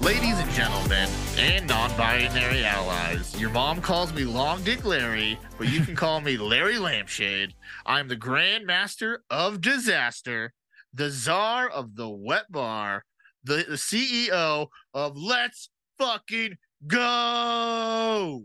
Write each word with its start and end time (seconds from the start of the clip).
Ladies 0.00 0.40
and 0.40 0.50
gentlemen, 0.50 0.95
and 1.38 1.66
non 1.66 1.94
binary 1.96 2.64
allies, 2.64 3.38
your 3.38 3.50
mom 3.50 3.80
calls 3.80 4.12
me 4.12 4.24
Long 4.24 4.62
Dick 4.62 4.84
Larry, 4.84 5.38
but 5.58 5.68
you 5.68 5.82
can 5.82 5.94
call 5.94 6.20
me 6.20 6.36
Larry 6.36 6.78
Lampshade. 6.78 7.54
I'm 7.84 8.08
the 8.08 8.16
Grand 8.16 8.66
Master 8.66 9.22
of 9.30 9.60
Disaster, 9.60 10.52
the 10.94 11.10
Czar 11.10 11.68
of 11.68 11.94
the 11.94 12.08
Wet 12.08 12.50
Bar, 12.50 13.04
the, 13.44 13.64
the 13.68 13.74
CEO 13.74 14.68
of 14.94 15.16
Let's 15.16 15.68
Fucking 15.98 16.56
Go. 16.86 18.44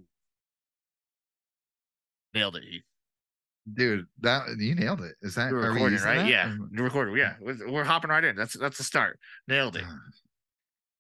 Nailed 2.34 2.56
it, 2.58 2.64
Heath. 2.64 2.84
Dude, 3.74 4.06
that 4.22 4.48
you 4.58 4.76
nailed 4.76 5.02
it. 5.02 5.16
Is 5.22 5.36
that 5.36 5.52
We're 5.52 5.72
recording, 5.72 6.00
right? 6.00 6.18
that? 6.18 6.28
Yeah, 6.28 6.56
we're 6.76 6.84
recording. 6.84 7.16
Yeah, 7.16 7.36
we're, 7.40 7.72
we're 7.72 7.84
hopping 7.84 8.10
right 8.10 8.24
in. 8.24 8.36
That's 8.36 8.58
that's 8.58 8.78
the 8.78 8.84
start. 8.84 9.20
Nailed 9.48 9.76
it. 9.78 9.84
Ah. 9.86 9.98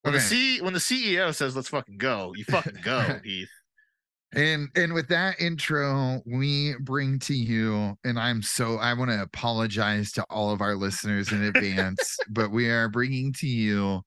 When 0.03 0.13
the 0.13 0.19
C 0.19 0.61
when 0.61 0.73
the 0.73 0.79
CEO 0.79 1.33
says 1.33 1.55
let's 1.55 1.67
fucking 1.67 1.97
go, 1.97 2.33
you 2.35 2.43
fucking 2.45 2.79
go, 2.83 3.19
Heath. 3.23 3.49
And 4.33 4.69
and 4.75 4.93
with 4.93 5.09
that 5.09 5.39
intro, 5.39 6.21
we 6.25 6.75
bring 6.79 7.19
to 7.19 7.33
you, 7.33 7.97
and 8.03 8.17
I'm 8.17 8.41
so 8.41 8.77
I 8.77 8.93
want 8.93 9.11
to 9.11 9.21
apologize 9.21 10.11
to 10.13 10.23
all 10.29 10.51
of 10.51 10.61
our 10.61 10.75
listeners 10.75 11.31
in 11.31 11.43
advance, 11.43 12.17
but 12.29 12.49
we 12.51 12.69
are 12.69 12.87
bringing 12.89 13.33
to 13.33 13.47
you 13.47 14.01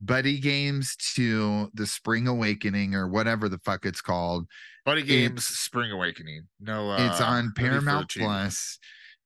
Buddy 0.00 0.38
Games 0.38 0.96
to 1.14 1.70
the 1.74 1.86
Spring 1.86 2.26
Awakening 2.26 2.94
or 2.94 3.08
whatever 3.08 3.48
the 3.48 3.58
fuck 3.64 3.86
it's 3.86 4.00
called. 4.00 4.46
Buddy 4.84 5.02
Games 5.02 5.30
It's- 5.30 5.44
Spring 5.46 5.92
Awakening. 5.92 6.42
No, 6.60 6.90
uh, 6.90 7.06
it's 7.10 7.20
on 7.20 7.36
no 7.36 7.42
need 7.42 7.54
for 7.54 7.62
the 7.62 7.68
Paramount. 7.68 8.14
Plus. 8.18 8.78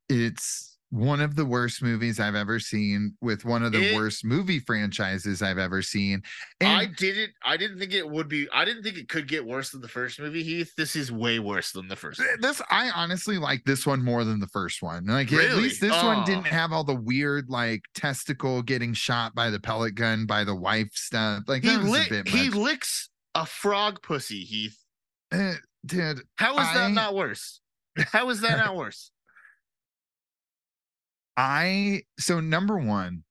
It's 0.08 0.71
one 0.92 1.22
of 1.22 1.36
the 1.36 1.44
worst 1.46 1.82
movies 1.82 2.20
I've 2.20 2.34
ever 2.34 2.60
seen 2.60 3.16
with 3.22 3.46
one 3.46 3.62
of 3.62 3.72
the 3.72 3.82
It- 3.82 3.94
worst 3.94 4.26
movie 4.26 4.58
franchises 4.58 5.40
I've 5.40 5.56
ever 5.56 5.80
seen. 5.80 6.22
And 6.60 6.68
I 6.68 6.84
didn't. 6.84 7.32
I 7.42 7.56
didn't 7.56 7.78
think 7.78 7.94
it 7.94 8.06
would 8.06 8.28
be. 8.28 8.46
I 8.52 8.66
didn't 8.66 8.82
think 8.82 8.98
it 8.98 9.08
could 9.08 9.26
get 9.26 9.42
worse 9.46 9.70
than 9.70 9.80
the 9.80 9.88
first 9.88 10.20
movie. 10.20 10.42
Heath, 10.42 10.74
this 10.76 10.94
is 10.94 11.10
way 11.10 11.38
worse 11.38 11.72
than 11.72 11.88
the 11.88 11.96
first. 11.96 12.18
One. 12.20 12.28
this 12.42 12.60
I 12.70 12.90
honestly 12.90 13.38
like 13.38 13.64
this 13.64 13.86
one 13.86 14.04
more 14.04 14.22
than 14.24 14.38
the 14.38 14.48
first 14.48 14.82
one. 14.82 15.06
Like 15.06 15.32
at 15.32 15.56
least 15.56 15.80
this 15.80 15.94
Oh. 15.94 16.06
one 16.08 16.24
didn't 16.26 16.46
have 16.48 16.72
all 16.72 16.84
the 16.84 16.94
weird 16.94 17.48
like 17.48 17.80
testicle 17.94 18.60
getting 18.60 18.92
shot 18.92 19.34
by 19.34 19.48
the 19.48 19.60
pellet 19.60 19.94
gun 19.94 20.26
by 20.26 20.44
the 20.44 20.54
wife 20.54 20.90
stuff. 20.92 21.44
Like 21.46 21.62
He 21.64 21.74
lick, 21.74 22.08
a 22.08 22.10
bit 22.22 22.28
he 22.28 22.50
licks 22.50 23.08
a 23.34 23.46
frog 23.46 24.02
pussy. 24.02 24.44
Heath, 24.44 24.76
Eh, 25.32 25.54
dude, 25.86 26.20
how 26.36 26.52
is 26.58 26.66
I- 26.68 26.74
that 26.74 26.90
not 26.92 27.14
worse? 27.14 27.60
How 28.12 28.28
is 28.28 28.42
that 28.42 28.58
not 28.64 28.76
worse? 28.76 29.10
I 31.36 32.02
so 32.18 32.40
number 32.40 32.78
one, 32.78 33.24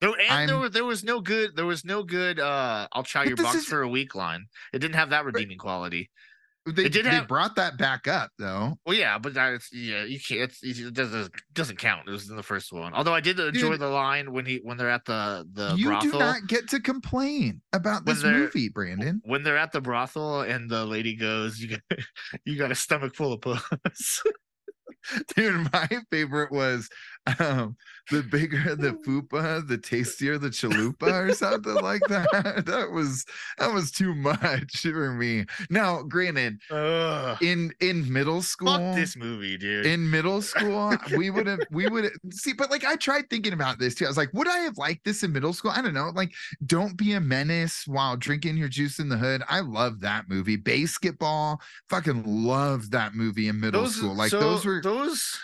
There, 0.00 0.10
and 0.10 0.48
there, 0.48 0.56
I'm- 0.56 0.60
were, 0.60 0.68
there 0.68 0.84
was 0.84 1.04
no 1.04 1.20
good. 1.20 1.56
There 1.56 1.66
was 1.66 1.84
no 1.84 2.02
good. 2.02 2.40
uh 2.40 2.88
I'll 2.92 3.02
try 3.02 3.24
your 3.24 3.36
box 3.36 3.56
is- 3.56 3.64
for 3.66 3.82
a 3.82 3.88
week 3.88 4.14
line. 4.14 4.46
It 4.72 4.78
didn't 4.78 4.96
have 4.96 5.10
that 5.10 5.24
redeeming 5.24 5.58
quality. 5.58 6.10
they 6.66 6.86
It 6.86 6.92
did 6.94 7.04
they 7.04 7.10
have- 7.10 7.28
brought 7.28 7.56
that 7.56 7.76
back 7.76 8.08
up 8.08 8.30
though. 8.38 8.78
Well, 8.86 8.96
yeah, 8.96 9.18
but 9.18 9.34
that's 9.34 9.68
yeah, 9.70 10.04
you 10.04 10.18
can't. 10.18 10.40
It's, 10.62 10.62
it 10.62 10.94
doesn't 10.94 11.30
doesn't 11.52 11.76
count. 11.78 12.08
It 12.08 12.10
was 12.10 12.30
in 12.30 12.36
the 12.36 12.42
first 12.42 12.72
one. 12.72 12.94
Although 12.94 13.12
I 13.14 13.20
did 13.20 13.38
enjoy 13.38 13.72
Dude. 13.72 13.80
the 13.80 13.88
line 13.88 14.32
when 14.32 14.46
he 14.46 14.60
when 14.62 14.78
they're 14.78 14.88
at 14.88 15.04
the 15.04 15.46
the 15.52 15.74
you 15.76 15.88
brothel. 15.88 16.12
do 16.12 16.18
not 16.18 16.46
get 16.46 16.68
to 16.70 16.80
complain 16.80 17.60
about 17.74 18.06
this 18.06 18.22
movie, 18.24 18.70
Brandon. 18.70 19.20
when 19.26 19.42
they're 19.42 19.58
at 19.58 19.72
the 19.72 19.82
brothel 19.82 20.40
and 20.40 20.70
the 20.70 20.86
lady 20.86 21.16
goes, 21.16 21.58
"You 21.60 21.68
got, 21.68 21.80
you 22.46 22.56
got 22.56 22.72
a 22.72 22.74
stomach 22.74 23.14
full 23.14 23.34
of 23.34 23.42
puss." 23.42 24.22
Dude, 25.36 25.72
my 25.72 25.88
favorite 26.10 26.52
was 26.52 26.88
um 27.40 27.76
the 28.10 28.22
bigger 28.22 28.74
the 28.74 28.92
fupa, 29.06 29.66
the 29.66 29.78
tastier 29.78 30.36
the 30.36 30.50
chalupa 30.50 31.28
or 31.30 31.32
something 31.32 31.74
like 31.76 32.02
that. 32.08 32.64
That 32.66 32.90
was 32.90 33.24
that 33.58 33.72
was 33.72 33.90
too 33.90 34.14
much 34.14 34.82
for 34.82 35.12
me. 35.12 35.46
Now, 35.70 36.02
granted, 36.02 36.58
Ugh. 36.70 37.38
in 37.42 37.72
in 37.80 38.12
middle 38.12 38.42
school, 38.42 38.76
Fuck 38.76 38.94
this 38.96 39.16
movie, 39.16 39.56
dude. 39.56 39.86
in 39.86 40.10
middle 40.10 40.42
school, 40.52 40.94
we 41.16 41.30
would 41.30 41.46
have 41.46 41.60
we 41.70 41.88
would 41.88 42.10
see, 42.30 42.52
but 42.52 42.70
like 42.70 42.84
I 42.84 42.96
tried 42.96 43.30
thinking 43.30 43.52
about 43.54 43.78
this 43.78 43.94
too. 43.94 44.04
I 44.04 44.08
was 44.08 44.16
like, 44.16 44.32
would 44.34 44.48
I 44.48 44.58
have 44.58 44.76
liked 44.76 45.04
this 45.04 45.22
in 45.22 45.32
middle 45.32 45.52
school? 45.52 45.70
I 45.74 45.80
don't 45.82 45.94
know. 45.94 46.10
Like, 46.14 46.32
don't 46.66 46.96
be 46.96 47.12
a 47.14 47.20
menace 47.20 47.84
while 47.86 48.16
drinking 48.16 48.56
your 48.58 48.68
juice 48.68 48.98
in 48.98 49.08
the 49.08 49.16
hood. 49.16 49.42
I 49.48 49.60
love 49.60 50.00
that 50.00 50.28
movie. 50.28 50.56
Basketball, 50.56 51.60
fucking 51.88 52.24
loved 52.26 52.92
that 52.92 53.14
movie 53.14 53.48
in 53.48 53.60
middle 53.60 53.82
those 53.82 53.96
school. 53.96 54.14
Like 54.14 54.30
so 54.30 54.40
those 54.40 54.64
were 54.66 54.80
those 54.82 55.38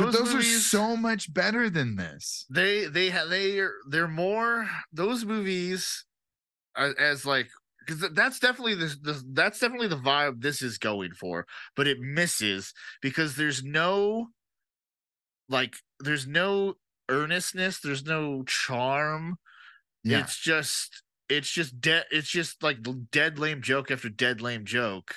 but 0.00 0.12
those, 0.12 0.32
those 0.32 0.34
are 0.34 0.42
so 0.42 0.96
much 0.96 1.32
better 1.32 1.70
than 1.70 1.96
this. 1.96 2.46
they 2.50 2.86
they 2.86 3.10
have 3.10 3.28
they 3.28 3.58
are 3.58 3.72
they're 3.88 4.08
more 4.08 4.68
those 4.92 5.24
movies 5.24 6.04
as, 6.76 6.94
as 6.94 7.26
like 7.26 7.48
because 7.86 8.10
that's 8.12 8.38
definitely 8.40 8.74
the, 8.74 8.94
the 9.02 9.22
that's 9.32 9.60
definitely 9.60 9.88
the 9.88 9.96
vibe 9.96 10.40
this 10.42 10.60
is 10.62 10.76
going 10.78 11.12
for 11.12 11.46
but 11.76 11.86
it 11.86 11.98
misses 12.00 12.72
because 13.00 13.36
there's 13.36 13.62
no 13.62 14.28
like 15.48 15.76
there's 16.00 16.26
no 16.26 16.74
earnestness 17.08 17.78
there's 17.80 18.04
no 18.04 18.42
charm 18.42 19.38
Yeah. 20.02 20.20
it's 20.20 20.36
just 20.36 21.02
it's 21.28 21.50
just 21.50 21.80
dead 21.80 22.04
it's 22.10 22.28
just 22.28 22.62
like 22.62 22.78
dead 23.12 23.38
lame 23.38 23.62
joke 23.62 23.90
after 23.90 24.08
dead 24.08 24.40
lame 24.40 24.64
joke 24.64 25.14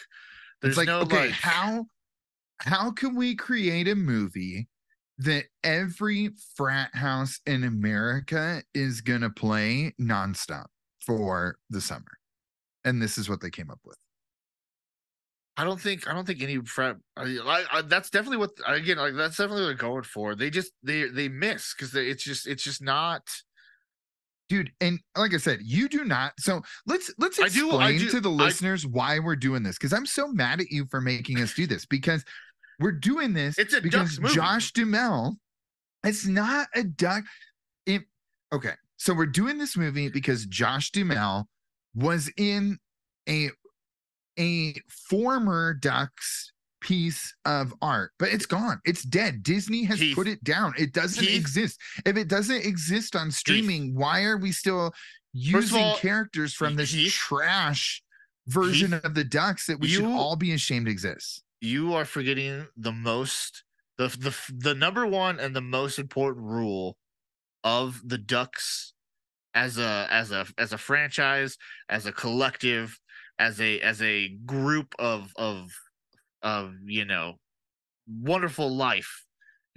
there's 0.61 0.73
it's 0.73 0.77
like, 0.77 0.87
no 0.87 1.01
okay, 1.01 1.27
like 1.27 1.31
how 1.31 1.85
how 2.59 2.91
can 2.91 3.15
we 3.15 3.35
create 3.35 3.87
a 3.87 3.95
movie 3.95 4.67
that 5.19 5.45
every 5.63 6.29
frat 6.55 6.93
house 6.95 7.39
in 7.45 7.63
America 7.63 8.61
is 8.73 9.01
gonna 9.01 9.29
play 9.29 9.93
nonstop 9.99 10.65
for 11.05 11.57
the 11.69 11.81
summer? 11.81 12.17
And 12.85 13.01
this 13.01 13.17
is 13.17 13.29
what 13.29 13.41
they 13.41 13.49
came 13.49 13.69
up 13.69 13.79
with. 13.83 13.97
I 15.57 15.65
don't 15.65 15.79
think 15.79 16.07
I 16.07 16.13
don't 16.13 16.25
think 16.25 16.41
any 16.41 16.57
frat. 16.61 16.95
I, 17.17 17.23
I, 17.23 17.65
I, 17.71 17.81
that's 17.81 18.09
definitely 18.09 18.37
what 18.37 18.51
again. 18.65 18.97
Like 18.97 19.15
that's 19.15 19.35
definitely 19.35 19.63
what 19.63 19.67
they're 19.67 19.75
going 19.89 20.03
for. 20.03 20.35
They 20.35 20.49
just 20.49 20.71
they 20.83 21.09
they 21.09 21.27
miss 21.27 21.73
because 21.73 21.93
it's 21.95 22.23
just 22.23 22.47
it's 22.47 22.63
just 22.63 22.81
not. 22.81 23.23
dude 24.47 24.71
and 24.81 24.99
like 25.17 25.33
i 25.33 25.37
said 25.37 25.59
you 25.61 25.87
do 25.87 26.03
not 26.05 26.31
so 26.39 26.59
let's 26.87 27.13
let's 27.19 27.39
I 27.39 27.49
do- 27.49 27.69
I 27.71 27.89
explain 27.89 27.99
do- 27.99 28.09
to 28.11 28.19
the 28.21 28.31
I- 28.31 28.45
listeners 28.45 28.87
why 28.87 29.19
we're 29.19 29.35
doing 29.35 29.61
this 29.61 29.77
because 29.77 29.93
i'm 29.93 30.07
so 30.07 30.27
mad 30.29 30.59
at 30.59 30.71
you 30.71 30.87
for 30.89 31.01
making 31.01 31.39
us 31.39 31.53
do 31.53 31.67
this 31.67 31.85
because 31.85 32.23
we're 32.79 32.91
doing 32.91 33.33
this 33.33 33.57
It's 33.57 33.73
a 33.73 33.81
because 33.81 34.17
josh 34.33 34.71
duhamel 34.71 35.37
it's 36.03 36.25
not 36.25 36.67
a 36.75 36.83
duck 36.83 37.23
it, 37.85 38.03
okay 38.53 38.73
so 38.97 39.13
we're 39.13 39.25
doing 39.25 39.57
this 39.57 39.75
movie 39.77 40.09
because 40.09 40.45
josh 40.45 40.91
duhamel 40.91 41.47
was 41.95 42.31
in 42.37 42.77
a 43.27 43.49
a 44.39 44.73
former 45.09 45.73
ducks 45.73 46.53
piece 46.81 47.33
of 47.45 47.73
art, 47.81 48.11
but 48.19 48.29
it's 48.29 48.45
gone. 48.45 48.79
It's 48.85 49.03
dead. 49.03 49.43
Disney 49.43 49.83
has 49.83 49.99
Keith. 49.99 50.15
put 50.15 50.27
it 50.27 50.43
down. 50.43 50.73
It 50.77 50.93
doesn't 50.93 51.23
Keith. 51.23 51.39
exist. 51.39 51.79
If 52.05 52.17
it 52.17 52.27
doesn't 52.27 52.65
exist 52.65 53.15
on 53.15 53.31
streaming, 53.31 53.95
why 53.95 54.23
are 54.23 54.37
we 54.37 54.51
still 54.51 54.93
using 55.33 55.83
all, 55.83 55.97
characters 55.97 56.53
from 56.53 56.75
this 56.75 56.91
Keith. 56.91 57.11
trash 57.11 58.01
version 58.47 58.91
Keith, 58.91 59.03
of 59.03 59.13
the 59.13 59.23
Ducks 59.23 59.65
that 59.67 59.79
we 59.79 59.87
should 59.87 60.05
all 60.05 60.35
be 60.35 60.53
ashamed 60.53 60.87
exists? 60.87 61.43
You 61.61 61.93
are 61.93 62.05
forgetting 62.05 62.67
the 62.77 62.91
most 62.91 63.63
the 63.97 64.07
the 64.07 64.35
the 64.57 64.75
number 64.75 65.05
one 65.05 65.39
and 65.39 65.55
the 65.55 65.61
most 65.61 65.99
important 65.99 66.45
rule 66.45 66.97
of 67.63 68.01
the 68.07 68.17
Ducks 68.17 68.93
as 69.53 69.77
a 69.77 70.07
as 70.11 70.31
a 70.31 70.47
as 70.57 70.73
a 70.73 70.77
franchise, 70.77 71.57
as 71.89 72.05
a 72.05 72.11
collective, 72.11 72.99
as 73.39 73.59
a 73.61 73.79
as 73.81 74.01
a 74.01 74.29
group 74.45 74.95
of 74.99 75.33
of 75.37 75.71
of 76.41 76.75
you 76.85 77.05
know 77.05 77.35
wonderful 78.07 78.75
life. 78.75 79.25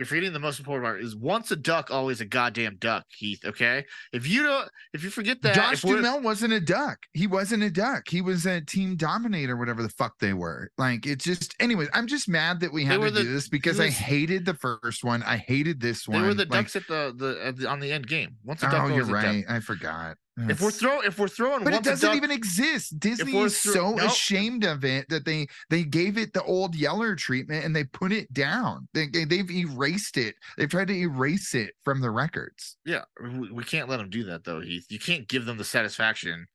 You're 0.02 0.06
forgetting 0.08 0.32
the 0.32 0.40
most 0.40 0.58
important 0.58 0.84
part 0.84 1.00
is 1.00 1.14
once 1.14 1.52
a 1.52 1.56
duck, 1.56 1.92
always 1.92 2.20
a 2.20 2.24
goddamn 2.24 2.74
duck, 2.80 3.04
Keith. 3.16 3.38
Okay, 3.44 3.84
if 4.12 4.26
you 4.26 4.42
don't, 4.42 4.68
if 4.92 5.04
you 5.04 5.10
forget 5.10 5.40
that, 5.42 5.54
Josh 5.54 5.82
Duhamel 5.82 6.20
wasn't 6.22 6.52
a 6.54 6.60
duck. 6.60 6.98
He 7.12 7.28
wasn't 7.28 7.62
a 7.62 7.70
duck. 7.70 8.08
He 8.08 8.20
was 8.20 8.44
a 8.44 8.60
team 8.62 8.96
dominator, 8.96 9.56
whatever 9.56 9.80
the 9.80 9.90
fuck 9.90 10.18
they 10.18 10.32
were. 10.32 10.72
Like 10.76 11.06
it's 11.06 11.24
just, 11.24 11.54
anyways. 11.60 11.88
I'm 11.94 12.08
just 12.08 12.28
mad 12.28 12.58
that 12.62 12.72
we 12.72 12.84
had 12.84 13.00
to 13.00 13.12
the- 13.12 13.22
do 13.22 13.32
this 13.32 13.48
because 13.48 13.78
I 13.78 13.90
hated 13.90 14.44
the 14.44 14.54
first 14.54 15.04
one. 15.04 15.22
I 15.22 15.36
hated 15.36 15.80
this 15.80 16.08
one. 16.08 16.20
they 16.22 16.26
were 16.26 16.34
the 16.34 16.46
Like, 16.46 16.50
ducks 16.50 16.74
at 16.74 16.88
the, 16.88 17.14
the 17.16 17.38
at 17.46 17.56
the 17.58 17.68
on 17.68 17.78
the 17.78 17.92
end 17.92 18.08
game. 18.08 18.38
Once 18.42 18.64
a 18.64 18.66
oh, 18.66 18.70
duck, 18.72 18.82
oh, 18.82 18.88
you're 18.88 19.04
a 19.04 19.06
duck. 19.06 19.24
right. 19.24 19.44
I 19.48 19.60
forgot. 19.60 20.16
If 20.38 20.62
we're 20.62 20.70
throwing, 20.70 21.06
if 21.06 21.18
we're 21.18 21.28
throwing, 21.28 21.62
but 21.62 21.74
it 21.74 21.82
doesn't 21.82 22.08
duck- 22.08 22.16
even 22.16 22.30
exist. 22.30 22.98
Disney 22.98 23.36
is 23.36 23.54
so 23.54 23.92
Nope. 23.92 24.10
ashamed 24.10 24.64
of 24.64 24.82
it 24.82 25.06
that 25.10 25.26
they 25.26 25.46
they 25.68 25.84
gave 25.84 26.16
it 26.16 26.32
the 26.32 26.42
old 26.44 26.74
Yeller 26.74 27.14
treatment 27.14 27.66
and 27.66 27.76
they 27.76 27.84
put 27.84 28.12
it 28.12 28.32
down. 28.32 28.88
They, 28.94 29.08
they 29.08 29.26
they've 29.26 29.50
erased 29.50 30.16
it. 30.16 30.34
They've 30.56 30.70
tried 30.70 30.88
to 30.88 30.94
erase 30.94 31.54
it 31.54 31.74
from 31.84 32.00
the 32.00 32.10
records. 32.10 32.78
Yeah, 32.86 33.02
we, 33.22 33.52
we 33.52 33.62
can't 33.62 33.90
let 33.90 33.98
them 33.98 34.08
do 34.08 34.24
that 34.24 34.44
though, 34.44 34.60
Heath. 34.60 34.86
You 34.88 34.98
can't 34.98 35.28
give 35.28 35.44
them 35.44 35.58
the 35.58 35.64
satisfaction. 35.64 36.46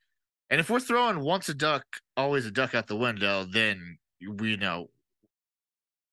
And 0.50 0.60
if 0.60 0.70
we're 0.72 0.80
throwing 0.80 1.20
once 1.20 1.48
a 1.50 1.54
duck, 1.54 1.84
always 2.16 2.48
a 2.48 2.52
duck 2.52 2.74
out 2.74 2.88
the 2.88 2.96
window, 2.96 3.44
then 3.44 4.00
we 4.28 4.58
know 4.58 4.90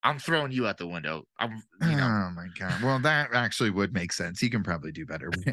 I'm 0.05 0.19
throwing 0.19 0.53
you 0.53 0.67
out 0.67 0.77
the 0.77 0.87
window. 0.87 1.25
I'm, 1.39 1.63
you 1.81 1.97
know, 1.97 2.27
Oh 2.29 2.31
my 2.37 2.47
god. 2.59 2.83
Well, 2.83 2.99
that 3.01 3.31
actually 3.33 3.71
would 3.71 3.95
make 3.95 4.13
sense. 4.13 4.39
He 4.39 4.51
can 4.51 4.63
probably 4.63 4.93
do 4.93 5.07
better. 5.07 5.31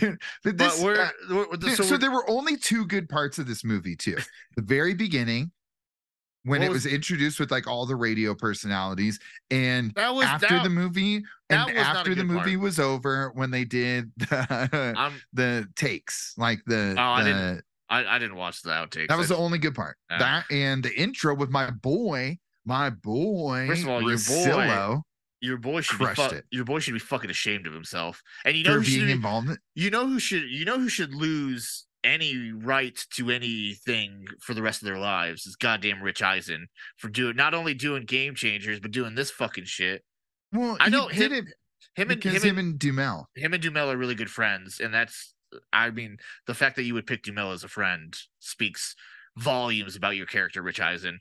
but 0.00 0.56
but 0.56 0.78
we're, 0.82 1.00
uh, 1.00 1.10
we're 1.30 1.46
so, 1.74 1.82
so, 1.82 1.84
we're- 1.90 1.98
there 1.98 2.10
were 2.10 2.28
only 2.28 2.56
two 2.56 2.84
good 2.86 3.08
parts 3.08 3.38
of 3.38 3.46
this 3.46 3.64
movie 3.64 3.96
too. 3.96 4.16
The 4.56 4.62
very 4.62 4.94
beginning, 4.94 5.50
when 6.44 6.60
What 6.60 6.66
it 6.66 6.68
was- 6.72 6.84
was 6.84 6.92
introduced 6.92 7.38
with 7.40 7.50
like 7.50 7.66
all 7.66 7.86
the 7.86 7.96
radio 7.96 8.34
personalities, 8.34 9.18
and 9.50 9.92
that 9.94 10.14
was 10.14 10.26
after 10.26 10.48
that, 10.48 10.62
the 10.64 10.70
movie, 10.70 11.22
and 11.50 11.66
was 11.72 11.76
after 11.76 12.14
the 12.14 12.24
movie 12.24 12.56
part. 12.56 12.60
was 12.60 12.80
over, 12.80 13.30
when 13.34 13.50
they 13.50 13.64
did 13.64 14.10
the, 14.18 15.16
the 15.32 15.68
takes, 15.76 16.34
like 16.36 16.60
the, 16.66 16.94
Oh, 16.98 17.02
I 17.02 17.24
didn't- 17.24 17.62
I, 17.90 18.04
I 18.04 18.18
didn't 18.18 18.36
watch 18.36 18.60
the 18.60 18.68
outtakes. 18.70 19.08
that 19.08 19.16
was 19.16 19.28
the 19.30 19.36
only 19.36 19.56
good 19.56 19.74
part. 19.74 19.96
Yeah. 20.10 20.18
That 20.18 20.44
and 20.50 20.82
the 20.82 20.94
intro 20.94 21.34
with 21.34 21.48
my 21.48 21.70
boy, 21.70 22.38
my 22.68 22.90
boy, 22.90 23.66
First 23.66 23.82
of 23.82 23.88
all, 23.88 24.02
your 24.02 24.18
boy 24.18 25.00
your 25.40 25.56
boy 25.56 25.80
should 25.80 25.98
be 25.98 26.04
crushed 26.04 26.30
fu- 26.30 26.34
it. 26.36 26.44
your 26.50 26.64
boy 26.64 26.80
should 26.80 26.94
be 26.94 26.98
fucking 27.00 27.30
ashamed 27.30 27.66
of 27.66 27.72
himself. 27.72 28.20
And 28.44 28.56
you 28.56 28.64
know 28.64 28.72
for 28.74 28.78
who 28.78 28.84
should 28.84 28.94
being 28.96 29.06
be- 29.06 29.12
involved. 29.12 29.50
you 29.74 29.90
know 29.90 30.06
who 30.06 30.18
should 30.18 30.44
you 30.50 30.64
know 30.64 30.78
who 30.78 30.88
should 30.88 31.14
lose 31.14 31.86
any 32.04 32.52
right 32.52 32.98
to 33.14 33.30
anything 33.30 34.24
for 34.40 34.54
the 34.54 34.62
rest 34.62 34.82
of 34.82 34.86
their 34.86 34.98
lives 34.98 35.46
is 35.46 35.56
goddamn 35.56 36.02
Rich 36.02 36.22
Eisen 36.22 36.68
for 36.96 37.08
doing 37.08 37.34
not 37.36 37.54
only 37.54 37.74
doing 37.74 38.04
game 38.04 38.34
changers 38.34 38.78
but 38.80 38.90
doing 38.92 39.14
this 39.14 39.30
fucking 39.30 39.64
shit. 39.64 40.04
Well, 40.52 40.76
I 40.80 40.88
know 40.88 41.08
did 41.08 41.32
him- 41.32 41.46
Him 41.94 42.10
and 42.10 42.22
him, 42.22 42.32
him, 42.34 42.48
and, 42.48 42.58
and 42.58 42.78
Duhamel. 42.78 43.28
him 43.34 43.52
and 43.54 43.62
Duhamel 43.62 43.90
are 43.90 43.96
really 43.96 44.14
good 44.14 44.30
friends, 44.30 44.78
and 44.80 44.92
that's 44.94 45.34
I 45.72 45.90
mean 45.90 46.18
the 46.46 46.54
fact 46.54 46.76
that 46.76 46.82
you 46.84 46.94
would 46.94 47.06
pick 47.06 47.22
Duhamel 47.22 47.52
as 47.52 47.64
a 47.64 47.68
friend 47.68 48.16
speaks 48.40 48.94
volumes 49.36 49.96
about 49.96 50.16
your 50.16 50.26
character, 50.26 50.62
Rich 50.62 50.80
Eisen. 50.80 51.20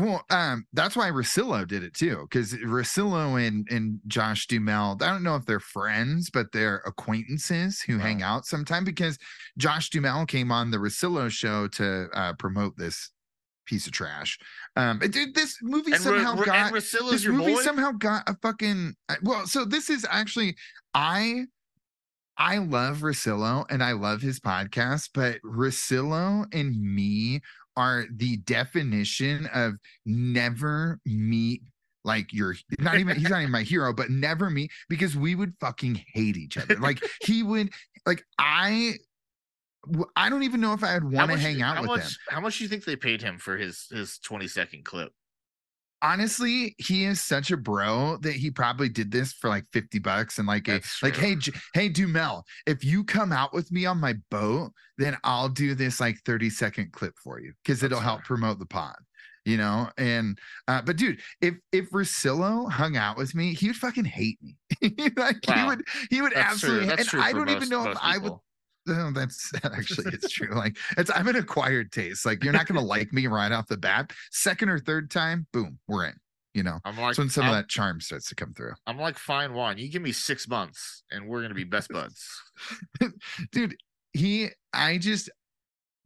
Well, 0.00 0.24
um, 0.30 0.64
that's 0.72 0.96
why 0.96 1.10
Russillo 1.10 1.66
did 1.66 1.82
it 1.84 1.94
too, 1.94 2.26
because 2.30 2.54
Russillo 2.54 3.46
and 3.46 3.66
and 3.70 4.00
Josh 4.06 4.46
Duhamel, 4.46 4.96
I 5.00 5.06
don't 5.12 5.22
know 5.22 5.36
if 5.36 5.44
they're 5.44 5.60
friends, 5.60 6.30
but 6.30 6.52
they're 6.52 6.82
acquaintances 6.86 7.80
who 7.80 7.98
hang 7.98 8.22
out 8.22 8.46
sometime. 8.46 8.84
Because 8.84 9.18
Josh 9.58 9.90
Duhamel 9.90 10.26
came 10.26 10.50
on 10.50 10.70
the 10.70 10.78
Russillo 10.78 11.30
show 11.30 11.68
to 11.68 12.08
uh, 12.14 12.32
promote 12.34 12.76
this 12.76 13.10
piece 13.66 13.86
of 13.86 13.92
trash. 13.92 14.38
Um, 14.76 14.98
this 14.98 15.56
movie 15.62 15.92
And, 15.92 16.00
somehow 16.00 16.34
Ro- 16.36 16.44
got 16.44 16.72
this 16.72 17.22
your 17.22 17.34
movie 17.34 17.54
boy. 17.54 17.62
somehow 17.62 17.92
got 17.92 18.28
a 18.28 18.36
fucking 18.42 18.94
uh, 19.08 19.16
well. 19.22 19.46
So 19.46 19.64
this 19.64 19.90
is 19.90 20.06
actually 20.08 20.56
I. 20.94 21.44
I 22.38 22.56
love 22.56 23.00
Russillo 23.00 23.66
and 23.68 23.84
I 23.84 23.92
love 23.92 24.22
his 24.22 24.40
podcast, 24.40 25.10
but 25.12 25.42
Russillo 25.44 26.46
and 26.54 26.74
me 26.80 27.42
are 27.76 28.06
the 28.14 28.36
definition 28.38 29.46
of 29.54 29.74
never 30.04 30.98
meet 31.04 31.62
like 32.04 32.32
you're 32.32 32.54
not 32.78 32.98
even 32.98 33.16
he's 33.16 33.28
not 33.28 33.40
even 33.40 33.52
my 33.52 33.62
hero, 33.62 33.92
but 33.92 34.10
never 34.10 34.50
meet 34.50 34.70
because 34.88 35.16
we 35.16 35.34
would 35.34 35.54
fucking 35.60 36.02
hate 36.14 36.36
each 36.36 36.56
other. 36.56 36.76
Like 36.76 37.02
he 37.22 37.42
would 37.42 37.70
like 38.06 38.24
i 38.38 38.94
i 40.16 40.28
don't 40.28 40.42
even 40.42 40.60
know 40.60 40.72
if 40.72 40.84
I 40.84 40.94
would 40.94 41.12
want 41.12 41.30
to 41.30 41.38
hang 41.38 41.62
out 41.62 41.76
how 41.76 41.82
with 41.82 41.90
much, 41.90 42.02
him. 42.02 42.10
How 42.28 42.40
much 42.40 42.58
do 42.58 42.64
you 42.64 42.68
think 42.68 42.84
they 42.84 42.96
paid 42.96 43.22
him 43.22 43.38
for 43.38 43.56
his 43.56 43.86
his 43.90 44.18
twenty 44.18 44.48
second 44.48 44.84
clip? 44.84 45.12
Honestly, 46.02 46.74
he 46.78 47.04
is 47.04 47.22
such 47.22 47.50
a 47.50 47.56
bro 47.56 48.16
that 48.22 48.32
he 48.32 48.50
probably 48.50 48.88
did 48.88 49.10
this 49.10 49.32
for 49.32 49.48
like 49.48 49.64
50 49.72 49.98
bucks 49.98 50.38
and 50.38 50.48
like 50.48 50.66
a, 50.68 50.80
like, 51.02 51.16
hey, 51.16 51.36
J- 51.36 51.52
hey, 51.74 51.88
Duhamel, 51.88 52.44
if 52.66 52.84
you 52.84 53.04
come 53.04 53.32
out 53.32 53.52
with 53.52 53.70
me 53.70 53.84
on 53.86 53.98
my 53.98 54.14
boat, 54.30 54.72
then 54.98 55.16
I'll 55.24 55.48
do 55.48 55.74
this 55.74 56.00
like 56.00 56.18
30 56.24 56.50
second 56.50 56.92
clip 56.92 57.14
for 57.22 57.40
you 57.40 57.52
because 57.62 57.82
it'll 57.82 57.98
That's 57.98 58.08
help 58.08 58.24
promote 58.24 58.58
the 58.58 58.66
pod. 58.66 58.96
You 59.46 59.56
know, 59.56 59.88
and 59.96 60.38
uh, 60.68 60.82
but 60.82 60.96
dude, 60.96 61.18
if 61.40 61.54
if 61.72 61.90
Russillo 61.90 62.70
hung 62.70 62.98
out 62.98 63.16
with 63.16 63.34
me, 63.34 63.54
he 63.54 63.68
would 63.68 63.76
fucking 63.76 64.04
hate 64.04 64.38
me. 64.42 64.56
like 65.16 65.38
he 65.44 65.64
would, 65.64 65.82
he 66.10 66.20
would 66.20 66.34
That's 66.34 66.60
true. 66.60 66.80
absolutely. 66.82 66.90
And. 66.90 67.22
I 67.24 67.32
don't 67.32 67.48
even 67.48 67.68
know 67.70 67.80
if 67.80 67.86
most 67.86 68.00
I 68.02 68.18
would. 68.18 68.32
No, 68.90 69.12
that's 69.12 69.52
actually 69.64 70.12
it's 70.12 70.30
true. 70.30 70.48
Like 70.60 70.76
it's 70.98 71.10
I'm 71.14 71.28
an 71.28 71.36
acquired 71.36 71.92
taste. 71.92 72.26
Like 72.26 72.42
you're 72.42 72.52
not 72.52 72.66
gonna 72.66 72.80
like 72.84 73.12
me 73.12 73.26
right 73.28 73.52
off 73.52 73.68
the 73.68 73.76
bat. 73.76 74.12
Second 74.32 74.68
or 74.68 74.78
third 74.78 75.10
time, 75.10 75.46
boom, 75.52 75.78
we're 75.86 76.06
in. 76.06 76.14
You 76.54 76.64
know, 76.64 76.80
I'm 76.84 76.96
like 76.96 77.10
that's 77.10 77.18
when 77.18 77.30
some 77.30 77.44
I'm, 77.44 77.50
of 77.50 77.56
that 77.56 77.68
charm 77.68 78.00
starts 78.00 78.28
to 78.30 78.34
come 78.34 78.52
through. 78.52 78.72
I'm 78.86 78.98
like 78.98 79.16
fine 79.16 79.54
wine. 79.54 79.78
You 79.78 79.88
give 79.88 80.02
me 80.02 80.10
six 80.10 80.48
months, 80.48 81.04
and 81.10 81.28
we're 81.28 81.42
gonna 81.42 81.54
be 81.54 81.64
best 81.64 81.90
buds. 81.90 82.26
Dude, 83.52 83.76
he 84.12 84.48
I 84.72 84.98
just 84.98 85.30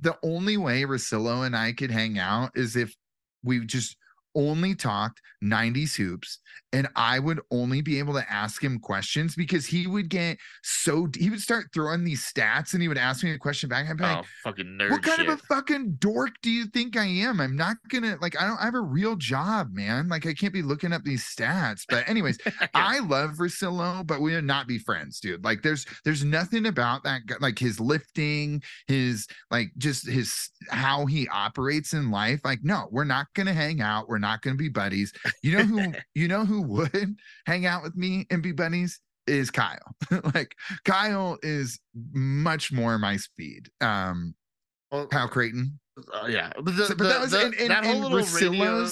the 0.00 0.16
only 0.22 0.58
way 0.58 0.82
Russillo 0.82 1.46
and 1.46 1.56
I 1.56 1.72
could 1.72 1.90
hang 1.90 2.18
out 2.18 2.50
is 2.54 2.76
if 2.76 2.94
we 3.42 3.64
just 3.64 3.96
only 4.34 4.74
talked 4.74 5.20
90s 5.42 5.94
hoops 5.94 6.38
and 6.74 6.88
I 6.96 7.20
would 7.20 7.40
only 7.52 7.82
be 7.82 8.00
able 8.00 8.14
to 8.14 8.32
ask 8.32 8.62
him 8.62 8.80
questions 8.80 9.36
because 9.36 9.64
he 9.64 9.86
would 9.86 10.08
get 10.08 10.38
so 10.62 11.08
he 11.16 11.30
would 11.30 11.40
start 11.40 11.66
throwing 11.72 12.02
these 12.02 12.24
stats 12.24 12.72
and 12.72 12.82
he 12.82 12.88
would 12.88 12.98
ask 12.98 13.22
me 13.22 13.30
a 13.30 13.38
question 13.38 13.68
back. 13.68 13.88
I'd 13.88 13.96
be 13.96 14.02
like, 14.02 14.24
oh, 14.24 14.28
fucking 14.42 14.66
nerd 14.66 14.90
what 14.90 15.02
kind 15.02 15.20
shit. 15.20 15.28
of 15.28 15.38
a 15.38 15.42
fucking 15.42 15.96
dork 16.00 16.30
do 16.42 16.50
you 16.50 16.66
think 16.66 16.96
I 16.96 17.04
am? 17.04 17.40
I'm 17.40 17.54
not 17.54 17.76
gonna 17.88 18.16
like 18.20 18.40
I 18.40 18.46
don't 18.46 18.60
I 18.60 18.64
have 18.64 18.74
a 18.74 18.80
real 18.80 19.14
job, 19.14 19.72
man. 19.72 20.08
Like 20.08 20.26
I 20.26 20.34
can't 20.34 20.52
be 20.52 20.62
looking 20.62 20.92
up 20.92 21.04
these 21.04 21.24
stats. 21.24 21.82
But 21.88 22.08
anyways, 22.08 22.38
I 22.74 22.98
love 22.98 23.32
Russillo, 23.32 24.04
but 24.04 24.20
we 24.20 24.34
would 24.34 24.44
not 24.44 24.66
be 24.66 24.78
friends, 24.78 25.20
dude. 25.20 25.44
Like 25.44 25.62
there's 25.62 25.86
there's 26.04 26.24
nothing 26.24 26.66
about 26.66 27.04
that 27.04 27.26
guy, 27.26 27.36
like 27.40 27.58
his 27.58 27.78
lifting, 27.78 28.62
his 28.88 29.28
like 29.50 29.70
just 29.78 30.08
his 30.08 30.50
how 30.70 31.06
he 31.06 31.28
operates 31.28 31.92
in 31.92 32.10
life. 32.10 32.40
Like, 32.44 32.60
no, 32.64 32.88
we're 32.90 33.04
not 33.04 33.26
gonna 33.34 33.54
hang 33.54 33.80
out. 33.80 34.08
We're 34.08 34.18
not 34.24 34.40
gonna 34.42 34.56
be 34.56 34.68
buddies. 34.70 35.12
You 35.42 35.58
know 35.58 35.64
who 35.64 35.92
you 36.14 36.26
know 36.28 36.44
who 36.44 36.62
would 36.62 37.16
hang 37.46 37.66
out 37.66 37.82
with 37.82 37.94
me 37.96 38.26
and 38.30 38.42
be 38.42 38.52
buddies? 38.52 39.00
Is 39.26 39.50
Kyle. 39.50 39.94
like 40.34 40.54
Kyle 40.84 41.38
is 41.42 41.78
much 42.12 42.72
more 42.72 42.98
my 42.98 43.16
speed. 43.16 43.68
Um 43.80 44.34
Well, 44.90 45.06
Kyle 45.06 45.28
Crichton. 45.28 45.78
uh, 46.12 46.26
yeah, 46.26 46.50
but, 46.56 46.76
the, 46.76 46.86
So- 46.86 46.94
but 46.96 47.04
the- 47.04 47.08
that 47.10 47.20
was 47.20 47.30
the- 47.30 47.46
in, 47.46 47.54
in, 47.54 47.68
that 47.68 47.84
in 47.84 48.02
radio. 48.02 48.88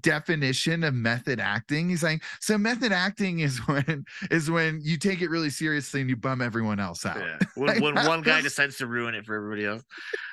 Definition 0.00 0.84
of 0.84 0.94
method 0.94 1.38
acting. 1.40 1.88
He's 1.88 2.02
like, 2.02 2.22
so 2.40 2.56
method 2.58 2.92
acting 2.92 3.40
is 3.40 3.58
when 3.68 4.04
is 4.30 4.50
when 4.50 4.80
you 4.82 4.96
take 4.96 5.20
it 5.22 5.28
really 5.30 5.50
seriously 5.50 6.00
and 6.00 6.10
you 6.10 6.16
bum 6.16 6.40
everyone 6.42 6.80
else 6.80 7.04
out. 7.06 7.18
Yeah, 7.18 7.38
when, 7.54 7.80
when 7.82 7.94
one 8.06 8.22
guy 8.22 8.40
decides 8.40 8.76
to 8.78 8.86
ruin 8.86 9.14
it 9.14 9.24
for 9.26 9.34
everybody 9.36 9.66
else. 9.66 9.82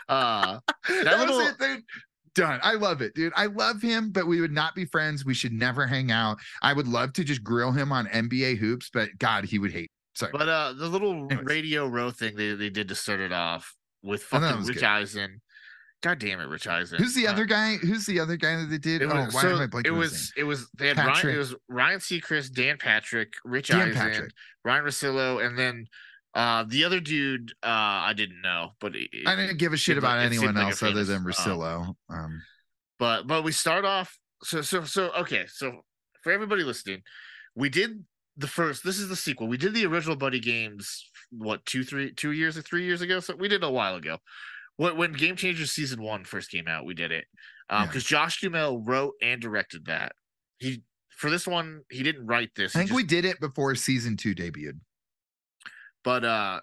Uh, 0.10 0.60
that 0.88 1.20
little- 1.20 1.38
was 1.38 1.50
it, 1.52 1.60
dude. 1.60 1.84
Done. 2.34 2.60
I 2.64 2.76
love 2.76 3.02
it, 3.02 3.14
dude. 3.14 3.34
I 3.36 3.48
love 3.48 3.82
him, 3.82 4.12
but 4.12 4.26
we 4.28 4.40
would 4.40 4.54
not 4.54 4.74
be 4.74 4.86
friends. 4.86 5.26
We 5.26 5.34
should 5.34 5.52
never 5.52 5.86
hang 5.86 6.12
out. 6.12 6.38
I 6.62 6.72
would 6.74 6.88
love 6.88 7.12
to 7.14 7.24
just 7.24 7.44
grill 7.44 7.72
him 7.74 7.92
on 7.92 8.06
NBA 8.08 8.58
hoops, 8.58 8.90
but 8.94 9.10
God, 9.20 9.44
he 9.46 9.60
would 9.60 9.72
hate. 9.72 9.92
Sorry. 10.16 10.32
but 10.34 10.48
uh, 10.50 10.74
the 10.74 10.88
little 10.88 11.26
Anyways. 11.32 11.46
radio 11.46 11.88
row 11.88 12.12
thing 12.12 12.36
they, 12.36 12.54
they 12.54 12.70
did 12.70 12.88
to 12.90 12.96
start 12.96 13.20
it 13.22 13.32
off 13.32 13.74
with 14.04 14.24
fucking 14.24 14.66
Rich 14.66 14.76
good. 14.78 14.84
Eisen 14.84 15.42
God 16.04 16.18
damn 16.18 16.40
it, 16.40 16.46
Rich 16.48 16.66
Eisen. 16.68 16.98
Who's 16.98 17.14
the 17.14 17.28
Uh, 17.28 17.32
other 17.32 17.46
guy? 17.46 17.76
Who's 17.76 18.08
the 18.08 18.20
other 18.20 18.36
guy 18.36 18.56
that 18.56 18.70
they 18.72 18.80
did? 18.80 19.04
Oh, 19.04 19.08
was, 19.08 19.34
why 19.36 19.42
so 19.44 19.50
am 19.50 19.62
I 19.62 19.68
blanking 19.68 19.86
it 19.88 19.92
was 19.92 20.34
it 20.36 20.44
was 20.44 20.68
they 20.78 20.88
had 20.88 20.98
Ryan 20.98 21.14
Patrick. 21.14 21.36
it 21.36 21.38
was 21.38 21.56
Ryan 21.70 22.00
Seacrest, 22.00 22.54
Dan 22.54 22.78
Patrick, 22.80 23.34
Rich 23.46 23.68
Dan 23.68 23.90
Eisen, 23.90 23.94
Patrick. 23.94 24.32
Ryan 24.66 24.84
Russillo, 24.86 25.46
and 25.46 25.58
then 25.60 25.86
uh 26.34 26.64
the 26.68 26.84
other 26.86 27.00
dude 27.00 27.52
uh 27.64 27.68
I 28.10 28.14
didn't 28.16 28.42
know, 28.42 28.72
but 28.80 28.96
it, 28.96 29.10
I 29.28 29.36
didn't 29.36 29.58
give 29.58 29.74
a 29.74 29.78
shit 29.78 29.96
like- 29.98 30.04
about 30.04 30.20
it 30.20 30.26
anyone 30.26 30.56
like 30.56 30.66
else 30.68 30.84
other 30.84 31.04
than 31.04 31.18
um, 31.18 31.26
Russillo. 31.26 31.96
Um, 32.10 32.42
but 33.00 33.28
but 33.28 33.44
we 33.44 33.52
start 33.52 33.84
off 33.86 34.18
so 34.44 34.62
so 34.62 34.84
so 34.84 35.12
okay 35.20 35.46
so 35.48 35.82
for 36.24 36.32
everybody 36.32 36.64
listening 36.64 37.02
we 37.56 37.70
did 37.70 38.04
the 38.38 38.48
first 38.48 38.84
this 38.84 38.98
is 38.98 39.10
the 39.10 39.16
sequel 39.16 39.48
we 39.48 39.58
did 39.58 39.74
the 39.74 39.86
original 39.86 40.16
buddy 40.16 40.40
games 40.40 41.10
what 41.32 41.66
two 41.66 41.84
three 41.84 42.14
two 42.14 42.32
years 42.32 42.58
or 42.58 42.62
three 42.62 42.86
years 42.86 43.02
ago 43.02 43.20
so 43.20 43.36
we 43.36 43.48
did 43.48 43.64
it 43.64 43.68
a 43.68 43.70
while 43.70 43.96
ago 43.96 44.18
when, 44.78 44.96
when 44.98 45.12
game 45.14 45.36
changers 45.36 45.72
season 45.72 46.02
one 46.02 46.24
first 46.24 46.50
came 46.50 46.68
out 46.68 46.86
we 46.86 46.94
did 46.94 47.12
it 47.12 47.26
um 47.70 47.82
Yeah. 47.82 47.86
because 47.88 48.04
josh 48.04 48.40
duhamel 48.40 48.82
wrote 48.84 49.14
and 49.22 49.42
directed 49.42 49.86
that 49.86 50.14
he 50.60 50.82
for 51.10 51.30
this 51.30 51.46
one 51.46 51.82
he 51.92 52.04
didn't 52.04 52.26
write 52.26 52.52
this 52.56 52.76
I 52.76 52.80
think 52.80 52.90
just- 52.90 52.96
we 52.96 53.04
did 53.04 53.26
it 53.26 53.40
before 53.40 53.76
season 53.76 54.16
two 54.18 54.34
debuted. 54.34 54.80
But 56.04 56.26
uh 56.26 56.60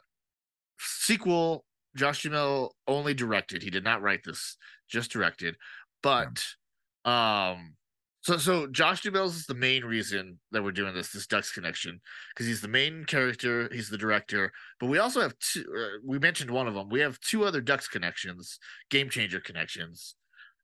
sequel 0.78 1.64
josh 1.96 2.22
duhamel 2.22 2.74
only 2.86 3.14
directed. 3.14 3.62
He 3.62 3.70
did 3.70 3.84
not 3.84 4.02
write 4.02 4.20
this 4.24 4.56
just 4.88 5.10
directed. 5.10 5.56
But 6.02 6.44
um 7.04 7.74
so 8.22 8.36
so 8.36 8.66
josh 8.66 9.02
duhamel 9.02 9.26
is 9.26 9.46
the 9.46 9.54
main 9.54 9.84
reason 9.84 10.38
that 10.52 10.62
we're 10.62 10.72
doing 10.72 10.94
this 10.94 11.12
this 11.12 11.26
ducks 11.26 11.52
connection 11.52 12.00
because 12.34 12.46
he's 12.46 12.60
the 12.60 12.68
main 12.68 13.04
character 13.04 13.68
he's 13.72 13.90
the 13.90 13.98
director. 13.98 14.52
But 14.80 14.86
we 14.86 14.98
also 14.98 15.20
have 15.20 15.38
two 15.38 15.64
uh, 15.76 15.98
we 16.04 16.18
mentioned 16.18 16.50
one 16.50 16.68
of 16.68 16.74
them. 16.74 16.88
We 16.88 17.00
have 17.00 17.20
two 17.20 17.44
other 17.44 17.60
ducks 17.60 17.88
connections 17.88 18.58
game 18.90 19.10
changer 19.10 19.40
connections 19.40 20.14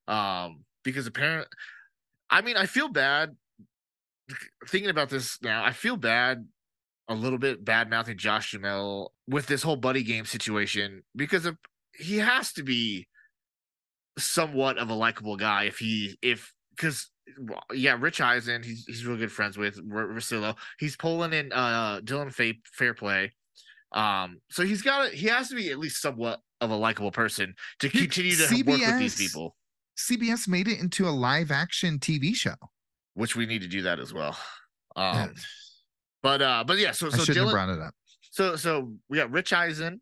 um 0.08 0.64
because 0.82 1.06
apparently 1.06 1.46
i 2.30 2.42
mean 2.42 2.56
i 2.56 2.66
feel 2.66 2.88
bad 2.88 3.34
thinking 4.68 4.90
about 4.90 5.08
this 5.08 5.38
now 5.42 5.64
i 5.64 5.72
feel 5.72 5.96
bad 5.96 6.46
a 7.08 7.14
little 7.14 7.38
bit 7.38 7.64
bad 7.64 7.90
mouthing 7.90 8.16
Josh 8.16 8.52
Duhamel 8.52 9.12
with 9.28 9.46
this 9.46 9.62
whole 9.62 9.76
buddy 9.76 10.02
game 10.02 10.24
situation 10.24 11.02
because 11.14 11.44
of, 11.44 11.56
he 11.92 12.18
has 12.18 12.52
to 12.54 12.62
be 12.62 13.06
somewhat 14.18 14.78
of 14.78 14.90
a 14.90 14.94
likable 14.94 15.36
guy 15.36 15.64
if 15.64 15.78
he 15.78 16.16
if 16.22 16.52
because 16.76 17.10
yeah, 17.72 17.96
Rich 17.98 18.20
Eisen 18.20 18.62
he's 18.62 18.84
he's 18.86 19.06
real 19.06 19.16
good 19.16 19.32
friends 19.32 19.56
with 19.56 19.78
R- 19.92 20.08
Russillo. 20.08 20.56
He's 20.78 20.96
pulling 20.96 21.32
in 21.32 21.52
uh 21.52 22.00
Dylan 22.00 22.32
Fa- 22.32 22.54
Fairplay. 22.72 23.32
Um, 23.92 24.40
so 24.50 24.64
he's 24.64 24.82
got 24.82 25.10
he 25.12 25.26
has 25.28 25.48
to 25.48 25.54
be 25.54 25.70
at 25.70 25.78
least 25.78 26.02
somewhat 26.02 26.40
of 26.60 26.70
a 26.70 26.76
likable 26.76 27.12
person 27.12 27.54
to 27.80 27.88
continue 27.88 28.34
to 28.36 28.42
work 28.42 28.50
with 28.50 28.98
these 28.98 29.14
CBS 29.14 29.18
people, 29.18 29.56
CBS 29.96 30.48
made 30.48 30.68
it 30.68 30.80
into 30.80 31.06
a 31.08 31.10
live 31.10 31.50
action 31.50 31.98
TV 31.98 32.34
show. 32.34 32.54
which 33.14 33.36
we 33.36 33.46
need 33.46 33.62
to 33.62 33.68
do 33.68 33.82
that 33.82 34.00
as 34.00 34.12
well. 34.12 34.36
Um, 34.96 35.34
but 36.24 36.40
uh, 36.40 36.64
but 36.66 36.78
yeah, 36.78 36.92
so 36.92 37.10
so 37.10 37.30
Dylan, 37.30 37.50
brought 37.50 37.68
it 37.68 37.78
up. 37.78 37.94
So 38.30 38.56
so 38.56 38.94
we 39.10 39.18
got 39.18 39.30
Rich 39.30 39.52
Eisen, 39.52 40.00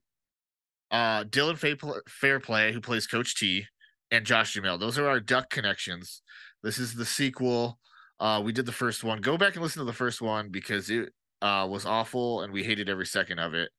uh, 0.92 1.24
Dylan 1.24 1.58
Fa- 1.58 2.00
Fairplay, 2.08 2.72
who 2.72 2.80
plays 2.80 3.08
Coach 3.08 3.36
T, 3.36 3.66
and 4.12 4.24
Josh 4.24 4.54
Duhamel. 4.54 4.78
Those 4.78 4.98
are 4.98 5.08
our 5.08 5.18
duck 5.18 5.50
connections. 5.50 6.22
This 6.62 6.78
is 6.78 6.94
the 6.94 7.04
sequel. 7.04 7.80
Uh, 8.20 8.40
we 8.42 8.52
did 8.52 8.66
the 8.66 8.72
first 8.72 9.02
one. 9.02 9.20
Go 9.20 9.36
back 9.36 9.54
and 9.54 9.64
listen 9.64 9.80
to 9.80 9.84
the 9.84 9.92
first 9.92 10.22
one 10.22 10.48
because 10.48 10.90
it 10.90 11.12
uh 11.42 11.66
was 11.68 11.84
awful 11.84 12.42
and 12.42 12.52
we 12.52 12.62
hated 12.62 12.88
every 12.88 13.06
second 13.06 13.40
of 13.40 13.54
it. 13.54 13.70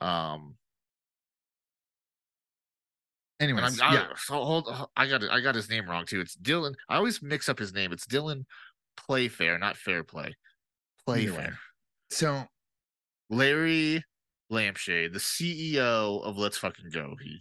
Um, 0.00 0.56
and 3.40 3.50
I'm, 3.50 3.58
Anyways, 3.58 3.80
I, 3.80 3.92
yeah, 3.92 4.06
so 4.16 4.42
hold, 4.42 4.88
I 4.96 5.06
got 5.06 5.22
it. 5.22 5.30
I 5.30 5.40
got 5.40 5.54
his 5.54 5.68
name 5.68 5.86
wrong 5.88 6.06
too. 6.06 6.20
It's 6.20 6.34
Dylan. 6.34 6.72
I 6.88 6.96
always 6.96 7.20
mix 7.20 7.46
up 7.50 7.58
his 7.58 7.74
name. 7.74 7.92
It's 7.92 8.06
Dylan 8.06 8.46
Playfair, 8.96 9.58
not 9.58 9.76
Fair 9.76 10.02
Play. 10.02 10.24
Either 10.24 10.32
way. 10.32 10.47
Playfair. 11.14 11.58
so 12.10 12.44
Larry 13.30 14.02
Lampshade, 14.50 15.12
the 15.12 15.18
CEO 15.18 16.22
of 16.24 16.38
Let's 16.38 16.56
Fucking 16.58 16.90
Go. 16.90 17.14
He, 17.22 17.38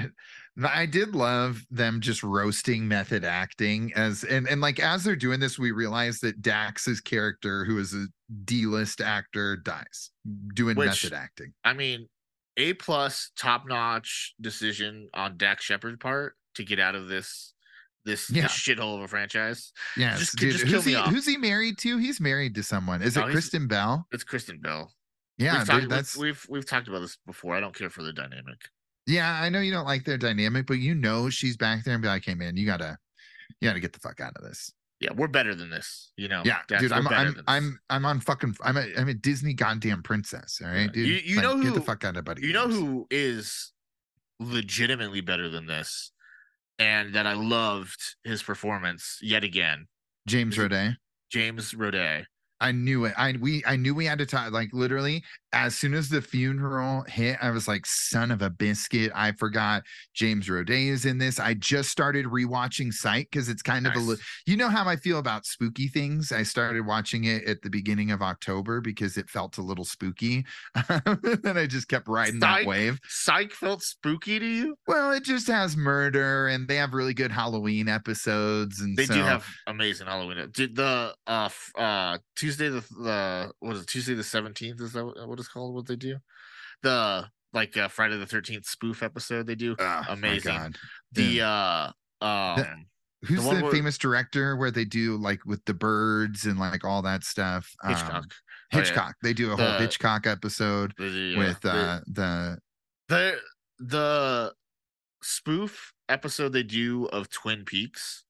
I 0.66 0.86
did 0.86 1.14
love 1.14 1.64
them 1.70 2.00
just 2.00 2.24
roasting 2.24 2.88
method 2.88 3.24
acting 3.24 3.92
as 3.94 4.24
and 4.24 4.48
and 4.48 4.60
like 4.60 4.80
as 4.80 5.04
they're 5.04 5.14
doing 5.14 5.38
this, 5.38 5.58
we 5.58 5.70
realize 5.70 6.18
that 6.20 6.42
Dax's 6.42 7.00
character, 7.00 7.64
who 7.64 7.78
is 7.78 7.94
a 7.94 8.06
D-list 8.44 9.00
actor, 9.00 9.56
dies 9.56 10.10
doing 10.54 10.76
Which- 10.76 10.88
method 10.88 11.12
acting. 11.12 11.52
I 11.64 11.74
mean, 11.74 12.08
A 12.56 12.74
plus, 12.74 13.30
top 13.38 13.64
notch 13.68 14.34
decision 14.40 15.08
on 15.14 15.36
Dax 15.36 15.64
Shepard's 15.64 15.98
part 15.98 16.34
to 16.56 16.64
get 16.64 16.80
out 16.80 16.96
of 16.96 17.06
this 17.06 17.54
this, 18.08 18.28
Yeah. 18.30 18.42
this 18.42 18.52
shithole 18.52 18.96
of 18.96 19.02
a 19.02 19.08
franchise. 19.08 19.72
Yes, 19.96 20.18
just- 20.18 20.38
just 20.38 20.64
kill 20.64 20.80
who's 20.82 20.86
me 20.86 20.94
he? 20.94 21.10
Who's 21.10 21.26
he 21.26 21.36
married 21.36 21.78
to? 21.78 21.98
He's 21.98 22.20
married 22.20 22.54
to 22.56 22.62
someone. 22.64 23.02
Is 23.02 23.14
No, 23.16 23.26
it 23.28 23.30
Kristen 23.30 23.68
Bell? 23.68 24.06
It's 24.10 24.24
Kristen 24.24 24.58
Bell. 24.60 24.92
Yeah, 25.36 25.58
we've, 25.58 25.66
talked, 25.68 25.80
dude, 25.82 25.90
that's 25.90 26.16
we've, 26.16 26.24
we've 26.24 26.46
we've 26.50 26.66
talked 26.66 26.88
about 26.88 26.98
this 27.00 27.16
before. 27.24 27.54
I 27.54 27.60
don't 27.60 27.74
care 27.74 27.90
for 27.90 28.02
the 28.02 28.12
dynamic. 28.12 28.58
yeah. 29.06 29.40
I 29.40 29.48
know 29.48 29.60
you 29.60 29.70
don't 29.70 29.86
like 29.86 30.04
their 30.04 30.18
dynamic, 30.18 30.66
but 30.66 30.78
you 30.80 30.94
know 30.96 31.30
she's 31.30 31.56
back 31.56 31.84
there 31.84 31.94
and 31.94 32.02
be 32.02 32.08
like, 32.08 32.24
"Hey, 32.24 32.34
man, 32.34 32.56
you 32.56 32.66
gotta, 32.66 32.98
you 33.60 33.68
gotta 33.68 33.78
get 33.78 33.92
the 33.92 34.00
fuck 34.00 34.18
out 34.20 34.32
of 34.36 34.42
this." 34.42 34.72
Yeah, 35.00 35.12
we're 35.12 35.28
better 35.28 35.54
than 35.54 35.70
this. 35.70 36.10
You 36.16 36.26
know. 36.26 36.42
Yeah, 36.44 36.58
Dax, 36.66 36.82
dude, 36.82 36.90
I'm 36.90 37.06
I'm. 37.06 37.40
I'm 37.46 37.78
I'm 37.88 38.04
on 38.04 38.18
fucking 38.18 38.56
I'm 38.64 38.76
a 38.76 38.86
I'm 38.98 39.08
a 39.08 39.14
Disney 39.14 39.54
goddamn 39.54 40.02
princess. 40.02 40.60
All 40.60 40.68
right, 40.70 40.86
Yeah. 40.86 40.86
dude. 40.92 41.06
You- 41.06 41.14
you 41.24 41.36
Like, 41.36 41.42
know 41.44 41.62
get 41.62 41.74
the 41.74 41.80
fuck 41.82 42.02
out 42.04 42.16
of 42.16 42.24
buddy. 42.24 42.44
You 42.44 42.52
know 42.52 42.66
who 42.66 43.06
is 43.08 43.72
legitimately 44.40 45.20
better 45.20 45.48
than 45.48 45.66
this, 45.66 46.10
and 46.78 47.14
that 47.14 47.26
I 47.26 47.34
loved 47.34 48.16
his 48.24 48.42
performance 48.42 49.18
yet 49.22 49.44
again. 49.44 49.86
James 50.26 50.56
Roday. 50.56 50.96
James 51.30 51.72
Roday. 51.72 52.24
I 52.60 52.72
knew 52.72 53.04
it. 53.04 53.14
I 53.16 53.34
we 53.40 53.62
I 53.66 53.76
knew 53.76 53.94
we 53.94 54.06
had 54.06 54.18
to 54.18 54.26
talk. 54.26 54.52
Like 54.52 54.70
literally, 54.72 55.22
as 55.52 55.74
soon 55.74 55.94
as 55.94 56.08
the 56.08 56.20
funeral 56.20 57.04
hit, 57.08 57.38
I 57.40 57.50
was 57.50 57.66
like, 57.66 57.86
"Son 57.86 58.30
of 58.30 58.42
a 58.42 58.50
biscuit!" 58.50 59.10
I 59.14 59.32
forgot 59.32 59.82
James 60.14 60.46
Roday 60.48 60.88
is 60.88 61.06
in 61.06 61.18
this. 61.18 61.40
I 61.40 61.54
just 61.54 61.90
started 61.90 62.26
rewatching 62.26 62.92
Psych 62.92 63.28
because 63.30 63.48
it's 63.48 63.62
kind 63.62 63.86
of 63.86 63.94
a. 63.94 64.00
Nice. 64.00 64.20
You 64.46 64.56
know 64.56 64.68
how 64.68 64.86
I 64.86 64.96
feel 64.96 65.18
about 65.18 65.46
spooky 65.46 65.88
things. 65.88 66.32
I 66.32 66.42
started 66.42 66.86
watching 66.86 67.24
it 67.24 67.44
at 67.44 67.62
the 67.62 67.70
beginning 67.70 68.10
of 68.10 68.20
October 68.20 68.80
because 68.80 69.16
it 69.16 69.30
felt 69.30 69.56
a 69.56 69.62
little 69.62 69.84
spooky, 69.84 70.44
and 70.74 71.58
I 71.58 71.66
just 71.66 71.88
kept 71.88 72.08
riding 72.08 72.40
that 72.40 72.66
wave. 72.66 72.98
Psych 73.08 73.52
felt 73.52 73.82
spooky 73.82 74.38
to 74.38 74.46
you? 74.46 74.76
Well, 74.86 75.12
it 75.12 75.24
just 75.24 75.46
has 75.46 75.76
murder, 75.76 76.48
and 76.48 76.68
they 76.68 76.76
have 76.76 76.92
really 76.92 77.14
good 77.14 77.32
Halloween 77.32 77.88
episodes, 77.88 78.80
and 78.80 78.96
They 78.96 79.06
so, 79.06 79.14
do 79.14 79.20
have 79.20 79.46
amazing 79.66 80.08
Halloween. 80.08 80.50
Did 80.52 80.76
the 80.76 81.14
uh 81.26 81.48
uh 81.76 82.18
Tuesday 82.36 82.68
the 82.68 82.80
the 83.02 83.50
what 83.60 83.76
is 83.76 83.82
it 83.82 83.88
Tuesday 83.88 84.14
the 84.14 84.24
seventeenth? 84.24 84.80
Is 84.80 84.92
that 84.92 85.04
what, 85.04 85.37
what 85.38 85.44
it's 85.44 85.48
called? 85.48 85.74
What 85.74 85.86
they 85.86 85.96
do? 85.96 86.18
The 86.82 87.26
like 87.52 87.76
uh, 87.76 87.88
Friday 87.88 88.16
the 88.18 88.26
thirteenth 88.26 88.66
spoof 88.66 89.02
episode 89.02 89.46
they 89.46 89.54
do. 89.54 89.74
Oh, 89.78 90.02
amazing. 90.10 90.74
The 91.12 91.42
uh 91.42 91.90
um 92.24 92.86
Who's 93.22 93.44
one 93.44 93.56
the, 93.56 93.62
where- 93.64 93.72
famous 93.72 93.98
director 93.98 94.56
where 94.56 94.70
they 94.70 94.84
do 94.84 95.16
like 95.16 95.44
with 95.44 95.64
the 95.64 95.74
birds 95.74 96.44
and 96.44 96.58
like 96.58 96.84
all 96.84 97.02
that 97.02 97.24
stuff? 97.24 97.72
Um, 97.82 97.90
Hitchcock. 97.94 98.24
Oh, 98.26 98.34
yeah. 98.72 98.78
Hitchcock. 98.78 99.14
They 99.22 99.32
do 99.32 99.52
a 99.52 99.56
whole 99.56 99.78
Hitchcock 99.78 100.26
episode 100.26 100.92
The- 100.98 101.04
yeah, 101.08 101.38
with 101.38 101.60
the- 101.60 101.70
uh 101.72 102.00
the 102.06 102.58
the 103.08 103.38
the 103.80 104.54
spoof 105.22 105.92
episode 106.08 106.52
they 106.52 106.62
do 106.62 107.06
of 107.06 107.28
Twin 107.30 107.64
Peaks 107.64 108.24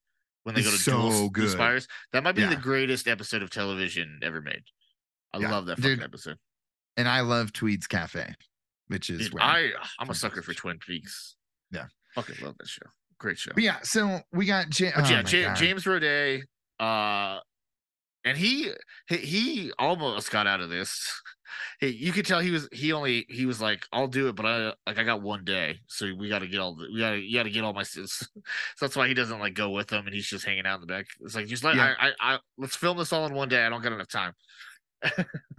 when 0.45 0.55
they 0.55 0.63
go 0.63 0.71
to 0.71 0.77
so 0.77 1.11
dual, 1.11 1.29
good. 1.29 1.51
spires. 1.51 1.87
That 2.13 2.23
might 2.23 2.33
be 2.35 2.45
the 2.45 2.57
greatest 2.57 3.07
episode 3.09 3.43
of 3.43 3.51
television 3.51 4.21
ever 4.23 4.41
made. 4.41 4.63
I 5.35 5.39
Yeah, 5.39 5.51
love 5.51 5.67
that 5.67 5.77
fucking 5.79 5.97
dude, 5.97 6.03
episode. 6.05 6.39
And 6.99 7.09
I 7.09 7.21
love 7.21 7.53
Tweed's 7.53 7.87
Cafe, 7.87 8.35
which 8.89 9.09
is 9.09 9.31
Dude, 9.31 9.41
I 9.41 9.71
I'm 9.99 10.11
a 10.11 10.15
sucker 10.15 10.43
for. 10.43 10.53
Twin 10.53 10.79
Peaks. 10.79 11.37
Yeah. 11.71 11.87
fucking 12.15 12.45
love 12.45 12.57
that 12.59 12.69
show. 12.69 12.87
Great 13.19 13.39
show. 13.39 13.53
But 13.55 13.63
yeah, 13.63 13.79
so 13.83 14.21
we 14.33 14.45
got 14.45 14.67
But 14.69 14.93
oh 14.97 15.09
yeah, 15.09 15.23
Ja- 15.27 15.55
James 15.55 15.85
Roday, 15.85 16.43
uh, 16.79 17.39
and 18.25 18.37
he, 18.37 18.73
he 19.09 19.17
he 19.17 19.73
almost 19.79 20.31
got 20.31 20.47
out 20.47 20.61
of 20.61 20.69
this. 20.69 21.11
He, 21.81 21.89
you 21.89 22.13
could 22.13 22.27
tell 22.27 22.41
he 22.41 22.51
was 22.51 22.69
he 22.73 22.93
only 22.93 23.25
he 23.31 23.47
was 23.47 23.61
like, 23.61 23.87
I'll 23.91 24.07
do 24.07 24.29
it, 24.29 24.37
but 24.37 24.45
I 24.45 24.75
like 24.87 24.99
I 24.99 25.03
got 25.03 25.23
one 25.23 25.45
day, 25.45 25.79
so 25.87 26.13
we 26.17 26.29
got 26.29 26.41
to 26.41 26.47
get 26.47 26.61
all 26.61 26.75
the 26.75 26.89
we 26.93 27.01
got 27.01 27.13
to 27.13 27.19
you 27.19 27.39
got 27.39 27.45
to 27.45 27.51
get 27.51 27.65
all 27.65 27.73
my 27.73 27.83
so 27.85 28.05
that's 28.81 28.95
why 28.95 29.09
he 29.09 29.15
doesn't 29.15 29.39
like 29.39 29.55
go 29.55 29.71
with 29.71 29.89
them, 29.89 30.05
and 30.07 30.15
he's 30.15 30.27
just 30.27 30.45
hanging 30.45 30.67
out 30.67 30.75
in 30.75 30.81
the 30.83 30.87
back. 30.87 31.07
It's 31.21 31.35
like 31.35 31.47
just 31.47 31.65
let 31.65 31.77
Yeah. 31.77 31.95
I, 31.99 32.09
I 32.09 32.35
I 32.35 32.39
let's 32.59 32.77
film 32.77 32.99
this 32.99 33.15
all 33.15 33.25
in 33.27 33.33
one 33.33 33.49
day. 33.49 33.65
I 33.65 33.71
don't 33.71 33.83
got 33.83 33.93
enough 33.93 34.09
time. 34.09 34.35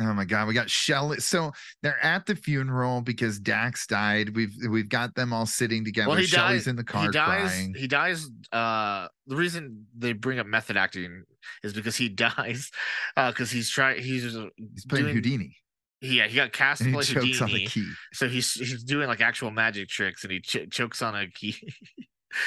Oh 0.01 0.13
my 0.13 0.25
god, 0.25 0.48
we 0.48 0.53
got 0.53 0.69
Shelley. 0.69 1.19
So 1.19 1.51
they're 1.81 2.03
at 2.03 2.25
the 2.25 2.36
funeral 2.36 3.01
because 3.01 3.39
Dax 3.39 3.88
died. 3.88 4.36
We've 4.36 4.53
we've 4.69 4.89
got 4.89 5.15
them 5.15 5.31
all 5.34 5.46
sitting 5.46 5.84
together. 5.86 6.10
Well, 6.10 6.17
he 6.17 6.25
Shelley's 6.25 6.62
dies. 6.63 6.67
in 6.67 6.75
the 6.75 6.84
car 6.84 7.03
he 7.03 7.10
dies. 7.12 7.51
crying. 7.51 7.74
He 7.77 7.88
dies. 7.88 8.27
Uh, 8.51 9.08
the 9.27 9.36
reason 9.36 9.86
they 9.98 10.13
bring 10.13 10.39
up 10.39 10.48
method 10.48 10.75
acting 10.77 11.24
is 11.63 11.74
because 11.74 11.96
he 11.96 12.10
dies. 12.10 12.69
Uh, 13.15 13.31
because 13.31 13.50
he's 13.51 13.69
trying. 13.69 14.01
He's 14.01 14.36
uh, 14.36 14.48
He's 14.58 14.86
playing 14.86 15.05
doing- 15.05 15.15
Houdini. 15.15 15.55
Yeah, 16.01 16.27
he 16.27 16.36
got 16.38 16.53
cast 16.53 16.79
And 16.81 16.96
he 16.96 17.01
chokes 17.01 17.41
on 17.41 17.48
the 17.50 17.53
Houdini. 17.53 17.65
key. 17.67 17.91
So 18.13 18.29
he's 18.29 18.53
he's 18.53 18.84
doing 18.84 19.08
like 19.08 19.19
actual 19.22 19.51
magic 19.51 19.89
tricks, 19.89 20.24
and 20.24 20.31
he 20.31 20.39
ch- 20.39 20.69
chokes 20.72 21.01
on 21.01 21.15
a 21.15 21.27
key. 21.29 21.55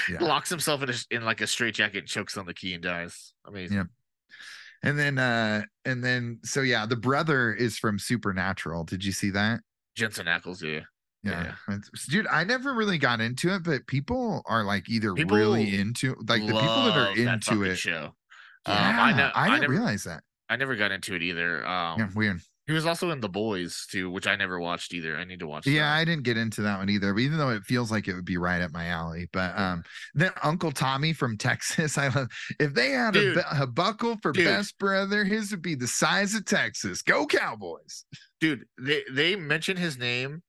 Yeah. 0.09 0.23
Locks 0.23 0.49
himself 0.49 0.81
in 0.85 0.91
a, 0.91 0.95
in 1.11 1.25
like 1.25 1.41
a 1.41 1.47
straitjacket, 1.49 2.07
chokes 2.07 2.37
on 2.37 2.47
the 2.47 2.55
key, 2.55 2.73
and 2.75 2.85
dies. 2.85 3.33
Amazing. 3.45 3.79
Yeah. 3.79 3.83
And 4.83 4.99
then 4.99 5.19
uh 5.19 5.63
and 5.85 6.03
then 6.03 6.41
so 6.43 6.61
yeah, 6.63 6.87
the 6.87 6.97
brother 6.97 7.53
is 7.55 7.79
from 7.79 7.99
Supernatural. 7.99 8.85
Did 8.85 9.05
you 9.05 9.13
see 9.13 9.31
that? 9.31 9.61
Jensen 9.95 10.27
Ackles, 10.27 10.63
yeah. 10.63 10.81
Yeah. 11.23 11.55
It's- 11.69 12.07
Dude, 12.09 12.27
I 12.27 12.43
never 12.45 12.75
really 12.75 12.99
got 12.99 13.21
into 13.21 13.55
it, 13.55 13.63
but 13.63 13.87
people 13.87 14.43
are 14.47 14.65
like 14.65 14.89
either 14.89 15.15
People 15.15 15.37
really 15.37 15.79
into 15.79 16.17
like 16.27 16.41
the 16.41 16.47
people 16.53 16.85
that 16.87 16.97
are 16.97 17.11
into 17.17 17.39
fucking 17.51 17.65
it. 17.65 17.77
show. 17.77 18.15
Yeah, 18.67 18.91
Um, 18.91 18.99
I 18.99 19.13
know. 19.13 19.31
I 19.35 19.43
I, 19.43 19.49
didn't 19.51 19.61
never. 19.63 19.73
realize 19.73 20.05
that. 20.05 20.25
I 20.49 20.57
never 20.57 20.75
got 20.77 20.91
into 20.91 21.15
it 21.15 21.23
either. 21.23 21.65
Um, 21.67 21.99
Yeah, 22.01 22.09
weird. 22.15 22.41
He 22.67 22.73
was 22.73 22.87
also 22.87 23.11
in 23.11 23.21
The 23.21 23.29
Boys 23.29 23.87
too, 23.91 24.11
which 24.11 24.27
I 24.27 24.37
never 24.37 24.61
watched 24.61 24.95
either. 24.95 25.17
I 25.17 25.25
need 25.25 25.41
to 25.41 25.47
watch. 25.47 25.67
Yeah, 25.67 25.83
that. 25.91 25.97
I 25.99 26.05
didn't 26.05 26.23
get 26.23 26.37
into 26.37 26.63
that 26.63 26.79
one 26.79 26.89
either, 26.89 27.13
but 27.13 27.21
even 27.21 27.39
though 27.39 27.51
it 27.51 27.65
feels 27.65 27.91
like 27.91 28.07
it 28.09 28.15
would 28.15 28.25
be 28.25 28.37
right 28.37 28.63
up 28.63 28.71
my 28.73 28.87
alley. 28.87 29.29
But 29.33 29.59
um 29.59 29.83
then 30.15 30.31
Uncle 30.43 30.71
Tommy 30.73 31.13
from 31.13 31.37
Texas, 31.39 31.99
I 31.99 32.09
love 32.09 32.29
if 32.61 32.73
they 32.75 32.91
had 32.91 33.17
a, 33.17 33.21
Dude. 33.35 33.45
a 33.53 33.67
buckle 33.67 34.17
for 34.23 34.33
Dude. 34.33 34.45
best 34.45 34.79
brother, 34.79 35.25
his 35.25 35.51
would 35.51 35.63
be 35.63 35.75
the 35.75 35.89
size 35.89 36.35
of 36.35 36.45
Texas. 36.45 37.03
Go 37.03 37.27
Cowboys. 37.27 38.05
dude. 38.41 38.65
They 38.81 39.03
they 39.11 39.35
mention 39.37 39.77
his 39.77 39.99
name. 39.99 40.43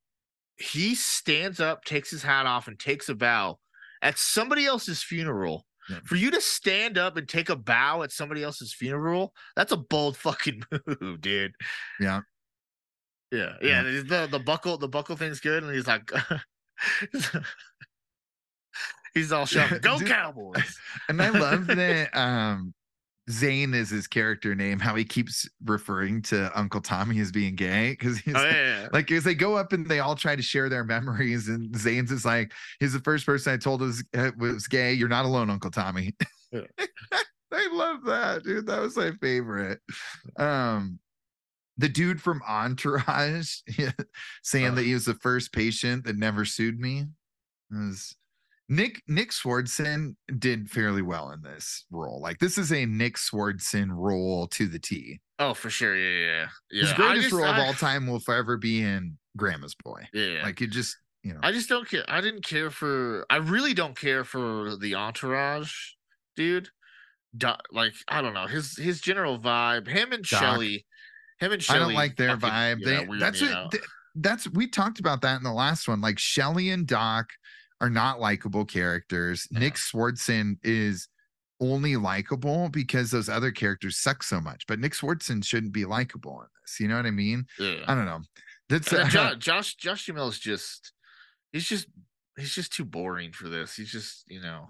He 0.58 0.93
stands 0.93 1.60
up, 1.60 1.84
takes 1.84 2.12
his 2.12 2.22
hat 2.22 2.46
off, 2.46 2.67
and 2.67 2.77
takes 2.79 3.10
a 3.10 3.15
bow 3.15 3.58
at 4.03 4.20
somebody 4.20 4.65
else's 4.65 5.01
funeral. 5.01 5.65
Yeah. 5.89 5.99
For 6.05 6.15
you 6.15 6.31
to 6.31 6.41
stand 6.41 6.97
up 6.97 7.17
and 7.17 7.27
take 7.27 7.49
a 7.49 7.55
bow 7.55 8.03
at 8.03 8.11
somebody 8.11 8.43
else's 8.43 8.73
funeral, 8.73 9.33
that's 9.55 9.71
a 9.71 9.77
bold 9.77 10.17
fucking 10.25 10.63
move, 10.71 11.21
dude. 11.21 11.53
Yeah. 11.99 12.21
Yeah, 13.31 13.53
yeah. 13.61 13.81
The 13.81 14.03
the, 14.07 14.27
the 14.31 14.39
buckle 14.39 14.77
the 14.77 14.87
buckle 14.87 15.15
thing's 15.15 15.39
good, 15.39 15.63
and 15.63 15.73
he's 15.73 15.87
like, 15.87 16.11
he's 19.15 19.31
all 19.31 19.47
shouting, 19.47 19.79
"Go 19.81 19.97
Dude. 19.97 20.07
Cowboys!" 20.07 20.77
And 21.09 21.19
I 21.19 21.29
love 21.29 21.65
that 21.65 22.15
um 22.15 22.75
Zane 23.30 23.74
is 23.74 23.89
his 23.89 24.06
character 24.08 24.53
name, 24.53 24.80
how 24.80 24.96
he 24.96 25.06
keeps 25.06 25.48
referring 25.63 26.22
to 26.24 26.51
Uncle 26.58 26.82
Tommy 26.82 27.20
as 27.20 27.32
being 27.32 27.56
gay 27.56 27.92
because 27.92 28.18
he's 28.18 28.36
Oh 28.36 28.39
like, 28.39 28.51
yeah, 28.53 28.82
yeah. 28.82 28.88
like 28.92 29.12
as 29.12 29.24
they 29.24 29.34
go 29.36 29.56
up 29.56 29.72
and 29.72 29.88
they 29.88 30.00
all 30.00 30.15
try 30.15 30.36
to 30.36 30.42
share 30.42 30.68
their 30.68 30.84
memories, 30.84 31.48
and 31.48 31.74
Zane's 31.77 32.12
is 32.12 32.25
like, 32.25 32.51
he's 32.80 32.92
the 32.94 33.00
first 33.00 33.25
person 33.25 33.53
I 33.53 33.58
told 33.58 33.80
was 33.82 34.03
uh, 34.15 34.32
was 34.38 34.68
gay. 34.68 34.94
You're 34.94 35.08
not 35.08 35.25
alone, 35.25 35.50
Uncle 35.50 35.72
Tommy. 35.72 36.13
Yeah. 36.51 36.62
I 37.53 37.70
love 37.72 38.03
that, 38.06 38.44
dude. 38.44 38.65
That 38.65 38.82
was 38.82 38.98
my 38.98 39.12
favorite. 39.22 39.80
Um, 40.38 41.00
the 41.77 41.88
dude 41.88 42.22
from 42.22 42.42
Entourage 42.48 43.60
saying 44.44 44.68
Ugh. 44.68 44.75
that 44.75 44.84
he 44.84 44.94
was 44.94 45.06
the 45.06 45.13
first 45.15 45.53
patient 45.53 46.03
that 46.06 46.18
never 46.18 46.46
sued 46.46 46.80
me 46.80 47.06
was 47.72 48.15
Nick 48.70 49.01
Nick 49.08 49.32
Swardson 49.32 50.15
did 50.39 50.70
fairly 50.70 51.01
well 51.01 51.32
in 51.32 51.41
this 51.41 51.86
role. 51.91 52.22
Like 52.22 52.39
this 52.39 52.58
is 52.58 52.72
a 52.72 52.86
Nick 52.86 53.17
Swardson 53.17 53.89
role 53.91 54.48
to 54.48 54.67
the 54.67 54.79
T. 54.79 55.20
Oh, 55.39 55.53
for 55.53 55.70
sure. 55.70 55.96
Yeah, 55.96 56.25
yeah, 56.25 56.48
yeah. 56.72 56.82
His 56.82 56.93
greatest 56.93 57.24
just- 57.29 57.34
role 57.36 57.46
of 57.46 57.58
all 57.58 57.74
time 57.74 58.08
will 58.08 58.20
forever 58.20 58.58
be 58.58 58.82
in 58.82 59.17
Grandma's 59.36 59.75
Boy. 59.75 60.08
Yeah. 60.13 60.43
Like 60.43 60.62
it 60.62 60.72
just 60.72 60.96
you 61.24 61.34
know. 61.34 61.39
I 61.43 61.51
just 61.51 61.70
don't 61.70 61.88
care. 61.89 62.03
I 62.08 62.22
didn't 62.22 62.46
care 62.46 62.70
for. 62.70 63.25
I 63.29 63.38
really 63.38 63.74
don't 63.74 63.98
care 64.00 64.24
for 64.24 64.75
the 64.77 64.96
entourage, 64.96 65.72
dude. 66.36 66.70
Do, 67.36 67.51
like 67.72 67.93
I 68.08 68.22
don't 68.22 68.34
know 68.34 68.46
his 68.48 68.77
his 68.77 69.01
general 69.01 69.39
vibe. 69.39 69.88
Him 69.88 70.12
and 70.13 70.24
Doc. 70.24 70.39
Shelly. 70.39 70.86
Him 71.39 71.51
and 71.51 71.62
Shelly. 71.63 71.79
I 71.79 71.84
don't 71.84 71.93
like 71.93 72.15
their 72.15 72.39
fucking, 72.39 72.50
vibe. 72.50 72.77
yeah, 72.79 73.00
They 73.00 73.05
weird 73.08 73.22
that's 73.22 73.41
what 73.41 73.74
that's 74.15 74.50
we 74.51 74.67
talked 74.67 75.00
about 75.00 75.22
that 75.22 75.38
in 75.38 75.43
the 75.43 75.51
last 75.51 75.88
one. 75.88 76.00
Like 76.00 76.20
Shelly 76.20 76.70
and 76.70 76.86
Doc 76.86 77.25
are 77.83 77.89
not 77.89 78.19
likable 78.21 78.63
characters. 78.63 79.45
No. 79.51 79.59
Nick 79.59 79.73
Swardson 79.75 80.55
is 80.63 81.07
only 81.59 81.95
likable 81.97 82.69
because 82.69 83.11
those 83.11 83.27
other 83.27 83.51
characters 83.51 83.97
suck 83.99 84.23
so 84.23 84.39
much. 84.39 84.63
But 84.67 84.79
Nick 84.79 84.93
Swardson 84.93 85.43
shouldn't 85.43 85.73
be 85.73 85.83
likable 85.85 86.39
in 86.41 86.47
this. 86.63 86.79
You 86.79 86.87
know 86.87 86.95
what 86.95 87.05
I 87.05 87.11
mean? 87.11 87.45
yeah. 87.59 87.83
I 87.87 87.93
don't 87.93 88.05
know. 88.05 88.21
That's 88.69 88.91
uh, 88.93 89.07
Jo- 89.09 89.35
Josh 89.35 89.75
Josh 89.75 90.05
Duhamel 90.05 90.29
is 90.29 90.39
just 90.39 90.93
he's 91.51 91.67
just 91.67 91.87
he's 92.37 92.55
just 92.55 92.72
too 92.74 92.85
boring 92.85 93.33
for 93.33 93.50
this. 93.50 93.75
He's 93.75 93.91
just 93.91 94.24
you 94.27 94.41
know 94.41 94.69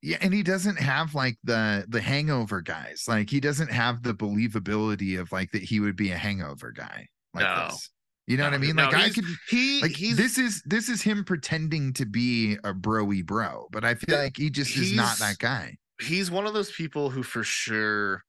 yeah, 0.00 0.16
and 0.22 0.32
he 0.32 0.42
doesn't 0.42 0.78
have 0.78 1.14
like 1.14 1.36
the 1.44 1.84
the 1.88 2.00
hangover 2.00 2.62
guys. 2.62 3.04
Like 3.08 3.28
he 3.28 3.40
doesn't 3.40 3.70
have 3.70 4.02
the 4.02 4.14
believability 4.14 5.20
of 5.20 5.32
like 5.32 5.50
that 5.52 5.62
he 5.62 5.80
would 5.80 5.96
be 5.96 6.12
a 6.12 6.16
hangover 6.16 6.70
guy 6.70 7.08
like 7.34 7.44
No. 7.44 7.66
this. 7.68 7.90
You 8.26 8.36
know 8.36 8.44
what 8.44 8.54
I 8.54 8.58
No, 8.58 8.66
mean? 8.66 8.76
no, 8.76 8.84
Like 8.86 8.94
I 8.94 9.08
could 9.10 9.24
he 9.48 9.80
like 9.82 9.92
he's 9.92 10.16
this 10.16 10.36
is 10.38 10.62
this 10.66 10.88
is 10.88 11.02
him 11.02 11.24
pretending 11.24 11.92
to 11.94 12.04
be 12.04 12.54
a 12.64 12.74
broy 12.74 13.24
bro, 13.24 13.68
but 13.70 13.84
I 13.84 13.94
feel 13.94 14.18
like 14.18 14.36
he 14.36 14.50
just 14.50 14.76
is 14.76 14.92
not 14.96 15.18
that 15.18 15.38
guy. 15.38 15.76
he's 16.00 16.30
one 16.30 16.46
of 16.46 16.52
those 16.52 16.72
people 16.72 17.10
who 17.10 17.22
for 17.22 17.44
sure 17.44 18.24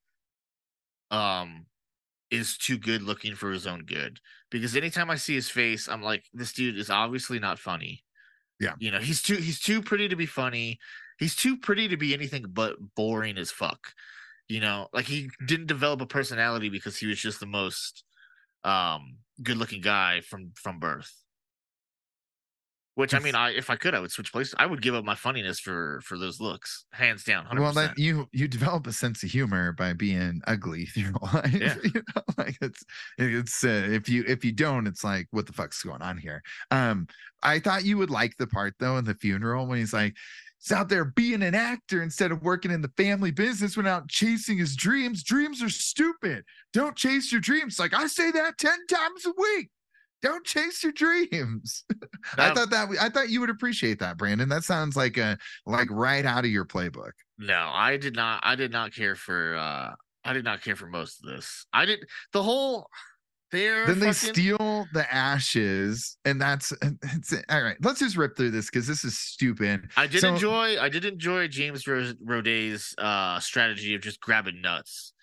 um 1.11 1.65
is 2.29 2.57
too 2.57 2.77
good 2.77 3.01
looking 3.01 3.35
for 3.35 3.51
his 3.51 3.65
own 3.65 3.85
good 3.85 4.19
because 4.51 4.75
anytime 4.75 5.09
i 5.09 5.15
see 5.15 5.33
his 5.33 5.49
face 5.49 5.87
i'm 5.87 6.01
like 6.01 6.25
this 6.33 6.51
dude 6.53 6.77
is 6.77 6.89
obviously 6.89 7.39
not 7.39 7.57
funny 7.59 8.03
Yeah. 8.59 8.73
you 8.79 8.91
know 8.91 8.99
he's 8.99 9.21
too 9.21 9.35
he's 9.37 9.59
too 9.59 9.81
pretty 9.81 10.09
to 10.09 10.15
be 10.17 10.25
funny 10.25 10.79
he's 11.19 11.35
too 11.35 11.57
pretty 11.57 11.87
to 11.87 11.97
be 11.97 12.13
anything 12.13 12.45
but 12.49 12.75
boring 12.95 13.37
as 13.37 13.51
fuck 13.51 13.93
you 14.49 14.59
know 14.59 14.89
like 14.93 15.05
he 15.05 15.29
didn't 15.45 15.67
develop 15.67 16.01
a 16.01 16.05
personality 16.05 16.69
because 16.69 16.97
he 16.97 17.07
was 17.07 17.19
just 17.19 17.39
the 17.39 17.45
most 17.45 18.03
um 18.65 19.17
good 19.43 19.57
looking 19.57 19.81
guy 19.81 20.21
from 20.21 20.51
from 20.55 20.79
birth 20.79 21.13
which 22.95 23.13
i 23.13 23.19
mean 23.19 23.35
i 23.35 23.51
if 23.51 23.69
i 23.69 23.75
could 23.75 23.93
i 23.93 23.99
would 23.99 24.11
switch 24.11 24.31
places 24.31 24.55
i 24.57 24.65
would 24.65 24.81
give 24.81 24.95
up 24.95 25.05
my 25.05 25.13
funniness 25.13 25.59
for 25.59 26.01
for 26.03 26.17
those 26.17 26.39
looks 26.41 26.85
hands 26.91 27.23
down 27.23 27.45
100%. 27.45 27.59
Well, 27.59 27.73
that 27.73 27.97
you 27.97 28.27
you 28.31 28.47
develop 28.47 28.87
a 28.87 28.91
sense 28.91 29.21
of 29.23 29.29
humor 29.29 29.71
by 29.71 29.93
being 29.93 30.41
ugly 30.47 30.85
through 30.87 31.03
your 31.03 31.13
life. 31.33 31.53
Yeah. 31.53 31.75
you 31.83 32.01
know, 32.15 32.21
like 32.37 32.57
it's 32.59 32.83
it's 33.19 33.63
uh, 33.63 33.87
if 33.91 34.09
you 34.09 34.23
if 34.27 34.43
you 34.43 34.51
don't, 34.51 34.87
it's 34.87 35.03
like 35.03 35.27
what 35.31 35.45
the 35.45 35.53
fuck's 35.53 35.81
going 35.83 36.01
on 36.01 36.17
here. 36.17 36.41
Um, 36.71 37.07
I 37.43 37.59
thought 37.59 37.85
you 37.85 37.97
would 37.99 38.09
like 38.09 38.35
the 38.37 38.47
part 38.47 38.73
though 38.79 38.97
in 38.97 39.05
the 39.05 39.15
funeral 39.15 39.67
when 39.67 39.79
he's 39.79 39.93
like. 39.93 40.15
He's 40.67 40.77
out 40.77 40.89
there 40.89 41.05
being 41.05 41.43
an 41.43 41.55
actor 41.55 42.03
instead 42.03 42.29
of 42.29 42.43
working 42.43 42.71
in 42.71 42.81
the 42.81 42.91
family 42.97 43.31
business, 43.31 43.77
went 43.77 43.87
out 43.87 44.09
chasing 44.09 44.57
his 44.57 44.75
dreams. 44.75 45.23
Dreams 45.23 45.63
are 45.63 45.69
stupid. 45.69 46.43
Don't 46.73 46.97
chase 46.97 47.31
your 47.31 47.39
dreams. 47.39 47.79
Like 47.79 47.93
I 47.93 48.07
say 48.07 48.31
that 48.31 48.57
10 48.57 48.85
times 48.87 49.25
a 49.25 49.31
week. 49.37 49.69
Don't 50.21 50.45
chase 50.45 50.83
your 50.83 50.91
dreams. 50.91 51.85
I 52.37 52.53
thought 52.53 52.69
that 52.71 52.89
I 52.99 53.07
thought 53.07 53.29
you 53.29 53.39
would 53.39 53.49
appreciate 53.49 53.99
that, 53.99 54.17
Brandon. 54.17 54.49
That 54.49 54.65
sounds 54.65 54.97
like 54.97 55.15
a 55.15 55.37
like 55.65 55.87
right 55.89 56.25
out 56.25 56.43
of 56.43 56.51
your 56.51 56.65
playbook. 56.65 57.11
No, 57.37 57.69
I 57.71 57.95
did 57.95 58.17
not. 58.17 58.41
I 58.43 58.55
did 58.55 58.73
not 58.73 58.93
care 58.93 59.15
for. 59.15 59.55
uh 59.55 59.93
I 60.25 60.33
did 60.33 60.43
not 60.43 60.61
care 60.61 60.75
for 60.75 60.87
most 60.87 61.23
of 61.23 61.29
this. 61.33 61.65
I 61.71 61.85
did 61.85 61.99
the 62.33 62.43
whole. 62.43 62.89
They're 63.51 63.87
then 63.87 63.99
they 63.99 64.11
fucking- 64.13 64.33
steal 64.33 64.87
the 64.93 65.05
ashes, 65.13 66.17
and 66.25 66.41
that's 66.41 66.73
it's, 66.81 67.33
all 67.49 67.61
right. 67.63 67.77
Let's 67.81 67.99
just 67.99 68.17
rip 68.17 68.35
through 68.35 68.51
this 68.51 68.65
because 68.69 68.87
this 68.87 69.03
is 69.03 69.17
stupid. 69.17 69.89
I 69.95 70.07
did 70.07 70.21
so- 70.21 70.33
enjoy. 70.33 70.79
I 70.79 70.89
did 70.89 71.05
enjoy 71.05 71.47
James 71.47 71.87
Ro- 71.87 72.11
Roday's 72.23 72.93
uh 72.97 73.39
strategy 73.39 73.95
of 73.95 74.01
just 74.01 74.19
grabbing 74.19 74.61
nuts. 74.61 75.13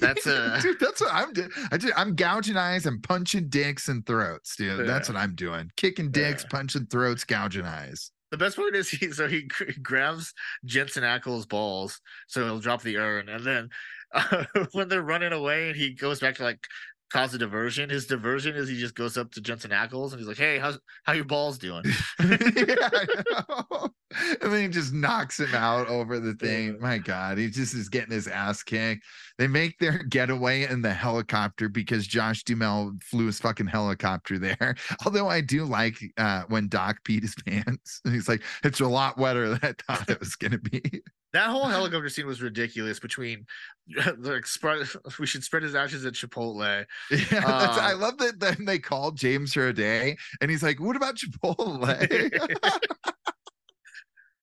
That's 0.00 0.26
a- 0.26 0.58
dude. 0.62 0.80
That's 0.80 1.00
what 1.02 1.12
I'm 1.12 1.32
doing. 1.34 1.50
I 1.70 1.76
do, 1.76 1.92
I'm 1.94 2.14
gouging 2.14 2.56
eyes 2.56 2.86
and 2.86 3.02
punching 3.02 3.48
dicks 3.50 3.88
and 3.88 4.04
throats, 4.06 4.56
dude. 4.56 4.88
That's 4.88 5.08
what 5.10 5.18
I'm 5.18 5.34
doing. 5.34 5.70
Kicking 5.76 6.10
dicks, 6.10 6.44
Yeah. 6.44 6.48
punching 6.50 6.86
throats, 6.86 7.24
gouging 7.24 7.66
eyes. 7.66 8.10
The 8.30 8.36
best 8.38 8.56
part 8.56 8.74
is 8.76 8.90
he 8.90 9.10
so 9.12 9.26
he 9.26 9.48
grabs 9.82 10.32
Jensen 10.64 11.02
Ackles' 11.02 11.48
balls, 11.48 12.00
so 12.26 12.44
he'll 12.44 12.60
drop 12.60 12.82
the 12.82 12.98
urn, 12.98 13.28
and 13.30 13.42
then 13.44 13.68
uh, 14.14 14.44
when 14.72 14.88
they're 14.88 15.02
running 15.02 15.32
away, 15.32 15.68
and 15.68 15.76
he 15.76 15.94
goes 15.94 16.20
back 16.20 16.34
to 16.36 16.42
like 16.42 16.66
cause 17.12 17.34
a 17.34 17.38
diversion. 17.38 17.90
His 17.90 18.06
diversion 18.06 18.54
is 18.54 18.68
he 18.68 18.76
just 18.76 18.94
goes 18.94 19.16
up 19.16 19.32
to 19.32 19.40
Jensen 19.40 19.70
Ackles 19.70 20.10
and 20.10 20.18
he's 20.18 20.28
like, 20.28 20.38
"Hey, 20.38 20.58
how's 20.58 20.78
how 21.04 21.12
your 21.12 21.24
balls 21.24 21.58
doing?" 21.58 21.84
yeah, 22.20 22.88
I 22.92 23.06
know. 23.30 23.88
And 24.40 24.52
then 24.52 24.62
he 24.62 24.68
just 24.68 24.92
knocks 24.94 25.38
him 25.38 25.54
out 25.54 25.88
over 25.88 26.18
the 26.18 26.32
thing. 26.34 26.68
Yeah. 26.68 26.80
My 26.80 26.98
God, 26.98 27.36
he 27.36 27.50
just 27.50 27.74
is 27.74 27.90
getting 27.90 28.12
his 28.12 28.26
ass 28.26 28.62
kicked. 28.62 29.04
They 29.36 29.46
make 29.46 29.78
their 29.78 30.02
getaway 30.08 30.66
in 30.66 30.80
the 30.80 30.94
helicopter 30.94 31.68
because 31.68 32.06
Josh 32.06 32.42
Duhamel 32.42 32.94
flew 33.02 33.26
his 33.26 33.38
fucking 33.38 33.66
helicopter 33.66 34.38
there. 34.38 34.76
Although 35.04 35.28
I 35.28 35.42
do 35.42 35.64
like 35.64 35.98
uh, 36.16 36.44
when 36.48 36.68
Doc 36.68 37.04
peed 37.04 37.22
his 37.22 37.34
pants. 37.46 38.00
He's 38.04 38.28
like, 38.28 38.42
it's 38.64 38.80
a 38.80 38.88
lot 38.88 39.18
wetter 39.18 39.50
than 39.50 39.60
I 39.62 39.74
thought 39.86 40.08
it 40.08 40.20
was 40.20 40.36
gonna 40.36 40.58
be. 40.58 41.02
That 41.34 41.50
whole 41.50 41.66
helicopter 41.66 42.08
scene 42.08 42.26
was 42.26 42.40
ridiculous. 42.40 42.98
Between 42.98 43.44
like, 44.18 44.46
spread, 44.46 44.86
we 45.18 45.26
should 45.26 45.44
spread 45.44 45.62
his 45.62 45.74
ashes 45.74 46.04
at 46.06 46.14
Chipotle. 46.14 46.86
Yeah, 47.10 47.18
that's, 47.40 47.78
I 47.78 47.92
Uh, 47.92 47.96
love 47.98 48.18
that. 48.18 48.40
Then 48.40 48.64
they 48.64 48.78
called 48.78 49.16
James 49.16 49.52
for 49.52 49.68
a 49.68 49.72
day, 49.74 50.16
and 50.40 50.50
he's 50.50 50.62
like, 50.62 50.80
"What 50.80 50.96
about 50.96 51.16
Chipotle?" 51.16 51.86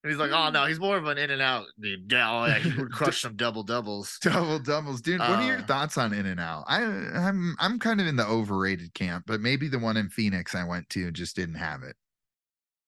And 0.03 0.11
he's 0.11 0.19
like, 0.19 0.29
"Oh 0.31 0.51
no, 0.51 0.65
he's 0.67 0.79
more 0.79 0.97
of 0.97 1.07
an 1.07 1.17
in 1.17 1.31
and 1.31 1.41
out 1.41 1.65
dude. 1.79 2.11
Yeah, 2.11 2.31
oh, 2.31 2.45
yeah, 2.45 2.59
he 2.59 2.79
would 2.79 2.91
crush 2.91 3.21
some 3.21 3.35
double 3.35 3.63
doubles." 3.63 4.19
Double 4.21 4.59
doubles, 4.59 5.01
dude. 5.01 5.19
what 5.19 5.29
are 5.29 5.47
your 5.47 5.57
Uh, 5.59 5.65
thoughts 5.65 5.97
on 5.97 6.13
In 6.13 6.27
and 6.27 6.39
Out? 6.39 6.65
I 6.67 6.83
I'm 6.83 7.55
I'm 7.59 7.79
kind 7.79 7.99
of 7.99 8.05
in 8.05 8.15
the 8.15 8.27
overrated 8.27 8.93
camp, 8.93 9.23
but 9.25 9.41
maybe 9.41 9.67
the 9.67 9.79
one 9.79 9.97
in 9.97 10.09
Phoenix 10.09 10.53
I 10.53 10.63
went 10.63 10.87
to 10.91 11.11
just 11.11 11.35
didn't 11.35 11.55
have 11.55 11.81
it. 11.81 11.95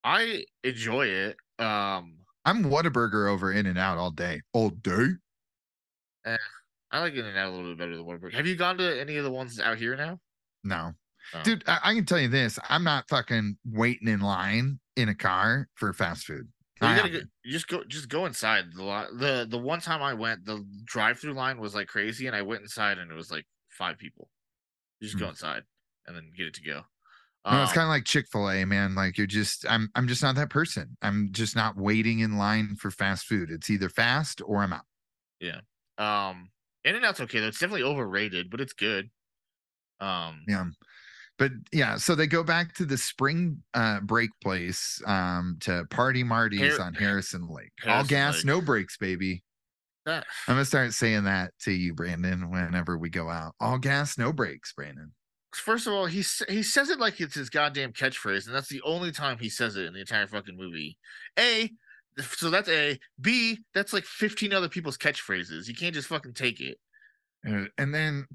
I 0.04 0.46
enjoy 0.64 1.08
it. 1.08 1.38
Um, 1.58 2.20
I'm 2.48 2.64
Whataburger 2.64 3.30
over 3.30 3.52
In 3.52 3.66
and 3.66 3.78
Out 3.78 3.98
all 3.98 4.10
day. 4.10 4.42
All 4.54 4.70
day. 4.70 5.08
I 6.26 7.00
like 7.02 7.14
In 7.14 7.26
and 7.26 7.38
Out 7.38 7.50
a 7.50 7.52
little 7.52 7.72
bit 7.72 7.78
better 7.78 7.98
than 7.98 8.06
Whataburger. 8.06 8.34
Have 8.34 8.48
you 8.48 8.56
gone 8.56 8.78
to 8.78 9.00
any 9.02 9.18
of 9.18 9.26
the 9.26 9.32
ones 9.32 9.60
out 9.60 9.78
here 9.78 9.98
now? 9.98 10.18
No. 10.64 10.94
Oh. 11.34 11.44
Dude, 11.44 11.66
I, 11.68 11.80
I 11.84 11.94
can 11.94 12.06
tell 12.06 12.22
you 12.22 12.30
this. 12.30 12.58
I'm 12.70 12.86
not 12.86 13.10
fucking 13.10 13.58
waiting 13.66 14.08
in 14.08 14.22
line 14.22 14.80
in 14.96 15.10
a 15.10 15.16
car 15.16 15.68
for 15.76 15.92
fast 15.92 16.26
food. 16.26 16.48
Well, 16.80 16.92
you, 16.92 16.98
gotta 16.98 17.10
go, 17.10 17.20
just 17.46 17.68
go 17.68 17.84
just 17.84 18.08
go 18.08 18.26
inside 18.28 18.66
the 18.74 19.08
the 19.18 19.48
the 19.50 19.58
one 19.58 19.82
time 19.82 20.02
I 20.02 20.14
went 20.14 20.46
the 20.46 20.66
drive 20.86 21.20
through 21.20 21.34
line 21.34 21.60
was 21.60 21.76
like 21.76 21.88
crazy 21.88 22.28
and 22.28 22.36
I 22.36 22.44
went 22.44 22.62
inside 22.62 22.98
and 22.98 23.12
it 23.12 23.16
was 23.16 23.30
like 23.30 23.46
five 23.72 23.98
people. 23.98 24.30
You 25.02 25.08
just 25.08 25.20
go 25.20 25.26
Hmm. 25.26 25.32
inside 25.32 25.64
and 26.06 26.16
then 26.16 26.32
get 26.38 26.48
it 26.48 26.54
to 26.54 26.64
go. 26.64 26.84
No, 27.50 27.62
it's 27.62 27.72
Um, 27.72 27.76
kind 27.76 27.84
of 27.86 27.90
like 27.90 28.06
Chick-fil-A, 28.06 28.66
man. 28.66 28.94
Like 28.96 29.18
you're 29.18 29.28
just 29.28 29.66
I'm 29.70 29.90
I'm 29.96 30.08
just 30.08 30.22
not 30.22 30.36
that 30.36 30.50
person. 30.50 30.98
I'm 31.02 31.30
just 31.32 31.56
not 31.56 31.78
waiting 31.78 32.20
in 32.20 32.38
line 32.38 32.76
for 32.76 32.92
fast 32.92 33.26
food. 33.26 33.50
It's 33.52 33.70
either 33.70 33.90
fast 33.90 34.42
or 34.46 34.62
I'm 34.64 34.74
out. 34.74 34.86
Yeah. 35.40 35.62
Um 35.98 36.50
In 36.84 36.96
and 36.96 37.06
Out's 37.06 37.22
okay 37.22 37.40
though. 37.40 37.48
It's 37.48 37.60
definitely 37.60 37.84
overrated, 37.84 38.50
but 38.50 38.60
it's 38.62 38.74
good. 38.74 39.10
Um 40.00 40.44
Yeah. 40.48 40.66
But 41.38 41.52
yeah, 41.72 41.98
so 41.98 42.16
they 42.16 42.26
go 42.26 42.44
back 42.44 42.74
to 42.76 42.86
the 42.86 42.98
spring 42.98 43.64
uh 43.74 44.00
break 44.02 44.32
place 44.44 45.02
um 45.06 45.58
to 45.62 45.86
party 45.90 46.24
Marty's 46.24 46.78
Har- 46.78 46.88
on 46.88 46.94
Harrison 46.96 47.48
Lake. 47.48 47.72
All 47.86 48.04
gas, 48.04 48.38
Lake. 48.38 48.46
no 48.46 48.60
brakes, 48.62 48.98
baby. 48.98 49.44
that, 50.06 50.26
I'm 50.48 50.56
gonna 50.56 50.66
start 50.66 50.94
saying 50.94 51.26
that 51.26 51.54
to 51.62 51.72
you, 51.72 51.94
Brandon, 51.94 52.50
whenever 52.50 52.98
we 52.98 53.10
go 53.10 53.30
out. 53.30 53.54
All 53.60 53.78
gas, 53.78 54.18
no 54.18 54.34
brakes, 54.34 54.74
Brandon. 54.74 55.14
First 55.54 55.88
of 55.88 55.94
all, 55.94 56.06
he 56.06 56.24
he 56.50 56.64
says 56.64 56.90
it 56.90 57.00
like 57.00 57.20
it's 57.22 57.36
his 57.36 57.50
goddamn 57.50 57.94
catchphrase, 57.94 58.46
and 58.48 58.56
that's 58.56 58.70
the 58.70 58.82
only 58.84 59.12
time 59.12 59.38
he 59.40 59.50
says 59.50 59.76
it 59.76 59.86
in 59.86 59.94
the 59.94 60.00
entire 60.02 60.28
fucking 60.28 60.58
movie. 60.58 60.98
A, 61.40 61.72
so 62.20 62.50
that's 62.50 62.70
A. 62.70 63.00
B, 63.22 63.60
that's 63.74 63.94
like 63.94 64.04
15 64.06 64.54
other 64.54 64.70
people's 64.70 64.98
catchphrases. 64.98 65.68
You 65.68 65.76
can't 65.76 65.94
just 65.94 66.08
fucking 66.08 66.34
take 66.34 66.60
it. 66.62 66.78
Uh, 67.48 67.66
And 67.78 67.94
then 67.94 68.26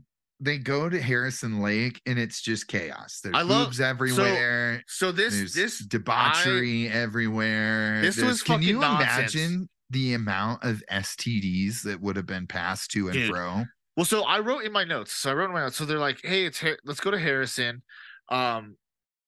they 0.41 0.59
go 0.59 0.89
to 0.89 1.01
Harrison 1.01 1.61
Lake 1.61 2.01
and 2.07 2.19
it's 2.19 2.41
just 2.43 2.67
chaos. 2.69 3.21
There's 3.23 3.35
I 3.37 3.43
love- 3.43 3.69
boobs 3.69 3.81
everywhere. 3.81 4.83
So 4.89 5.13
this 5.13 5.35
There's 5.35 5.55
this 5.55 5.79
debauchery 5.79 6.89
everywhere. 6.89 8.01
This 8.01 8.17
There's- 8.17 8.29
was 8.33 8.43
can 8.43 8.63
you 8.63 8.79
nonsense. 8.81 9.35
imagine 9.35 9.69
the 9.91 10.15
amount 10.15 10.65
of 10.65 10.83
STDs 10.91 11.83
that 11.83 12.01
would 12.01 12.17
have 12.17 12.27
been 12.27 12.47
passed 12.47 12.91
to 12.93 13.07
and 13.09 13.13
Dude, 13.15 13.31
fro? 13.31 13.65
Well, 13.97 14.07
so 14.07 14.23
I 14.25 14.39
wrote 14.39 14.65
in 14.65 14.73
my 14.73 14.85
notes. 14.85 15.13
So 15.13 15.31
I 15.31 15.35
wrote 15.35 15.47
in 15.47 15.53
my 15.53 15.61
notes. 15.61 15.77
So 15.77 15.85
they're 15.85 15.99
like, 15.99 16.21
"Hey, 16.23 16.47
it's 16.47 16.61
Har- 16.61 16.79
let's 16.85 17.01
go 17.01 17.11
to 17.11 17.19
Harrison." 17.19 17.83
Um, 18.31 18.77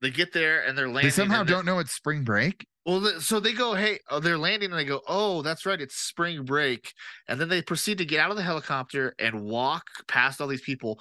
they 0.00 0.10
get 0.10 0.32
there 0.32 0.66
and 0.66 0.76
they're 0.76 0.86
landing. 0.88 1.06
They 1.06 1.10
somehow 1.10 1.44
don't 1.44 1.66
know 1.66 1.78
it's 1.78 1.92
spring 1.92 2.24
break. 2.24 2.66
Well, 2.86 3.20
so 3.20 3.40
they 3.40 3.52
go, 3.52 3.74
"Hey," 3.74 3.98
oh, 4.10 4.20
they're 4.20 4.38
landing 4.38 4.70
and 4.70 4.78
they 4.78 4.84
go, 4.84 5.02
"Oh, 5.08 5.42
that's 5.42 5.64
right, 5.66 5.80
it's 5.80 5.96
spring 5.96 6.44
break." 6.44 6.92
And 7.28 7.40
then 7.40 7.48
they 7.48 7.62
proceed 7.62 7.98
to 7.98 8.04
get 8.04 8.20
out 8.20 8.30
of 8.30 8.36
the 8.36 8.42
helicopter 8.42 9.14
and 9.18 9.42
walk 9.42 9.86
past 10.06 10.40
all 10.40 10.46
these 10.46 10.60
people. 10.60 11.00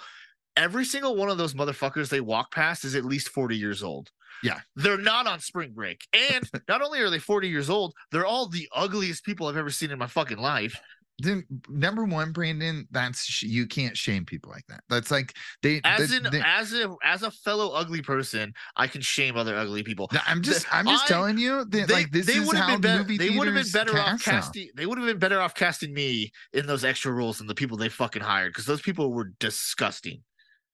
Every 0.56 0.86
single 0.86 1.15
one 1.15 1.30
of 1.30 1.38
those 1.38 1.54
motherfuckers 1.54 2.10
they 2.10 2.21
walk 2.21 2.54
past 2.54 2.86
is 2.86 2.95
at 2.95 3.06
least 3.06 3.30
forty 3.30 3.58
years 3.58 3.84
old. 3.84 4.12
Yeah. 4.43 4.60
they're 4.76 4.97
not 4.97 5.26
on 5.26 5.39
spring 5.39 5.71
break, 5.73 6.06
and 6.13 6.49
not 6.67 6.82
only 6.82 6.99
are 6.99 7.10
they 7.10 7.19
forty 7.19 7.47
years 7.47 7.69
old, 7.69 7.93
they're 8.12 8.26
all 8.26 8.47
the 8.47 8.67
ugliest 8.76 9.23
people 9.23 9.47
I've 9.47 9.58
ever 9.58 9.69
seen 9.69 9.91
in 9.91 9.99
my 9.99 10.08
fucking 10.08 10.38
life. 10.38 10.80
Then 11.19 11.43
number 11.69 12.06
one, 12.06 12.32
Brandon, 12.32 12.88
that's 12.91 13.43
you 13.43 13.67
can't 13.67 13.95
shame 13.95 14.26
people 14.26 14.52
like 14.52 14.65
that. 14.67 14.82
That's 14.89 15.12
like 15.12 15.34
they. 15.62 15.80
As 15.84 16.10
they- 16.10 16.17
in, 16.17 16.23
they- 16.23 16.41
as 16.43 16.73
a 16.73 16.93
as 17.04 17.21
a 17.21 17.30
fellow 17.30 17.69
ugly 17.69 18.02
person, 18.02 18.52
I 18.76 18.88
can 18.88 19.02
shame 19.02 19.38
other 19.38 19.56
ugly 19.56 19.84
people. 19.84 20.10
I'm 20.26 20.41
just, 20.41 20.65
I'm 20.73 20.86
just 20.88 21.06
I- 21.06 21.08
telling 21.08 21.38
you 21.38 21.65
that 21.65 21.89
like 21.91 22.12
this 22.12 22.28
is 22.28 22.45
would've 22.47 22.60
how 22.60 22.71
been 22.73 22.82
better. 22.82 22.99
movie 23.04 23.17
They 23.17 23.30
would 23.38 23.47
have 23.47 23.56
been 23.56 23.71
better 23.71 23.97
off 23.97 24.23
casting. 24.23 24.69
They 24.76 24.86
would 24.86 24.97
have 24.97 25.08
been 25.08 25.19
better 25.19 25.39
off 25.39 25.54
casting 25.54 25.93
me 25.93 26.32
in 26.54 26.65
those 26.65 26.84
extra 26.84 27.12
roles 27.12 27.38
than 27.38 27.47
the 27.47 27.56
people 27.56 27.78
they 27.78 27.89
fucking 27.89 28.23
hired 28.23 28.52
because 28.52 28.65
those 28.65 28.82
people 28.82 29.13
were 29.13 29.32
disgusting. 29.39 30.23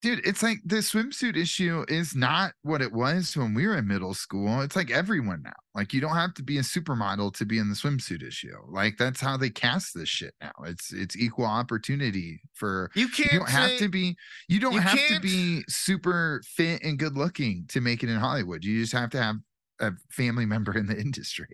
Dude, 0.02 0.26
it's 0.26 0.42
like 0.42 0.60
the 0.66 0.78
swimsuit 0.78 1.36
issue 1.36 1.84
is 1.90 2.16
not 2.16 2.54
what 2.62 2.82
it 2.82 2.94
was 2.94 3.36
when 3.36 3.54
we 3.54 3.68
were 3.68 3.76
in 3.78 3.86
middle 3.88 4.14
school. 4.14 4.62
It's 4.62 4.76
like 4.78 4.92
everyone 4.92 5.42
now. 5.44 5.52
Like 5.76 5.94
you 5.94 6.00
don't 6.00 6.16
have 6.16 6.34
to 6.36 6.44
be 6.44 6.58
a 6.58 6.62
supermodel 6.62 7.34
to 7.36 7.46
be 7.46 7.58
in 7.58 7.68
the 7.68 7.76
swimsuit 7.76 8.26
issue. 8.26 8.56
Like 8.70 8.98
that's 8.98 9.20
how 9.20 9.36
they 9.36 9.50
cast 9.50 9.94
this 9.94 10.08
shit 10.08 10.34
now. 10.40 10.54
It's 10.66 10.94
it's 10.94 11.18
equal 11.18 11.46
opportunity 11.46 12.42
for 12.54 12.90
You 12.96 13.10
can't. 13.10 13.34
you 13.34 13.40
don't 13.40 13.50
have 13.50 13.78
to 13.78 13.90
be 13.90 14.16
you 14.48 14.62
don't 14.62 14.74
you 14.74 14.80
have 14.80 15.00
to 15.10 15.20
be 15.20 15.64
super 15.68 16.42
fit 16.46 16.82
and 16.84 16.98
good 16.98 17.18
looking 17.18 17.66
to 17.70 17.82
make 17.82 18.02
it 18.02 18.10
in 18.10 18.18
Hollywood. 18.18 18.64
You 18.64 18.80
just 18.80 18.94
have 18.94 19.10
to 19.12 19.22
have 19.22 19.36
a 19.82 19.92
family 20.10 20.46
member 20.46 20.78
in 20.78 20.86
the 20.88 20.98
industry. 21.00 21.48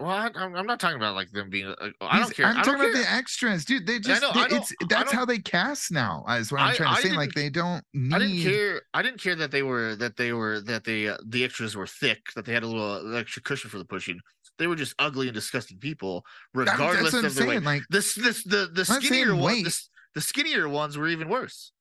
Well, 0.00 0.10
I, 0.10 0.30
I'm 0.34 0.56
I'm 0.56 0.66
not 0.66 0.80
talking 0.80 0.96
about 0.96 1.14
like 1.14 1.30
them 1.30 1.50
being. 1.50 1.66
Uh, 1.66 1.90
I 2.00 2.20
don't 2.20 2.34
care. 2.34 2.46
I'm 2.46 2.54
don't 2.56 2.64
talking 2.64 2.80
care. 2.80 2.90
about 2.90 3.02
the 3.02 3.10
extras, 3.12 3.64
dude. 3.64 3.86
They 3.86 3.98
just 4.00 4.22
know, 4.22 4.32
they- 4.32 4.56
it's 4.56 4.72
that's 4.88 5.12
how 5.12 5.24
they 5.24 5.38
cast 5.38 5.92
now. 5.92 6.24
Is 6.28 6.50
what 6.50 6.60
I'm 6.62 6.70
I- 6.70 6.74
trying 6.74 6.94
to 6.94 6.98
I 7.00 7.02
say. 7.02 7.16
Like 7.16 7.32
they 7.32 7.50
don't 7.50 7.84
need 7.92 8.14
I 8.14 8.18
didn't 8.18 8.42
care. 8.42 8.82
I 8.94 9.02
didn't 9.02 9.20
care 9.20 9.34
that 9.36 9.50
they 9.50 9.62
were 9.62 9.94
that 9.96 10.16
they 10.16 10.32
were 10.32 10.60
that 10.62 10.84
they 10.84 11.08
uh, 11.08 11.16
the 11.26 11.44
extras 11.44 11.76
were 11.76 11.86
thick. 11.86 12.20
That 12.34 12.46
they 12.46 12.52
had 12.54 12.62
a 12.62 12.66
little 12.66 13.16
extra 13.16 13.42
cushion 13.42 13.68
for 13.70 13.78
the 13.78 13.84
pushing. 13.84 14.18
They 14.58 14.66
were 14.66 14.76
just 14.76 14.94
ugly 14.98 15.28
and 15.28 15.34
disgusting 15.34 15.78
people, 15.78 16.24
regardless 16.54 17.14
I'm 17.14 17.24
of 17.24 17.34
their 17.34 17.46
weight. 17.46 17.62
Like 17.62 17.82
This 17.90 18.14
this 18.14 18.42
the 18.44 18.70
the 18.72 18.84
skinnier 18.84 19.34
one. 19.34 19.62
The, 19.62 19.80
the 20.14 20.20
skinnier 20.20 20.68
ones 20.68 20.96
were 20.98 21.08
even 21.08 21.28
worse. 21.28 21.72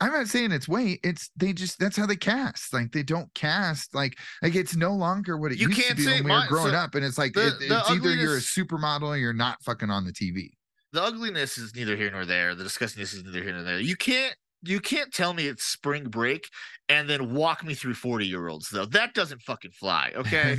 I'm 0.00 0.12
not 0.12 0.26
saying 0.28 0.52
it's 0.52 0.68
weight. 0.68 1.00
It's 1.04 1.30
they 1.36 1.52
just 1.52 1.78
that's 1.78 1.96
how 1.96 2.06
they 2.06 2.16
cast. 2.16 2.72
Like 2.74 2.92
they 2.92 3.02
don't 3.02 3.32
cast 3.34 3.94
like 3.94 4.18
like 4.42 4.54
it's 4.54 4.76
no 4.76 4.92
longer 4.94 5.36
what 5.36 5.52
it 5.52 5.58
You 5.58 5.68
used 5.68 5.80
to 5.80 5.84
can't 5.86 5.96
be 5.96 6.04
say 6.04 6.14
when 6.20 6.24
we 6.24 6.30
were 6.30 6.46
growing 6.48 6.72
so 6.72 6.76
up. 6.78 6.94
And 6.94 7.04
it's 7.04 7.18
like 7.18 7.32
the- 7.32 7.48
it- 7.48 7.68
the 7.68 7.78
it's 7.78 7.90
either 7.90 8.14
you're 8.14 8.36
a 8.36 8.40
supermodel 8.40 9.02
or 9.08 9.16
you're 9.16 9.32
not 9.32 9.62
fucking 9.62 9.90
on 9.90 10.04
the 10.04 10.12
TV. 10.12 10.50
the 10.92 11.02
ugliness 11.02 11.58
is 11.58 11.74
neither 11.74 11.96
here 11.96 12.10
nor 12.10 12.24
there. 12.24 12.54
The 12.54 12.64
disgustingness 12.64 13.14
is 13.14 13.24
neither 13.24 13.42
here 13.42 13.52
nor 13.52 13.62
there. 13.62 13.80
You 13.80 13.96
can't 13.96 14.34
you 14.62 14.80
can't 14.80 15.12
tell 15.12 15.34
me 15.34 15.46
it's 15.46 15.64
spring 15.64 16.04
break 16.04 16.48
and 16.88 17.08
then 17.08 17.34
walk 17.34 17.62
me 17.64 17.74
through 17.74 17.94
40 17.94 18.26
year 18.26 18.48
olds 18.48 18.68
though. 18.70 18.86
That 18.86 19.12
doesn't 19.14 19.42
fucking 19.42 19.72
fly. 19.72 20.12
Okay. 20.16 20.56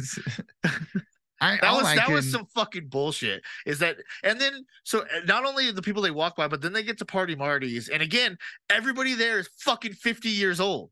I, 1.42 1.58
That 1.62 1.74
was 1.74 1.84
I 1.86 1.96
that 1.96 2.10
was 2.10 2.32
some 2.32 2.46
fucking 2.56 2.88
bullshit. 2.88 3.44
Is 3.66 3.80
that 3.80 3.98
and 4.24 4.40
then 4.40 4.66
so 4.84 5.02
uh, 5.02 5.06
not 5.28 5.46
only 5.46 5.72
the 5.72 5.82
people 5.82 6.02
they 6.02 6.12
walk 6.12 6.36
by, 6.36 6.48
but 6.48 6.62
then 6.62 6.72
they 6.74 6.84
get 6.84 6.98
to 7.00 7.06
party 7.06 7.36
Marty's, 7.36 7.90
and 7.90 8.02
again, 8.02 8.38
everybody 8.70 9.14
there 9.16 9.40
is 9.40 9.50
fucking 9.60 9.94
50 9.94 10.30
years 10.30 10.60
old. 10.60 10.92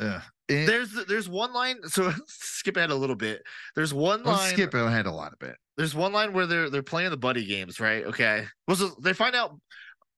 ugh. 0.00 0.22
It- 0.48 0.66
There's 0.66 0.92
there's 1.06 1.28
one 1.28 1.52
line, 1.54 1.76
so 1.88 2.12
skip 2.26 2.76
ahead 2.76 2.90
a 2.90 2.94
little 2.94 3.16
bit. 3.16 3.42
There's 3.76 3.94
one 3.94 4.24
let's 4.24 4.40
line 4.40 4.52
skip 4.52 4.74
ahead 4.74 5.06
a 5.06 5.12
lot 5.12 5.32
of 5.32 5.38
bit. 5.38 5.56
there's 5.76 5.94
one 5.94 6.12
line 6.12 6.32
where 6.32 6.46
they're 6.46 6.68
they're 6.68 6.82
playing 6.82 7.10
the 7.10 7.16
buddy 7.16 7.46
games, 7.46 7.80
right? 7.80 8.04
Okay. 8.04 8.44
Well, 8.68 8.76
so 8.76 8.90
they 9.00 9.12
find 9.12 9.34
out. 9.34 9.58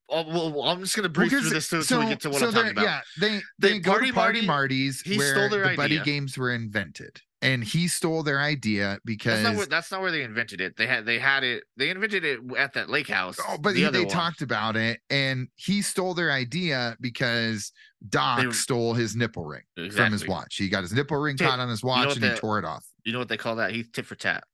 Oh, 0.08 0.24
well, 0.24 0.62
I'm 0.62 0.80
just 0.80 0.94
gonna 0.94 1.08
breeze 1.08 1.32
Well, 1.32 1.40
through 1.42 1.50
this 1.50 1.68
so, 1.68 1.80
so 1.82 1.98
we 2.00 2.06
get 2.06 2.20
to 2.20 2.30
what 2.30 2.40
I'm 2.42 2.52
talking 2.52 2.70
about. 2.70 2.84
Yeah, 2.84 3.00
they 3.20 3.40
They 3.58 3.72
they, 3.72 3.78
go 3.80 3.90
Party 3.92 4.06
to 4.08 4.12
Party 4.14 4.32
Marty- 4.38 4.46
Marty's 4.46 5.00
he 5.00 5.18
where 5.18 5.34
stole 5.34 5.48
their 5.48 5.68
the 5.70 5.76
buddy 5.76 5.98
games 6.00 6.38
were 6.38 6.52
invented, 6.52 7.20
and 7.46 7.62
he 7.62 7.86
stole 7.86 8.24
their 8.24 8.40
idea 8.40 8.98
because 9.04 9.42
That's 9.42 9.44
not 9.44 9.56
where 9.56 9.66
that's 9.66 9.90
not 9.92 10.00
where 10.00 10.10
they 10.10 10.24
invented 10.24 10.60
it. 10.60 10.76
They 10.76 10.86
had 10.86 11.06
they 11.06 11.20
had 11.20 11.44
it. 11.44 11.62
They 11.76 11.90
invented 11.90 12.24
it 12.24 12.40
at 12.58 12.72
that 12.74 12.90
lake 12.90 13.08
house. 13.08 13.38
Oh, 13.48 13.56
but 13.56 13.74
the 13.74 13.84
he, 13.84 13.90
they 13.90 14.00
one. 14.00 14.08
talked 14.08 14.42
about 14.42 14.76
it, 14.76 15.00
and 15.10 15.48
he 15.54 15.80
stole 15.80 16.12
their 16.14 16.32
idea 16.32 16.96
because 17.00 17.72
Doc 18.08 18.42
They 18.42 18.50
stole 18.50 18.94
his 18.94 19.14
nipple 19.14 19.44
ring 19.44 19.62
from 19.92 20.12
his 20.12 20.26
watch. 20.26 20.56
He 20.56 20.68
got 20.68 20.82
his 20.82 20.92
nipple 20.92 21.18
ring 21.18 21.36
caught 21.36 21.60
on 21.60 21.68
his 21.68 21.84
know 21.84 21.88
watch, 21.88 22.08
what 22.08 22.16
and 22.16 22.24
he 22.24 22.34
tore 22.36 22.58
it 22.58 22.64
off. 22.64 22.84
You 23.04 23.12
know 23.12 23.20
what 23.20 23.28
they 23.28 23.36
call 23.36 23.56
that? 23.56 23.70
He's 23.70 23.88
tit 23.88 24.06
for 24.06 24.16
tat. 24.16 24.44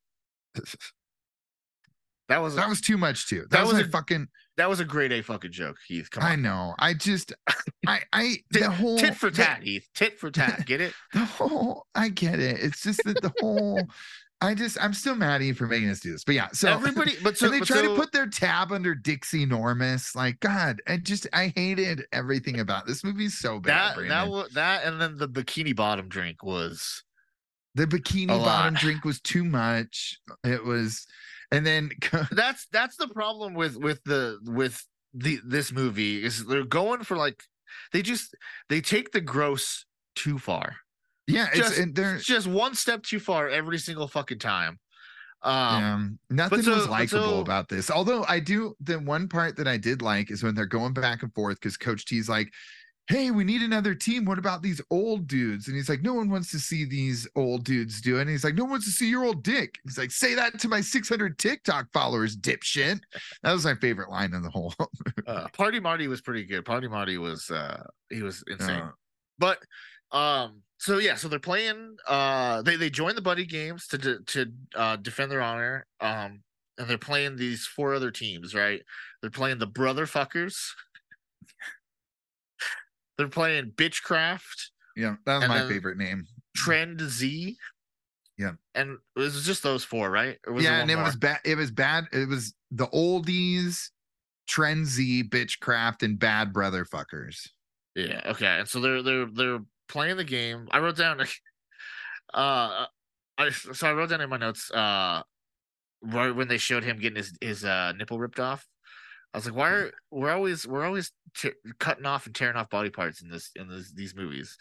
That 2.32 2.42
was 2.42 2.54
That 2.56 2.68
was 2.68 2.80
too 2.80 2.96
much 2.98 3.28
too. 3.28 3.42
That, 3.42 3.50
That 3.50 3.64
was, 3.66 3.74
was 3.74 3.82
a 3.82 3.88
fucking. 3.90 4.28
that 4.56 4.68
was 4.68 4.80
a 4.80 4.84
grade 4.84 5.12
A 5.12 5.22
fucking 5.22 5.52
joke, 5.52 5.76
Heath. 5.86 6.10
Come 6.10 6.22
on. 6.24 6.30
I 6.32 6.36
know. 6.36 6.74
I 6.78 6.94
just. 6.94 7.32
I. 7.86 8.00
I. 8.12 8.36
The 8.50 8.70
whole 8.70 8.98
Tit 8.98 9.14
for 9.16 9.30
tat, 9.30 9.62
Heath. 9.62 9.88
Tit 9.94 10.18
for 10.18 10.30
tat. 10.30 10.62
Get 10.66 10.80
it? 10.80 10.94
The 11.12 11.24
whole. 11.24 11.86
I 11.94 12.08
get 12.08 12.38
it. 12.40 12.58
It's 12.60 12.82
just 12.82 13.02
that 13.04 13.20
the 13.22 13.32
whole. 13.40 13.82
I 14.40 14.54
just. 14.54 14.76
I'm 14.82 14.92
still 14.94 15.14
mad 15.14 15.40
at 15.40 15.46
you 15.46 15.54
for 15.54 15.66
making 15.66 15.88
us 15.90 16.00
do 16.00 16.10
this, 16.12 16.24
but 16.24 16.34
yeah. 16.34 16.48
So 16.52 16.68
Everybody, 16.72 17.12
but 17.22 17.36
so 17.38 17.48
they 17.48 17.60
but 17.60 17.68
try 17.68 17.76
so- 17.82 17.94
to 17.94 18.00
put 18.00 18.12
their 18.12 18.26
tab 18.26 18.72
under 18.72 18.94
Dixie 18.94 19.46
Normus. 19.46 20.14
Like 20.16 20.40
God, 20.40 20.80
I 20.88 20.96
just. 20.96 21.26
I 21.32 21.52
hated 21.54 22.04
everything 22.12 22.60
about 22.60 22.86
this 22.86 23.04
movie 23.04 23.28
so 23.28 23.58
bad. 23.60 23.70
that 23.70 23.88
that 23.88 24.08
Brandon. 24.08 24.30
was 24.30 24.50
that, 24.54 24.84
and 24.84 25.00
then 25.00 25.16
the 25.16 25.28
bikini 25.28 25.74
bottom 25.76 26.08
drink 26.08 26.42
was 26.42 27.02
The 27.74 27.86
bikini 27.86 28.28
bottom 28.28 28.74
drink 28.74 29.04
was 29.04 29.20
too 29.20 29.44
much. 29.44 30.18
It 30.44 30.64
was, 30.64 31.06
and 31.52 31.64
then 31.64 31.90
that's 32.32 32.66
that's 32.72 32.96
the 32.96 33.08
problem 33.08 33.54
with 33.54 33.76
with 33.76 34.02
the 34.04 34.38
with 34.44 34.84
the 35.14 35.38
this 35.44 35.70
movie 35.70 36.24
is 36.24 36.44
they're 36.46 36.64
going 36.64 37.04
for 37.04 37.16
like 37.16 37.44
they 37.92 38.02
just 38.02 38.34
they 38.68 38.80
take 38.80 39.12
the 39.12 39.20
gross 39.20 39.84
too 40.16 40.38
far. 40.38 40.76
yeah, 41.28 41.46
it's 41.54 41.76
Just-. 41.76 41.98
It's 41.98 42.24
just 42.24 42.46
one 42.48 42.74
step 42.74 43.02
too 43.04 43.20
far 43.20 43.48
every 43.48 43.78
single 43.78 44.08
fucking 44.08 44.40
time. 44.40 44.78
Um, 45.44 45.54
Um, 45.84 46.18
nothing 46.30 46.62
so- 46.62 46.74
was 46.74 46.88
likable 46.88 47.22
so- 47.36 47.40
about 47.40 47.68
this. 47.68 47.90
Although 47.90 48.24
I 48.28 48.38
do, 48.40 48.74
the 48.80 48.98
one 49.00 49.28
part 49.28 49.56
that 49.56 49.66
I 49.68 49.76
did 49.76 50.00
like 50.02 50.30
is 50.30 50.42
when 50.42 50.54
they're 50.54 50.66
going 50.66 50.92
back 50.92 51.22
and 51.22 51.32
forth 51.34 51.58
because 51.60 51.76
Coach 51.76 52.04
T's 52.04 52.28
like, 52.28 52.48
hey, 53.08 53.30
we 53.30 53.44
need 53.44 53.62
another 53.62 53.94
team. 53.94 54.24
What 54.24 54.38
about 54.38 54.62
these 54.62 54.80
old 54.90 55.26
dudes? 55.26 55.66
And 55.66 55.76
he's 55.76 55.88
like, 55.88 56.02
no 56.02 56.14
one 56.14 56.30
wants 56.30 56.50
to 56.52 56.58
see 56.58 56.84
these 56.84 57.26
old 57.34 57.64
dudes 57.64 58.00
do 58.00 58.18
it. 58.18 58.22
And 58.22 58.30
he's 58.30 58.44
like, 58.44 58.54
no 58.54 58.62
one 58.64 58.72
wants 58.72 58.86
to 58.86 58.92
see 58.92 59.08
your 59.10 59.24
old 59.24 59.42
dick. 59.42 59.78
He's 59.84 59.98
like, 59.98 60.10
say 60.10 60.34
that 60.34 60.58
to 60.60 60.68
my 60.68 60.80
600 60.80 61.38
TikTok 61.38 61.88
followers, 61.92 62.36
dipshit. 62.36 63.00
That 63.42 63.52
was 63.52 63.64
my 63.64 63.74
favorite 63.74 64.08
line 64.10 64.32
in 64.34 64.42
the 64.42 64.50
whole. 64.50 64.74
Uh, 65.26 65.46
Party 65.52 65.78
Marty 65.78 66.08
was 66.08 66.20
pretty 66.20 66.44
good. 66.44 66.64
Party 66.64 66.88
Marty 66.88 67.16
was 67.16 67.48
uh 67.50 67.82
he 68.10 68.22
was 68.22 68.42
insane. 68.48 68.80
Uh, 68.80 68.90
But 69.38 69.58
um 70.10 70.62
so 70.78 70.98
yeah, 70.98 71.14
so 71.14 71.28
they're 71.28 71.38
playing 71.38 71.96
uh 72.08 72.62
they 72.62 72.74
they 72.76 72.90
join 72.90 73.14
the 73.14 73.22
buddy 73.22 73.46
games 73.46 73.86
to 73.88 73.98
de- 73.98 74.22
to 74.24 74.52
uh 74.74 74.96
defend 74.96 75.30
their 75.30 75.40
honor. 75.40 75.86
Um 76.00 76.42
and 76.76 76.88
they're 76.88 76.98
playing 76.98 77.36
these 77.36 77.66
four 77.66 77.94
other 77.94 78.10
teams, 78.10 78.54
right? 78.54 78.82
They're 79.20 79.30
playing 79.30 79.58
the 79.58 79.66
brother 79.66 80.06
fuckers. 80.06 80.56
They're 83.22 83.28
playing 83.28 83.70
Bitchcraft, 83.76 84.70
yeah, 84.96 85.14
that's 85.24 85.46
my 85.46 85.68
favorite 85.68 85.96
name. 85.96 86.26
Trend 86.56 87.00
Z. 87.00 87.56
Yeah. 88.36 88.52
And 88.74 88.98
it 89.16 89.20
was 89.20 89.46
just 89.46 89.62
those 89.62 89.84
four, 89.84 90.10
right? 90.10 90.38
Or 90.44 90.54
was 90.54 90.64
yeah, 90.64 90.80
and 90.80 90.90
it 90.90 90.96
more? 90.96 91.04
was 91.04 91.14
bad. 91.14 91.38
It 91.44 91.56
was 91.56 91.70
bad. 91.70 92.06
It 92.12 92.28
was 92.28 92.54
the 92.72 92.88
oldies, 92.88 93.90
trendy, 94.50 95.22
bitchcraft, 95.22 96.02
and 96.02 96.18
bad 96.18 96.52
brother 96.52 96.84
fuckers. 96.84 97.48
Yeah. 97.94 98.22
Okay. 98.26 98.58
And 98.58 98.68
so 98.68 98.80
they're 98.80 99.02
they're 99.02 99.26
they're 99.26 99.60
playing 99.88 100.16
the 100.16 100.24
game. 100.24 100.66
I 100.70 100.78
wrote 100.78 100.96
down. 100.96 101.24
Uh, 102.34 102.86
I 103.36 103.50
so 103.50 103.86
I 103.86 103.92
wrote 103.92 104.08
down 104.08 104.22
in 104.22 104.30
my 104.30 104.38
notes. 104.38 104.70
Uh, 104.70 105.20
right 106.02 106.34
when 106.34 106.48
they 106.48 106.56
showed 106.56 106.82
him 106.82 106.98
getting 106.98 107.16
his 107.16 107.34
his 107.42 107.62
uh 107.62 107.92
nipple 107.92 108.18
ripped 108.18 108.40
off, 108.40 108.66
I 109.34 109.38
was 109.38 109.46
like, 109.46 109.54
why 109.54 109.70
are 109.70 109.92
we're 110.10 110.30
always 110.30 110.66
we're 110.66 110.84
always 110.84 111.12
t- 111.36 111.52
cutting 111.78 112.06
off 112.06 112.26
and 112.26 112.34
tearing 112.34 112.56
off 112.56 112.68
body 112.68 112.90
parts 112.90 113.22
in 113.22 113.30
this 113.30 113.50
in 113.56 113.68
this 113.68 113.92
these 113.92 114.14
movies, 114.14 114.56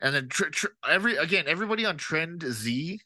and 0.00 0.14
then 0.14 0.28
tr- 0.28 0.50
tr- 0.50 0.66
every 0.88 1.16
again 1.16 1.44
everybody 1.48 1.84
on 1.84 1.96
Trend 1.96 2.42
Z, 2.42 3.00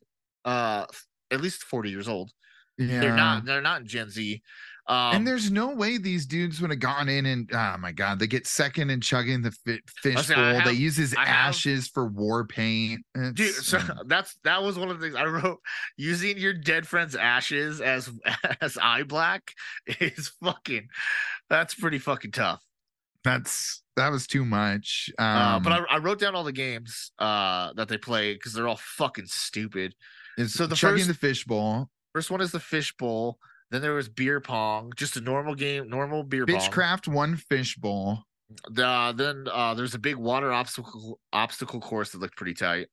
uh, 0.45 0.85
at 1.31 1.41
least 1.41 1.63
forty 1.63 1.91
years 1.91 2.09
old. 2.09 2.33
Yeah, 2.77 3.01
They're 3.01 3.17
not 3.17 3.45
they're 3.47 3.63
not 3.63 3.85
Gen 3.85 4.11
Z. 4.11 4.43
Um, 4.89 5.17
and 5.17 5.27
there's 5.27 5.51
no 5.51 5.75
way 5.75 5.99
these 5.99 6.27
dudes 6.27 6.61
would 6.61 6.71
have 6.71 6.79
gone 6.79 7.09
in 7.09 7.27
and 7.27 7.51
oh 7.53 7.77
my 7.79 7.91
god, 7.91 8.21
they 8.21 8.27
get 8.29 8.47
second 8.47 8.91
and 8.91 9.03
chugging 9.03 9.43
the 9.43 9.51
fi- 9.51 9.81
fish 10.01 10.29
bowl. 10.29 10.37
they 10.37 10.59
have- 10.61 10.75
use 10.75 10.97
his 10.97 11.13
I 11.17 11.25
have- 11.25 11.49
ashes 11.49 11.89
for 11.89 12.07
war 12.07 12.47
paint. 12.47 13.05
Dude, 13.35 13.53
so 13.55 13.81
that's 14.07 14.37
that 14.45 14.63
was 14.63 14.79
one 14.79 14.89
of 14.91 15.01
the 15.01 15.05
things 15.07 15.17
I 15.17 15.25
wrote. 15.25 15.59
Using 15.97 16.39
your 16.39 16.53
dead 16.53 16.87
friend's 16.87 17.17
ashes 17.17 17.81
as 17.81 18.11
as 18.61 18.79
eye 18.81 19.03
black 19.03 19.53
is 20.01 20.31
fucking. 20.43 20.87
That's 21.51 21.75
pretty 21.75 21.99
fucking 21.99 22.31
tough. 22.33 22.63
that's 23.25 23.83
that 23.97 24.11
was 24.13 24.27
too 24.27 24.45
much. 24.45 25.11
Um, 25.19 25.27
uh, 25.27 25.59
but 25.61 25.73
I, 25.73 25.97
I 25.97 25.99
wrote 25.99 26.21
down 26.21 26.35
all 26.37 26.45
the 26.45 26.53
games 26.53 27.11
uh 27.19 27.73
that 27.75 27.89
they 27.89 27.99
play 27.99 28.35
because 28.35 28.53
they're 28.53 28.69
all 28.69 28.79
fucking 28.81 29.27
stupid. 29.27 29.95
it's 30.39 30.53
so 30.55 30.67
the 30.67 30.77
chugging 30.77 30.99
first- 30.99 31.09
the 31.09 31.15
fish 31.15 31.45
bowl, 31.45 31.89
First 32.15 32.31
one 32.31 32.41
is 32.41 32.53
the 32.53 32.61
fish 32.61 32.95
bowl. 32.97 33.39
Then 33.71 33.83
there 33.83 33.95
was 33.95 34.09
beer 34.09 34.41
pong, 34.41 34.93
just 34.97 35.17
a 35.17 35.21
normal 35.21 35.55
game, 35.55 35.89
normal 35.89 36.23
beer 36.23 36.47
pong. 36.47 36.57
bitchcraft 36.57 37.09
one 37.09 37.37
fish 37.37 37.77
bowl. 37.77 38.21
The, 38.71 39.13
then 39.17 39.47
uh, 39.53 39.75
there's 39.75 39.95
a 39.95 39.99
big 39.99 40.15
water 40.17 40.53
obstacle 40.53 41.19
obstacle 41.33 41.81
course 41.81 42.13
that 42.13 42.19
looked 42.21 42.37
pretty 42.37 42.55
tight. 42.55 42.87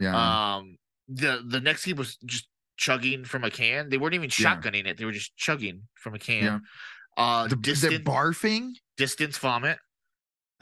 Yeah, 0.00 0.56
Um, 0.56 0.78
the 1.08 1.42
the 1.46 1.60
next 1.60 1.84
game 1.84 1.96
was 1.96 2.16
just 2.24 2.48
chugging 2.78 3.24
from 3.26 3.44
a 3.44 3.50
can. 3.50 3.90
They 3.90 3.98
weren't 3.98 4.14
even 4.14 4.30
Yeah. 4.38 4.56
shotgunning 4.56 4.86
it; 4.86 4.96
they 4.96 5.04
were 5.04 5.12
just 5.12 5.36
chugging 5.36 5.82
from 5.94 6.14
a 6.14 6.18
can. 6.18 6.42
Yeah. 6.42 6.58
Uh, 7.16 7.46
the, 7.48 7.56
distance 7.56 7.98
barfing. 7.98 8.70
distance 8.96 9.36
vomit, 9.38 9.78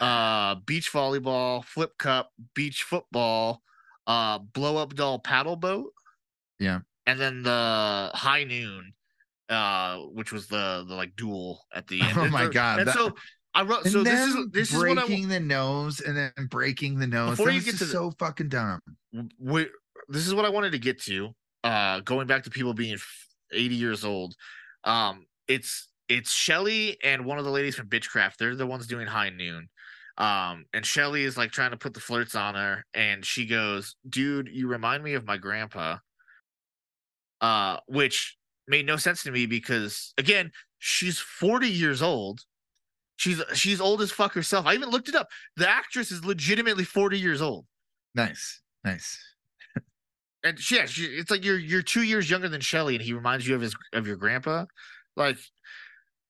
uh, 0.00 0.56
beach 0.66 0.92
volleyball, 0.92 1.64
flip 1.64 1.96
cup, 1.98 2.30
beach 2.54 2.82
football, 2.82 3.62
uh, 4.08 4.38
blow 4.38 4.76
up 4.76 4.94
doll 4.94 5.18
paddle 5.20 5.56
boat. 5.56 5.92
Yeah. 6.58 6.80
and 7.06 7.18
then 7.20 7.42
the 7.42 8.10
high 8.14 8.44
noon, 8.44 8.92
uh, 9.48 9.98
which 9.98 10.32
was 10.32 10.46
the 10.46 10.84
the 10.86 10.94
like 10.94 11.14
duel 11.16 11.64
at 11.74 11.86
the 11.86 12.00
end. 12.00 12.16
Oh 12.18 12.28
my 12.28 12.48
God, 12.48 12.80
And 12.80 12.88
that- 12.88 12.94
so 12.94 13.14
I 13.54 13.62
wrote. 13.62 13.86
So 13.86 14.02
this 14.02 14.28
is 14.28 14.46
this 14.50 14.72
is 14.72 14.78
breaking 14.80 15.28
the 15.28 15.40
nose 15.40 16.00
and 16.00 16.16
then 16.16 16.32
breaking 16.48 16.98
the 16.98 17.06
nose. 17.06 17.30
Before 17.32 17.46
that 17.46 17.54
you 17.54 17.60
get 17.60 17.76
to 17.78 17.84
the- 17.84 17.90
so 17.90 18.10
fucking 18.18 18.48
dumb. 18.48 18.80
we 19.38 19.68
this 20.08 20.26
is 20.26 20.34
what 20.34 20.44
I 20.44 20.48
wanted 20.48 20.72
to 20.72 20.78
get 20.78 21.00
to. 21.02 21.30
Uh, 21.64 22.00
going 22.00 22.26
back 22.26 22.42
to 22.44 22.50
people 22.50 22.74
being 22.74 22.96
80 23.52 23.74
years 23.74 24.04
old. 24.04 24.34
Um, 24.84 25.26
it's 25.48 25.88
it's 26.08 26.32
Shelly 26.32 26.96
and 27.04 27.24
one 27.24 27.38
of 27.38 27.44
the 27.44 27.50
ladies 27.50 27.76
from 27.76 27.88
Bitchcraft. 27.88 28.36
They're 28.38 28.56
the 28.56 28.66
ones 28.66 28.86
doing 28.86 29.06
High 29.06 29.30
Noon. 29.30 29.68
Um, 30.18 30.64
and 30.74 30.84
Shelly 30.84 31.24
is 31.24 31.36
like 31.36 31.52
trying 31.52 31.70
to 31.70 31.76
put 31.76 31.94
the 31.94 32.00
flirts 32.00 32.34
on 32.34 32.54
her, 32.54 32.84
and 32.94 33.24
she 33.24 33.46
goes, 33.46 33.96
"Dude, 34.08 34.48
you 34.52 34.66
remind 34.68 35.02
me 35.04 35.14
of 35.14 35.24
my 35.24 35.36
grandpa." 35.38 35.98
Uh, 37.40 37.78
which 37.86 38.36
made 38.68 38.86
no 38.86 38.96
sense 38.96 39.22
to 39.24 39.30
me 39.30 39.46
because 39.46 40.12
again, 40.18 40.50
she's 40.78 41.18
40 41.18 41.68
years 41.68 42.02
old. 42.02 42.40
She's 43.16 43.40
she's 43.54 43.80
old 43.80 44.02
as 44.02 44.10
fuck 44.10 44.32
herself. 44.32 44.66
I 44.66 44.74
even 44.74 44.90
looked 44.90 45.08
it 45.08 45.14
up. 45.14 45.28
The 45.56 45.68
actress 45.68 46.10
is 46.10 46.24
legitimately 46.24 46.84
40 46.84 47.18
years 47.18 47.40
old. 47.40 47.66
Nice, 48.14 48.60
nice. 48.84 49.18
and 50.44 50.58
she- 50.58 50.76
yeah, 50.76 50.86
she, 50.86 51.04
it's 51.04 51.30
like 51.30 51.44
you're 51.44 51.58
you're 51.58 51.82
two 51.82 52.02
years 52.02 52.28
younger 52.28 52.48
than 52.48 52.60
Shelly, 52.60 52.94
and 52.96 53.04
he 53.04 53.12
reminds 53.12 53.46
you 53.46 53.54
of 53.54 53.60
his 53.60 53.76
of 53.92 54.06
your 54.06 54.16
grandpa. 54.16 54.64
Like 55.16 55.38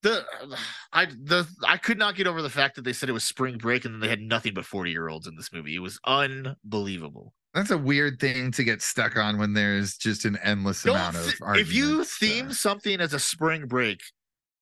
the 0.02 0.24
I 0.92 1.06
the 1.06 1.48
I 1.66 1.76
could 1.78 1.98
not 1.98 2.14
get 2.14 2.26
over 2.26 2.42
the 2.42 2.50
fact 2.50 2.76
that 2.76 2.82
they 2.82 2.92
said 2.92 3.08
it 3.08 3.12
was 3.12 3.24
spring 3.24 3.56
break 3.58 3.84
and 3.84 4.02
they 4.02 4.08
had 4.08 4.20
nothing 4.20 4.52
but 4.52 4.66
forty 4.66 4.90
year 4.90 5.08
olds 5.08 5.26
in 5.26 5.36
this 5.36 5.52
movie. 5.52 5.74
It 5.74 5.80
was 5.80 5.98
unbelievable. 6.06 7.32
That's 7.54 7.70
a 7.70 7.76
weird 7.78 8.18
thing 8.18 8.50
to 8.52 8.64
get 8.64 8.80
stuck 8.80 9.16
on 9.16 9.38
when 9.38 9.52
there's 9.52 9.96
just 9.96 10.24
an 10.24 10.38
endless 10.42 10.82
Don't 10.84 10.96
amount 10.96 11.16
of 11.16 11.24
th- 11.24 11.36
arguments. 11.42 11.70
if 11.70 11.76
you 11.76 12.00
uh, 12.00 12.04
theme 12.04 12.52
something 12.52 13.00
as 13.00 13.12
a 13.12 13.18
spring 13.18 13.66
break, 13.66 14.00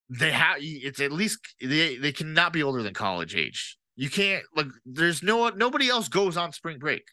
they 0.09 0.33
have 0.33 0.57
it's 0.61 1.00
at 1.00 1.12
least 1.12 1.38
they 1.61 1.96
they 1.96 2.11
cannot 2.11 2.53
be 2.53 2.62
older 2.62 2.83
than 2.83 2.92
college 2.94 3.37
age. 3.37 3.76
You 3.94 4.11
can't 4.11 4.42
like 4.57 4.66
there's 4.85 5.22
no 5.22 5.48
nobody 5.50 5.88
else 5.88 6.09
goes 6.09 6.37
on 6.37 6.53
spring 6.53 6.79
break. 6.79 7.05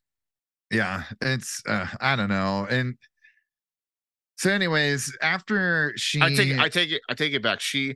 yeah, 0.72 1.04
it's 1.22 1.62
uh, 1.68 1.86
I 2.02 2.16
don't 2.16 2.30
know. 2.30 2.66
And 2.70 2.96
so, 4.38 4.52
anyways, 4.52 5.16
after 5.22 5.94
she, 5.96 6.22
I 6.22 6.34
take 6.34 6.58
I 6.58 6.70
take 6.70 6.92
it 6.92 7.02
I 7.10 7.14
take 7.14 7.34
it 7.34 7.44
back. 7.44 7.60
She 7.60 7.96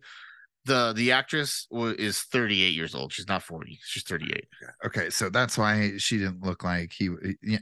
the 0.66 0.94
the 0.94 1.12
actress 1.12 1.68
is 1.72 2.22
38 2.22 2.74
years 2.74 2.94
old. 2.94 3.12
She's 3.12 3.28
not 3.28 3.44
40. 3.44 3.80
She's 3.84 4.04
38. 4.04 4.48
okay, 4.86 5.10
so 5.10 5.30
that's 5.30 5.58
why 5.58 5.94
she 5.98 6.18
didn't 6.18 6.44
look 6.44 6.64
like 6.64 6.92
he. 6.94 7.10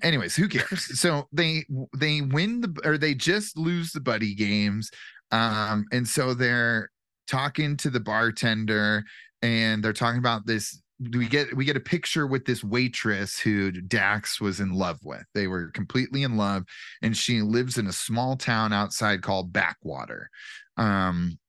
Anyways, 0.01 0.35
who 0.35 0.47
cares? 0.47 0.99
so 0.99 1.27
they 1.31 1.65
they 1.95 2.21
win 2.21 2.61
the 2.61 2.81
or 2.83 2.97
they 2.97 3.13
just 3.13 3.57
lose 3.57 3.91
the 3.91 4.01
buddy 4.01 4.35
games, 4.35 4.89
um, 5.31 5.85
and 5.91 6.07
so 6.07 6.33
they're 6.33 6.89
talking 7.27 7.77
to 7.77 7.91
the 7.91 7.99
bartender 7.99 9.03
and 9.43 9.83
they're 9.83 9.93
talking 9.93 10.17
about 10.17 10.47
this 10.47 10.81
we 11.13 11.27
get 11.27 11.55
we 11.55 11.63
get 11.63 11.77
a 11.77 11.81
picture 11.81 12.27
with 12.27 12.45
this 12.45 12.63
waitress 12.63 13.39
who 13.39 13.71
Dax 13.71 14.41
was 14.41 14.59
in 14.59 14.73
love 14.73 14.99
with. 15.03 15.23
They 15.33 15.47
were 15.47 15.71
completely 15.71 16.23
in 16.23 16.35
love, 16.35 16.65
and 17.01 17.15
she 17.15 17.41
lives 17.41 17.77
in 17.77 17.87
a 17.87 17.93
small 17.93 18.35
town 18.35 18.73
outside 18.73 19.21
called 19.21 19.53
Backwater. 19.53 20.29
Um, 20.75 21.39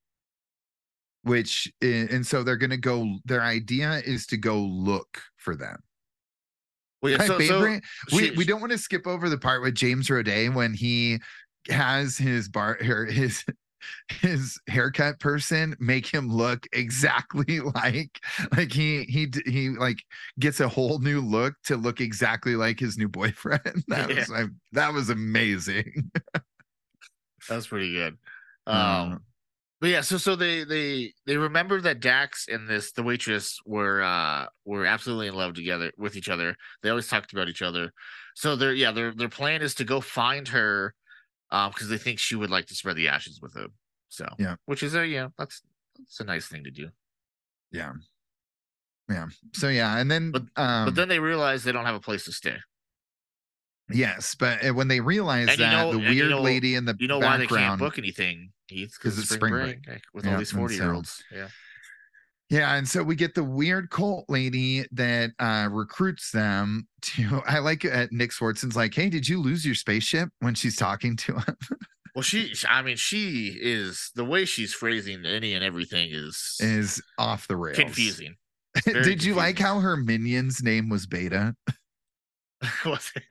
which 1.22 1.72
i- 1.82 1.86
and 2.10 2.26
so 2.26 2.42
they're 2.42 2.56
gonna 2.56 2.76
go. 2.76 3.18
Their 3.24 3.42
idea 3.42 4.02
is 4.04 4.26
to 4.28 4.36
go 4.36 4.60
look 4.60 5.22
for 5.36 5.54
them. 5.56 5.78
Well, 7.02 7.12
yeah, 7.12 7.18
so, 7.24 7.26
so 7.26 7.38
favorite. 7.38 7.82
we 8.12 8.18
she- 8.18 8.30
we 8.32 8.44
don't 8.44 8.60
want 8.60 8.72
to 8.72 8.78
skip 8.78 9.06
over 9.06 9.28
the 9.28 9.38
part 9.38 9.62
with 9.62 9.74
James 9.74 10.08
Roday 10.08 10.52
when 10.52 10.74
he 10.74 11.18
has 11.68 12.16
his 12.18 12.48
bar 12.48 12.76
his 12.80 13.44
his 14.20 14.60
haircut 14.68 15.18
person 15.20 15.74
make 15.80 16.06
him 16.06 16.28
look 16.28 16.66
exactly 16.74 17.60
like 17.74 18.20
like 18.54 18.70
he 18.72 19.04
he 19.04 19.30
he 19.46 19.70
like 19.70 20.02
gets 20.38 20.60
a 20.60 20.68
whole 20.68 20.98
new 20.98 21.20
look 21.22 21.54
to 21.64 21.76
look 21.78 22.00
exactly 22.02 22.56
like 22.56 22.78
his 22.78 22.98
new 22.98 23.08
boyfriend 23.08 23.82
that 23.88 24.10
Yeah. 24.10 24.16
was 24.16 24.28
like, 24.28 24.46
that 24.72 24.92
was 24.92 25.08
amazing 25.08 26.10
that 26.34 26.44
was 27.56 27.66
pretty 27.66 27.92
good. 27.94 28.18
Uh, 28.66 28.70
Um, 29.12 29.20
but 29.80 29.88
yeah, 29.90 30.00
so 30.02 30.16
so 30.18 30.36
they 30.36 30.64
they 30.64 31.12
they 31.26 31.36
remember 31.36 31.80
that 31.80 32.00
Dax 32.00 32.46
and 32.48 32.68
this 32.68 32.92
the 32.92 33.02
waitress 33.02 33.58
were 33.64 34.02
uh 34.02 34.46
were 34.64 34.84
absolutely 34.86 35.28
in 35.28 35.34
love 35.34 35.54
together 35.54 35.90
with 35.96 36.16
each 36.16 36.28
other. 36.28 36.56
They 36.82 36.90
always 36.90 37.08
talked 37.08 37.32
about 37.32 37.48
each 37.48 37.62
other. 37.62 37.92
So 38.34 38.56
their 38.56 38.72
yeah 38.74 38.92
their 38.92 39.12
their 39.14 39.28
plan 39.28 39.62
is 39.62 39.74
to 39.76 39.84
go 39.84 40.00
find 40.00 40.46
her, 40.48 40.94
um 41.50 41.70
because 41.72 41.88
they 41.88 41.98
think 41.98 42.18
she 42.18 42.36
would 42.36 42.50
like 42.50 42.66
to 42.66 42.74
spread 42.74 42.96
the 42.96 43.08
ashes 43.08 43.40
with 43.42 43.56
him. 43.56 43.72
So 44.08 44.26
Yeah. 44.38 44.56
which 44.66 44.82
is 44.82 44.94
a 44.94 45.06
yeah 45.06 45.28
that's 45.38 45.62
that's 45.98 46.20
a 46.20 46.24
nice 46.24 46.46
thing 46.46 46.64
to 46.64 46.70
do. 46.70 46.88
yeah 47.72 47.92
yeah 49.08 49.26
so 49.54 49.68
yeah 49.68 49.98
and 49.98 50.08
then 50.10 50.30
But- 50.30 50.42
um 50.56 50.84
but 50.86 50.94
then 50.94 51.08
they 51.08 51.18
realize 51.18 51.64
they 51.64 51.72
don't 51.72 51.86
have 51.86 51.94
a 51.96 52.00
place 52.00 52.24
to 52.26 52.32
stay. 52.32 52.56
Yes 53.92 54.34
but 54.34 54.64
uh, 54.64 54.72
when 54.74 54.88
they 54.88 55.00
realize 55.00 55.48
And 55.48 55.58
you 55.58 55.64
that 55.64 55.72
know- 55.72 55.92
the 55.92 55.98
and 55.98 56.14
you 56.14 56.22
weird 56.22 56.30
know- 56.30 56.42
lady 56.42 56.74
in 56.74 56.84
the 56.84 56.96
You 56.98 57.08
know 57.08 57.18
why 57.18 57.36
they 57.36 57.46
can't 57.46 57.78
book 57.78 57.98
anything? 57.98 58.52
Heath? 58.68 58.90
'Cause 59.00 59.14
Because 59.14 59.18
it's 59.18 59.28
spring, 59.30 59.52
break, 59.52 59.82
break. 59.84 60.02
with 60.14 60.24
Yeah, 60.24 60.32
all 60.32 60.38
these 60.38 60.52
forty 60.52 60.76
year 60.76 60.92
olds. 60.92 61.22
Yeah. 61.32 61.48
Yeah, 62.50 62.74
and 62.74 62.88
so 62.88 63.04
we 63.04 63.14
get 63.14 63.34
the 63.36 63.44
weird 63.44 63.90
cult 63.90 64.24
lady 64.28 64.84
that 64.92 65.30
uh 65.38 65.68
recruits 65.70 66.30
them 66.32 66.88
to 67.02 67.42
I 67.46 67.58
like 67.60 67.84
uh, 67.84 68.06
Nick 68.10 68.30
Swardson's 68.32 68.74
like, 68.76 68.92
"Hey, 68.94 69.08
did 69.08 69.28
you 69.28 69.40
lose 69.40 69.64
your 69.64 69.74
spaceship?" 69.76 70.30
when 70.40 70.54
she's 70.54 70.76
talking 70.76 71.16
to 71.16 71.34
him. 71.38 71.56
Well, 72.12 72.24
she, 72.24 72.52
I 72.68 72.82
mean, 72.82 72.96
she 72.96 73.56
is 73.62 74.10
the 74.16 74.24
way 74.24 74.44
she's 74.44 74.72
phrasing 74.74 75.24
any 75.24 75.54
and 75.54 75.62
everything 75.64 76.08
is 76.10 76.56
is 76.58 77.00
off 77.18 77.46
the 77.46 77.56
rails. 77.56 77.78
confusing. 77.78 78.34
Did 78.84 79.04
very 79.04 79.14
you 79.20 79.34
like 79.36 79.60
how 79.60 79.78
her 79.78 79.96
minion's 79.96 80.60
name 80.60 80.88
was 80.88 81.06
Beta? 81.06 81.54
Was 82.84 83.12
it? 83.14 83.22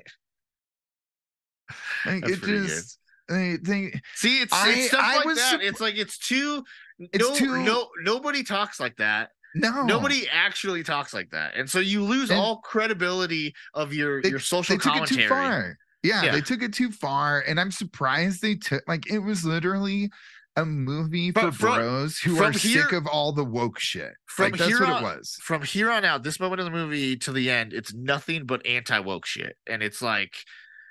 Like, 2.05 2.27
it 2.29 2.41
pretty 2.41 2.59
good. 2.59 2.67
just 2.67 2.99
they, 3.27 3.57
they 3.61 3.99
See, 4.15 4.39
it's, 4.41 4.51
I- 4.53 4.69
it's 4.71 4.87
stuff 4.87 5.01
I 5.03 5.15
like 5.23 5.35
that. 5.35 5.59
It's 5.61 5.79
like 5.79 5.95
it's 5.97 6.17
too. 6.17 6.63
It's 6.99 7.27
no, 7.27 7.35
too- 7.35 7.63
no, 7.63 7.87
nobody 8.03 8.43
talks 8.43 8.79
like 8.79 8.95
that. 8.97 9.29
no 9.55 9.83
Nobody 9.85 10.27
actually 10.31 10.83
talks 10.83 11.13
like 11.13 11.29
that, 11.31 11.55
and 11.55 11.69
so 11.69 11.79
you 11.79 12.03
lose 12.03 12.29
And- 12.29 12.39
all 12.39 12.57
credibility 12.57 13.53
of 13.73 13.93
your 13.93 14.21
They- 14.21 14.29
your 14.29 14.39
social 14.39 14.75
they 14.75 14.81
took 14.83 14.93
commentary. 14.93 15.23
it 15.23 15.27
too 15.27 15.29
far. 15.29 15.77
Yeah, 16.03 16.23
Yeah. 16.23 16.31
they 16.31 16.41
took 16.41 16.61
it 16.63 16.73
too 16.73 16.91
far, 16.91 17.41
and 17.41 17.59
I'm 17.59 17.71
surprised 17.71 18.41
they 18.41 18.55
took 18.55 18.83
like 18.87 19.09
it 19.11 19.19
was 19.19 19.43
literally 19.45 20.09
a 20.55 20.65
movie 20.65 21.31
for 21.31 21.51
from- 21.51 21.75
bros 21.75 22.17
who 22.19 22.41
are 22.43 22.51
sick 22.51 22.91
of 22.91 23.05
all 23.07 23.31
the 23.31 23.45
woke 23.45 23.79
shit. 23.79 24.13
From 24.25 24.51
like, 24.51 24.59
that's 24.59 24.69
here 24.69 24.79
what 24.81 24.89
on- 24.89 25.03
it 25.03 25.17
was. 25.17 25.37
From 25.41 25.61
here 25.63 25.89
on 25.91 26.03
out, 26.03 26.23
this 26.23 26.39
moment 26.39 26.59
in 26.61 26.65
the 26.65 26.71
movie 26.71 27.15
to 27.17 27.31
the 27.31 27.49
end, 27.49 27.73
it's 27.73 27.93
nothing 27.93 28.45
but 28.45 28.65
anti 28.65 28.99
woke 28.99 29.25
shit, 29.25 29.55
and 29.67 29.81
it's 29.83 30.01
like 30.01 30.33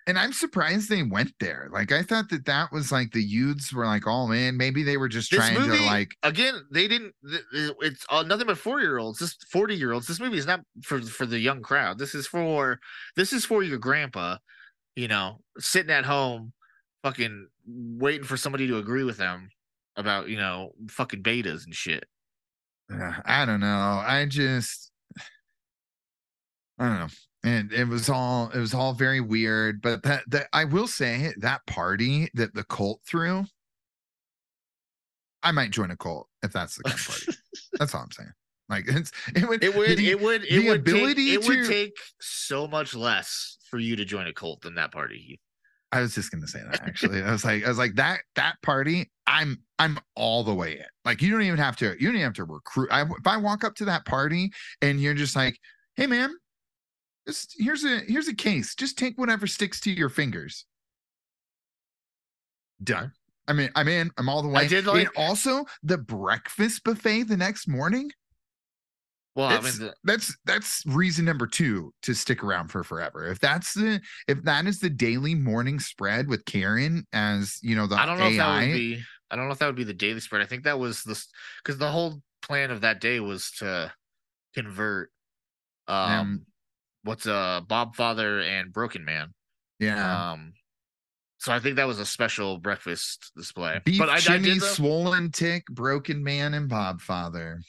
And 0.09 0.19
I'm 0.19 0.33
surprised 0.33 0.89
they 0.89 1.03
went 1.03 1.35
there. 1.39 1.69
Like 1.71 1.93
I 1.93 2.03
thought 2.03 2.31
that 2.31 2.47
that 2.47 2.73
was 2.73 2.91
like 2.91 3.13
the 3.13 3.23
youths 3.23 3.75
were 3.75 3.85
like, 3.85 4.07
oh 4.07 4.27
man, 4.27 4.57
maybe 4.57 4.83
they 4.83 4.97
were 4.97 5.07
just 5.07 5.31
this 5.31 5.39
trying 5.39 5.61
movie 5.61 5.77
to 5.77 5.85
like. 5.85 6.17
again. 6.23 6.65
They 6.73 6.89
didn't. 6.89 7.15
It's 7.53 8.07
uh, 8.09 8.23
nothing 8.23 8.47
but 8.47 8.57
four 8.57 8.81
year 8.81 8.97
olds. 8.97 9.19
This 9.19 9.37
forty 9.53 9.75
year 9.75 9.93
olds. 9.93 10.07
This 10.07 10.19
movie 10.19 10.39
is 10.39 10.47
not 10.47 10.61
for 10.83 11.03
for 11.03 11.27
the 11.27 11.39
young 11.39 11.61
crowd. 11.61 11.99
This 11.99 12.15
is 12.15 12.27
for 12.27 12.81
this 13.17 13.35
is 13.35 13.45
for 13.45 13.63
your 13.63 13.77
grandpa. 13.77 14.39
You 14.97 15.09
know, 15.09 15.41
sitting 15.59 15.93
at 15.93 16.07
home, 16.07 16.55
fucking 17.03 17.49
waiting 17.67 18.25
for 18.25 18.39
somebody 18.39 18.67
to 18.67 18.79
agree 18.79 19.05
with 19.05 19.19
them 19.19 19.51
about 19.95 20.31
you 20.31 20.39
know 20.39 20.73
fucking 20.89 21.23
betas 21.23 21.67
and 21.67 21.75
shit. 21.75 22.07
uh, 22.91 23.13
I 23.27 23.45
don't 23.45 23.61
know. 23.61 24.03
I 24.03 24.25
just. 24.27 24.91
I 26.79 26.89
don't 26.89 26.99
know. 27.01 27.09
And 27.45 27.73
it 27.73 27.87
was 27.87 28.09
all 28.11 28.51
it 28.51 28.59
was 28.59 28.75
all 28.75 28.93
very 28.95 29.21
weird. 29.21 29.81
But 29.81 30.03
that 30.03 30.25
that 30.29 30.49
I 30.53 30.65
will 30.65 30.89
say 30.89 31.33
that 31.39 31.65
party 31.67 32.29
that 32.35 32.55
the 32.55 32.65
cult 32.65 33.01
threw. 33.07 33.45
I 35.43 35.53
might 35.53 35.71
join 35.71 35.91
a 35.91 35.97
cult 35.97 36.29
if 36.43 36.53
that's 36.53 36.77
the 36.77 36.83
kind 36.85 36.99
of 36.99 37.07
party. 37.07 37.39
that's 37.79 37.95
all 37.95 38.03
I'm 38.03 38.11
saying. 38.11 38.33
Like 38.69 38.85
it's 38.89 39.13
it 39.35 39.49
would 39.49 39.63
It 39.65 39.75
would. 39.77 39.99
the- 39.99 40.11
it 40.11 40.21
would. 40.21 40.45
It 40.45 40.67
would 40.67 40.81
ability 40.81 41.37
take, 41.37 41.45
It 41.45 41.49
would 41.49 41.67
take 41.69 41.97
so 42.21 42.67
much 42.67 42.95
less 42.95 43.57
for 43.71 43.79
you 43.79 43.97
to 43.97 44.05
join 44.05 44.27
a 44.27 44.33
cult 44.33 44.61
than 44.63 44.75
that 44.75 44.93
party. 44.93 45.41
I 45.91 46.01
was 46.01 46.15
just 46.15 46.31
gonna 46.31 46.47
say 46.47 46.61
that 46.71 46.83
actually. 46.83 47.23
I 47.23 47.31
was 47.33 47.45
like, 47.45 47.65
I 47.65 47.69
was 47.69 47.79
like 47.79 47.95
that 47.95 48.21
that 48.35 48.57
party. 48.63 49.11
I'm 49.27 49.63
I'm 49.79 49.99
all 50.17 50.45
the 50.45 50.53
way 50.53 50.73
in. 50.79 50.85
Like 51.05 51.23
you 51.23 51.31
don't 51.31 51.43
even 51.43 51.59
have 51.59 51.77
to. 51.77 51.95
You 51.99 52.09
don't 52.09 52.17
even 52.17 52.23
have 52.23 52.35
to 52.35 52.45
recruit. 52.45 52.89
I, 52.93 53.03
if 53.03 53.27
I 53.27 53.39
walk 53.39 53.65
up 53.65 53.75
to 53.77 53.85
that 53.87 54.05
party 54.05 54.51
and 54.83 55.01
you're 55.01 55.15
just 55.15 55.35
like, 55.35 55.59
hey 55.97 56.07
man, 56.07 56.35
just 57.29 57.55
here's 57.59 57.85
a 57.85 57.99
here's 58.01 58.29
a 58.29 58.35
case. 58.35 58.75
Just 58.75 58.99
take 58.99 59.19
whatever 59.19 59.47
sticks 59.47 59.81
to 59.81 59.91
your 59.91 60.09
fingers. 60.09 60.65
Done. 62.83 63.13
I 63.47 63.53
mean, 63.53 63.71
I'm 63.75 63.89
in. 63.89 64.11
I'm 64.19 64.29
all 64.29 64.43
the 64.43 64.49
way. 64.49 64.63
I 64.63 64.67
did 64.67 64.87
And 64.87 64.99
like- 64.99 65.11
also 65.17 65.65
the 65.83 65.99
breakfast 65.99 66.85
buffet 66.85 67.25
the 67.25 67.37
next 67.37 67.69
morning. 67.69 68.11
Well, 69.35 69.49
I 69.49 69.61
mean, 69.61 69.73
the, 69.79 69.95
that's 70.03 70.37
that's 70.47 70.83
reason 70.87 71.25
number 71.25 71.47
two 71.47 71.93
to 72.03 72.15
stick 72.15 72.43
around 72.43 72.69
for 72.69 72.83
forever. 72.83 73.31
If 73.31 73.39
that's 73.39 73.73
the 73.73 74.01
if 74.27 74.43
that 74.43 74.67
is 74.67 74.81
the 74.81 74.91
daily 74.91 75.35
morning 75.35 75.79
spread 75.79 76.27
with 76.29 76.45
Karen 76.45 77.07
as 77.13 77.59
you 77.63 77.77
know 77.77 77.87
the 77.87 77.95
I 77.95 78.05
don't 78.07 78.19
know 78.19 78.25
AI, 78.25 78.31
if 78.31 78.37
that 78.39 78.67
would 78.67 78.73
be. 78.73 79.03
I 79.31 79.37
don't 79.37 79.47
know 79.47 79.53
if 79.53 79.59
that 79.59 79.67
would 79.67 79.77
be 79.77 79.85
the 79.85 79.95
daily 79.95 80.21
spread. 80.21 80.43
I 80.43 80.47
think 80.47 80.65
that 80.65 80.79
was 80.79 81.03
the 81.05 81.23
because 81.63 81.79
the 81.79 81.91
whole 81.91 82.21
plan 82.43 82.71
of 82.73 82.81
that 82.81 83.01
day 83.01 83.21
was 83.21 83.53
to 83.59 83.93
convert. 84.55 85.11
Um, 85.87 86.47
what's 87.09 87.27
uh 87.27 87.63
Bob 87.67 87.97
Father 87.97 88.41
and 88.41 88.73
Broken 88.73 89.05
Man. 89.05 89.33
yeah, 89.81 90.33
Um, 90.33 90.53
so 91.39 91.53
I 91.53 91.59
think 91.61 91.77
that 91.77 91.87
was 91.87 91.99
a 91.99 92.07
special 92.07 92.59
breakfast 92.59 93.33
display. 93.37 93.81
beef 93.85 93.99
but 93.99 94.09
I, 94.09 94.17
I 94.35 94.39
did. 94.39 94.61
though- 94.61 94.67
swollen 94.67 95.31
tick, 95.33 95.65
broken 95.67 96.23
man, 96.23 96.55
and 96.55 96.69
Bob 96.69 97.01
Father, 97.01 97.61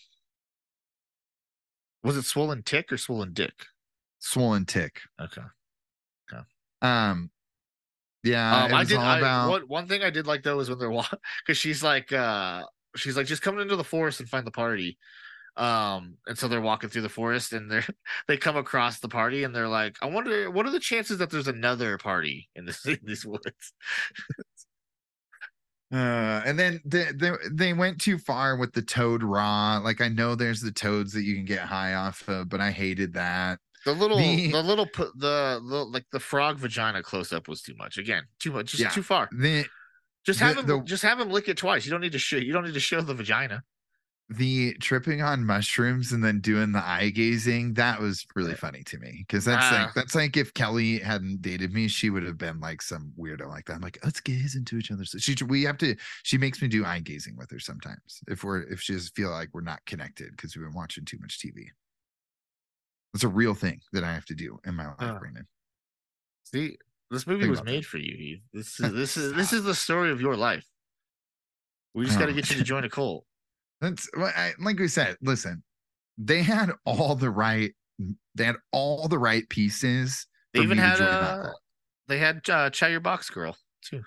was 2.04 2.18
it 2.18 2.24
swollen 2.26 2.64
tick 2.64 2.92
or 2.92 2.98
swollen 2.98 3.34
dick? 3.34 3.54
swollen 4.20 4.66
tick. 4.66 5.00
Okay. 5.22 5.42
Okay. 6.32 6.44
Um, 6.82 7.30
yeah, 8.24 8.66
Um, 8.66 8.74
I 8.74 8.84
did. 8.84 8.98
I, 8.98 9.18
about 9.20 9.50
one, 9.50 9.62
one 9.68 9.88
thing 9.88 10.04
I 10.04 10.10
did 10.10 10.28
like 10.28 10.44
though 10.44 10.60
is 10.60 10.70
when 10.70 10.78
they're 10.80 10.92
walking 10.92 11.20
because 11.46 11.58
she's 11.58 11.82
like, 11.82 12.12
uh, 12.12 12.64
she's 12.98 13.16
like, 13.16 13.28
just 13.28 13.42
come 13.42 13.60
into 13.60 13.76
the 13.78 13.84
forest 13.84 14.20
and 14.20 14.28
find 14.28 14.46
the 14.46 14.52
party. 14.52 14.98
Um, 15.60 16.16
and 16.26 16.38
so 16.38 16.48
they're 16.48 16.62
walking 16.62 16.90
through 16.90 17.02
the 17.02 17.10
forest 17.10 17.52
and 17.52 17.70
they're 17.70 17.86
they 18.30 18.38
come 18.38 18.56
across 18.56 19.00
the 19.02 19.10
party 19.10 19.44
and 19.44 19.54
they're 19.54 19.68
like, 19.68 19.98
I 20.02 20.06
wonder 20.06 20.50
what 20.50 20.66
are 20.66 20.72
the 20.72 20.80
chances 20.80 21.18
that 21.18 21.30
there's 21.30 21.48
another 21.50 21.98
party 21.98 22.50
in 22.56 22.66
this 22.66 22.86
in 22.88 23.00
these 23.04 23.26
woods. 23.26 23.74
Uh, 25.92 26.44
and 26.46 26.60
then 26.60 26.80
they, 26.86 27.08
they 27.16 27.32
they 27.52 27.74
went 27.74 28.00
too 28.00 28.20
far 28.20 28.56
with 28.58 28.72
the 28.74 28.82
toad 28.82 29.24
raw. 29.24 29.80
Like 29.84 30.02
I 30.02 30.08
know 30.08 30.36
there's 30.36 30.62
the 30.62 30.72
toads 30.72 31.14
that 31.14 31.24
you 31.24 31.34
can 31.36 31.46
get 31.46 31.62
high 31.62 31.96
off 31.96 32.28
of, 32.30 32.48
but 32.48 32.62
I 32.62 32.70
hated 32.70 33.14
that. 33.14 33.58
The 33.86 33.94
little, 33.94 34.18
The- 34.18 34.52
the 34.52 34.62
little, 34.62 34.86
the, 34.86 35.12
the 35.16 35.86
like 35.92 36.06
the 36.12 36.20
frog 36.20 36.58
vagina 36.60 37.02
close 37.02 37.34
up 37.34 37.48
was 37.48 37.64
too 37.64 37.74
much. 37.76 37.98
Again, 37.98 38.22
too 38.40 38.52
much, 38.52 38.68
just 38.72 38.84
Yeah. 38.84 38.90
too 38.90 39.02
far. 39.02 39.30
The 39.32 39.66
Just 40.24 40.40
have 40.42 40.68
the- 40.68 40.76
him, 40.76 40.86
just 40.86 41.02
have 41.02 41.20
him 41.20 41.32
lick 41.32 41.48
it 41.50 41.58
twice. 41.58 41.86
You 41.86 41.92
don't 41.92 42.02
need 42.02 42.12
to 42.12 42.20
show. 42.20 42.38
You 42.38 42.54
don't 42.54 42.66
need 42.66 42.76
to 42.76 42.80
show 42.80 43.02
the 43.02 43.16
vagina. 43.16 43.64
The 44.30 44.74
tripping 44.76 45.24
on 45.24 45.44
mushrooms 45.44 46.12
and 46.12 46.24
then 46.24 46.40
doing 46.40 46.72
the 46.72 46.88
eye 46.88 47.10
gazing 47.10 47.74
that 47.74 48.00
was 48.00 48.28
really 48.36 48.54
funny 48.54 48.84
to 48.84 49.00
me 49.00 49.26
because 49.28 49.44
that's 49.44 49.66
Ah. 49.66 49.86
like 49.86 49.94
that's 49.96 50.14
like 50.14 50.38
if 50.38 50.54
kelly 50.54 51.00
hadn't 51.00 51.42
dated 51.42 51.74
me 51.74 51.88
she 51.88 52.12
would 52.12 52.22
have 52.24 52.38
been 52.38 52.60
like 52.60 52.82
some 52.84 53.12
weirdo 53.18 53.48
like 53.48 53.66
that 53.66 53.74
i'm 53.74 53.82
like 53.82 53.98
let's 54.04 54.20
gaze 54.22 54.56
into 54.56 54.78
each 54.78 54.92
other's 54.92 55.16
she 55.18 55.36
we 55.48 55.64
have 55.64 55.80
to 55.80 55.96
she 56.22 56.38
makes 56.38 56.62
me 56.62 56.68
do 56.68 56.86
eye 56.86 57.00
gazing 57.00 57.36
with 57.38 57.50
her 57.50 57.60
sometimes 57.60 58.22
if 58.28 58.44
we're 58.44 58.62
if 58.72 58.80
she 58.80 58.94
just 58.94 59.16
feel 59.16 59.32
like 59.32 59.50
we're 59.52 59.62
not 59.62 59.84
connected 59.88 60.30
because 60.32 60.56
we've 60.56 60.66
been 60.66 60.76
watching 60.76 61.04
too 61.06 61.18
much 61.20 61.40
tv 61.40 61.66
it's 63.16 63.24
a 63.24 63.28
real 63.28 63.56
thing 63.56 63.82
that 63.94 64.04
i 64.04 64.14
have 64.14 64.26
to 64.26 64.36
do 64.36 64.60
in 64.66 64.76
my 64.76 64.86
life 64.86 64.96
Ah. 65.00 65.18
brandon 65.18 65.48
See, 66.46 66.78
this 67.12 67.28
movie 67.28 67.42
Think 67.42 67.52
was 67.52 67.60
about 67.60 67.66
that. 67.68 67.72
made 67.72 67.86
for 67.86 67.98
you. 68.00 68.16
Eve. 68.16 68.42
This 68.54 68.80
is 68.80 68.92
this 68.94 69.18
is 69.18 69.34
this 69.34 69.54
is 69.54 69.64
the 69.64 69.76
story 69.76 70.10
of 70.10 70.20
your 70.20 70.36
life. 70.36 70.66
We 71.94 72.06
just 72.06 72.18
got 72.18 72.26
to 72.26 72.32
Oh. 72.32 72.36
get 72.36 72.50
you 72.50 72.56
to 72.56 72.64
join 72.64 72.84
a 72.86 72.90
cult. 72.90 73.24
That's 73.82 74.10
like 74.60 74.78
we 74.80 74.88
said. 74.88 75.18
Listen, 75.22 75.64
they 76.18 76.42
had 76.44 76.72
all 76.86 77.16
the 77.16 77.30
right. 77.30 77.72
They 78.36 78.44
had 78.46 78.58
all 78.72 79.08
the 79.08 79.20
right 79.20 79.48
pieces. 79.50 80.26
They 80.54 80.62
even 80.62 80.78
had 80.78 81.02
uh, 81.02 81.52
they 82.08 82.18
had 82.18 82.42
uh, 82.50 82.70
Your 82.82 83.00
Box 83.00 83.30
Girl 83.30 83.56
too. 83.84 84.02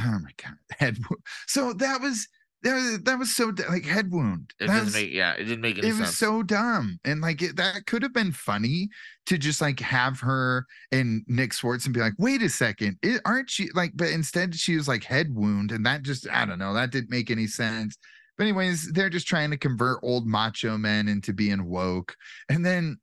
Oh 0.00 0.18
my 0.22 0.30
god, 0.42 0.54
head. 0.78 0.98
So 1.46 1.72
that 1.74 2.00
was 2.00 2.26
that 2.62 2.74
was 2.74 3.02
that 3.02 3.18
was 3.18 3.34
so 3.34 3.52
like 3.68 3.84
head 3.84 4.10
wound. 4.10 4.52
It 4.58 4.66
That 4.66 4.72
didn't 4.74 4.84
was- 4.86 4.94
make 4.94 5.12
yeah, 5.12 5.32
it 5.34 5.44
didn't 5.44 5.60
make 5.60 5.78
any 5.78 5.88
it 5.88 5.94
was 5.98 6.16
so 6.18 6.42
dumb, 6.42 6.98
and 7.04 7.20
like 7.20 7.40
it, 7.42 7.56
that 7.56 7.86
could 7.86 8.02
have 8.02 8.12
been 8.12 8.32
funny 8.32 8.88
to 9.26 9.38
just 9.38 9.60
like 9.60 9.80
have 9.80 10.20
her 10.20 10.66
and 10.92 11.22
Nick 11.28 11.52
Swardson 11.52 11.92
be 11.92 12.00
like, 12.00 12.14
wait 12.18 12.42
a 12.42 12.48
second, 12.48 12.98
it, 13.02 13.20
aren't 13.24 13.58
you 13.58 13.70
like? 13.74 13.92
But 13.94 14.08
instead, 14.08 14.54
she 14.54 14.76
was 14.76 14.88
like 14.88 15.04
head 15.04 15.34
wound, 15.34 15.72
and 15.72 15.84
that 15.86 16.02
just 16.02 16.28
I 16.30 16.44
don't 16.44 16.58
know, 16.58 16.74
that 16.74 16.90
didn't 16.90 17.10
make 17.10 17.30
any 17.30 17.46
sense. 17.46 17.96
But 18.36 18.44
anyways, 18.44 18.92
they're 18.92 19.10
just 19.10 19.26
trying 19.26 19.50
to 19.50 19.56
convert 19.56 20.00
old 20.02 20.26
macho 20.26 20.76
men 20.76 21.08
into 21.08 21.32
being 21.32 21.66
woke, 21.66 22.16
and 22.48 22.64
then, 22.64 22.98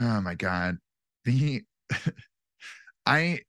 oh 0.00 0.20
my 0.20 0.34
god, 0.34 0.76
the 1.24 1.62
I 3.06 3.40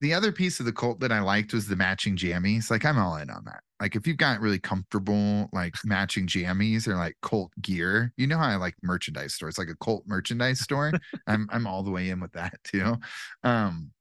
the 0.00 0.14
other 0.14 0.32
piece 0.32 0.60
of 0.60 0.66
the 0.66 0.72
cult 0.72 1.00
that 1.00 1.12
I 1.12 1.20
liked 1.20 1.54
was 1.54 1.68
the 1.68 1.76
matching 1.76 2.16
jammies. 2.16 2.70
Like 2.70 2.84
I'm 2.84 2.98
all 2.98 3.16
in 3.16 3.30
on 3.30 3.44
that. 3.46 3.62
Like 3.80 3.96
if 3.96 4.06
you've 4.06 4.16
got 4.18 4.40
really 4.40 4.58
comfortable 4.58 5.48
like 5.52 5.74
matching 5.84 6.26
jammies 6.26 6.88
or 6.88 6.96
like 6.96 7.16
cult 7.22 7.52
gear, 7.62 8.12
you 8.16 8.26
know 8.26 8.38
how 8.38 8.48
I 8.48 8.56
like 8.56 8.74
merchandise 8.82 9.34
stores, 9.34 9.58
like 9.58 9.68
a 9.70 9.76
cult 9.84 10.04
merchandise 10.06 10.60
store. 10.60 10.92
I'm 11.26 11.48
I'm 11.52 11.66
all 11.66 11.82
the 11.82 11.90
way 11.90 12.10
in 12.10 12.20
with 12.20 12.32
that 12.32 12.58
too. 12.64 12.96
Um 13.44 13.92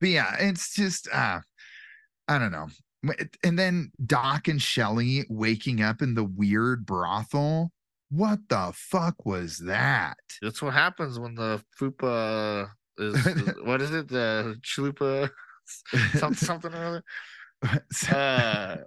but 0.00 0.08
yeah, 0.10 0.36
it's 0.38 0.74
just 0.74 1.08
uh 1.12 1.40
I 2.28 2.38
don't 2.38 2.52
know. 2.52 2.68
And 3.42 3.58
then 3.58 3.90
Doc 4.06 4.48
and 4.48 4.62
Shelly 4.62 5.24
waking 5.28 5.82
up 5.82 6.02
in 6.02 6.14
the 6.14 6.24
weird 6.24 6.86
brothel. 6.86 7.72
What 8.10 8.40
the 8.48 8.72
fuck 8.74 9.24
was 9.24 9.58
that? 9.58 10.18
That's 10.40 10.62
what 10.62 10.74
happens 10.74 11.18
when 11.18 11.34
the 11.34 11.62
fupa 11.80 12.68
is, 12.98 13.56
what 13.64 13.80
is 13.80 13.90
it? 13.90 14.08
The 14.08 14.56
chalupa 14.62 15.30
some, 16.18 16.34
something 16.34 16.72
or 16.72 16.84
other. 16.84 17.04
Uh, 18.10 18.78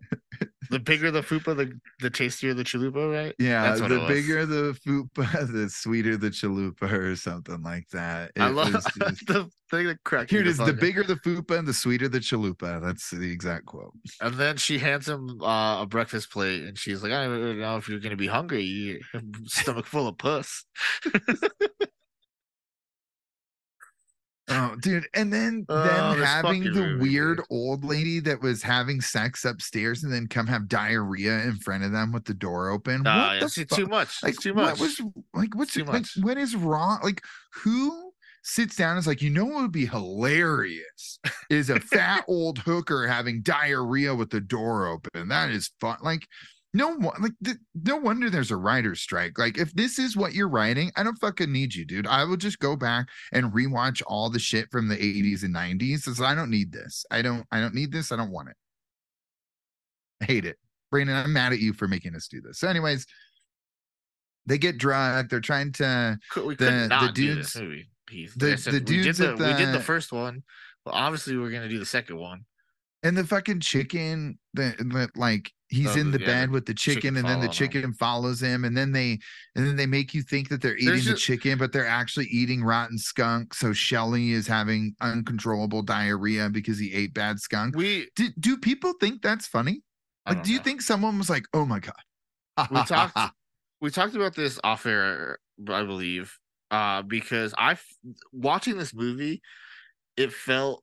the 0.69 0.79
bigger 0.79 1.11
the 1.11 1.21
fupa, 1.21 1.55
the 1.55 1.71
the 2.01 2.09
tastier 2.09 2.53
the 2.53 2.63
chalupa, 2.63 3.09
right? 3.13 3.35
Yeah, 3.39 3.63
That's 3.69 3.81
what 3.81 3.91
it 3.91 4.01
the 4.01 4.07
bigger 4.07 4.45
the 4.45 4.77
fupa, 4.85 5.47
the 5.51 5.69
sweeter 5.69 6.17
the 6.17 6.29
chalupa, 6.29 6.91
or 6.91 7.15
something 7.15 7.61
like 7.63 7.87
that. 7.93 8.31
I 8.37 8.49
It 8.49 8.51
love 8.53 8.73
was 8.73 8.83
just- 8.99 9.27
the 9.27 9.49
thing 9.71 9.87
that 9.87 10.03
cracked 10.03 10.31
Here 10.31 10.41
it 10.41 10.47
is: 10.47 10.57
the 10.57 10.73
bigger 10.73 11.03
the 11.03 11.15
fupa, 11.15 11.57
and 11.59 11.67
the 11.67 11.73
sweeter 11.73 12.09
the 12.09 12.19
chalupa. 12.19 12.81
That's 12.81 13.09
the 13.11 13.31
exact 13.31 13.65
quote. 13.67 13.93
And 14.19 14.35
then 14.35 14.57
she 14.57 14.77
hands 14.79 15.07
him 15.07 15.41
uh, 15.41 15.81
a 15.83 15.85
breakfast 15.85 16.31
plate, 16.31 16.63
and 16.63 16.77
she's 16.77 17.01
like, 17.03 17.11
"I 17.13 17.25
don't 17.25 17.59
know 17.59 17.77
if 17.77 17.87
you're 17.87 17.99
gonna 17.99 18.15
be 18.17 18.27
hungry. 18.27 18.63
You 18.63 18.99
stomach 19.45 19.85
full 19.85 20.07
of 20.07 20.17
puss." 20.17 20.65
Oh, 24.57 24.75
dude! 24.79 25.07
And 25.13 25.33
then 25.33 25.65
Oh, 25.69 25.83
them 25.83 26.21
having 26.21 26.63
the 26.71 26.81
movie, 26.81 27.09
weird 27.09 27.37
dude. 27.37 27.45
old 27.49 27.83
lady 27.83 28.19
that 28.21 28.41
was 28.41 28.61
having 28.63 29.01
sex 29.01 29.43
upstairs, 29.43 30.03
and 30.03 30.13
then 30.13 30.27
come 30.27 30.47
have 30.47 30.67
diarrhea 30.67 31.41
in 31.43 31.55
front 31.57 31.83
of 31.83 31.91
them 31.91 32.11
with 32.11 32.25
the 32.25 32.33
door 32.33 32.69
open. 32.69 33.03
Nah, 33.03 33.27
what 33.27 33.33
yeah, 33.33 33.39
the 33.39 33.49
fu- 33.49 33.65
too 33.65 33.87
much. 33.87 34.21
Like 34.23 34.35
it's 34.35 34.43
too 34.43 34.53
what 34.53 34.71
much. 34.71 34.79
was 34.79 35.01
like 35.33 35.55
what's 35.55 35.73
Too 35.73 35.83
like 35.83 35.93
much. 35.93 36.17
what 36.21 36.37
is 36.37 36.55
wrong? 36.55 36.99
Like 37.03 37.21
who 37.63 38.11
sits 38.43 38.75
down 38.75 38.91
and 38.91 38.99
is 38.99 39.07
like, 39.07 39.21
you 39.23 39.29
know 39.31 39.45
what 39.45 39.61
would 39.63 39.71
be 39.71 39.87
hilarious 39.87 41.19
is 41.49 41.69
a 41.71 41.79
fat 41.79 42.23
old 42.27 42.59
hooker 42.59 43.07
having 43.07 43.41
diarrhea 43.41 44.13
with 44.13 44.29
the 44.29 44.41
door 44.41 44.87
open. 44.87 45.29
That 45.29 45.49
is 45.49 45.71
fun. 45.81 45.97
Like 46.03 46.27
no 46.75 46.89
one 46.89 47.21
like 47.21 47.31
th- 47.43 47.57
no 47.83 47.95
wonder 47.95 48.29
there's 48.29 48.51
a 48.51 48.57
writer's 48.57 48.99
strike. 48.99 49.39
Like 49.39 49.57
if 49.57 49.73
this 49.73 49.97
is 49.97 50.17
what 50.17 50.33
you're 50.33 50.49
writing, 50.49 50.91
I 50.97 51.03
don't 51.03 51.17
fucking 51.17 51.51
need 51.51 51.73
you, 51.73 51.85
dude. 51.85 52.05
I 52.05 52.25
will 52.25 52.35
just 52.37 52.59
go 52.59 52.75
back 52.75 53.07
and 53.31 53.51
rewatch 53.53 54.01
all 54.05 54.29
the 54.29 54.39
shit 54.39 54.69
from 54.71 54.89
the 54.89 54.97
80s 54.97 55.43
and 55.43 55.55
90s. 55.55 56.03
Because 56.05 56.21
I 56.21 56.35
don't 56.35 56.49
need 56.51 56.71
this. 56.73 57.05
I 57.09 57.21
don't 57.21 57.45
I 57.51 57.61
don't 57.61 57.73
need 57.73 57.91
this. 57.93 58.11
I 58.11 58.17
don't 58.17 58.31
want 58.31 58.49
it. 58.49 58.55
I 60.21 60.25
hate 60.25 60.45
it. 60.45 60.57
Brandon, 60.91 61.15
I'm 61.15 61.33
mad 61.33 61.53
at 61.53 61.59
you 61.59 61.73
for 61.73 61.87
making 61.87 62.13
us 62.15 62.27
do 62.27 62.41
this. 62.41 62.59
So, 62.59 62.67
anyways, 62.67 63.05
they 64.45 64.57
get 64.57 64.77
drugged. 64.77 65.29
They're 65.31 65.39
trying 65.39 65.71
to 65.73 66.19
we 66.35 66.41
the- 66.41 66.55
could 66.55 66.57
the 66.67 66.87
not 66.87 67.15
do 67.15 67.35
this 67.35 67.55
movie. 67.55 67.87
The- 68.07 68.51
Like 68.51 68.67
I 68.67 68.71
we 68.71 68.79
did 68.79 68.85
dudes 68.85 69.17
the, 69.17 69.31
we 69.31 69.53
did 69.53 69.67
the 69.69 69.77
the- 69.77 69.79
first 69.79 70.11
one. 70.11 70.43
Well, 70.85 70.93
obviously 70.93 71.35
we're 71.37 71.49
gonna 71.49 71.69
do 71.69 71.79
the 71.79 71.85
second 71.85 72.17
one. 72.17 72.45
And 73.05 73.15
the 73.15 73.23
fucking 73.23 73.61
chicken 73.61 74.37
that 74.55 74.77
that 74.77 75.11
like 75.15 75.49
he's 75.69 75.95
Oh, 75.95 75.99
in 75.99 76.11
the 76.11 76.19
yeah, 76.19 76.25
bed 76.25 76.51
with 76.51 76.65
the 76.65 76.73
chicken 76.73 77.01
chicken, 77.01 77.17
and 77.17 77.25
then 77.27 77.39
the 77.39 77.45
follow 77.47 77.51
him. 77.51 77.51
chicken 77.71 77.93
follows 77.93 78.41
him 78.41 78.65
and 78.65 78.75
then 78.75 78.91
they 78.91 79.17
and 79.55 79.65
then 79.65 79.75
they 79.77 79.85
make 79.85 80.13
you 80.13 80.21
think 80.21 80.49
that 80.49 80.61
they're 80.61 80.75
eating 80.75 80.87
There's 80.87 81.05
the 81.05 81.11
just- 81.11 81.23
chicken 81.23 81.57
but 81.57 81.71
they're 81.71 81.87
actually 81.87 82.25
eating 82.25 82.63
rotten 82.63 82.97
skunk 82.97 83.53
so 83.53 83.71
shelly 83.73 84.31
is 84.31 84.45
having 84.47 84.93
uncontrollable 85.01 85.81
diarrhea 85.81 86.49
because 86.49 86.77
he 86.77 86.93
ate 86.93 87.13
bad 87.13 87.39
skunk 87.39 87.75
We 87.75 88.09
do, 88.15 88.27
do 88.39 88.57
people 88.57 88.93
think 88.99 89.21
that's 89.21 89.47
funny 89.47 89.81
like 90.27 90.37
don't 90.37 90.47
you 90.49 90.57
know. 90.57 90.63
think 90.63 90.81
someone 90.81 91.17
was 91.17 91.29
like 91.29 91.45
oh 91.53 91.65
my 91.65 91.79
god 91.79 92.67
we 92.71 92.83
talked 92.83 93.17
we 93.81 93.89
talked 93.89 94.15
about 94.15 94.35
this 94.35 94.59
off 94.63 94.85
air, 94.85 95.37
I 95.69 95.83
believe, 95.83 96.37
uh, 96.71 97.01
because 97.01 97.53
I 97.57 97.77
watching 98.31 98.77
this 98.77 98.93
movie, 98.93 99.41
it 100.15 100.31
felt 100.31 100.81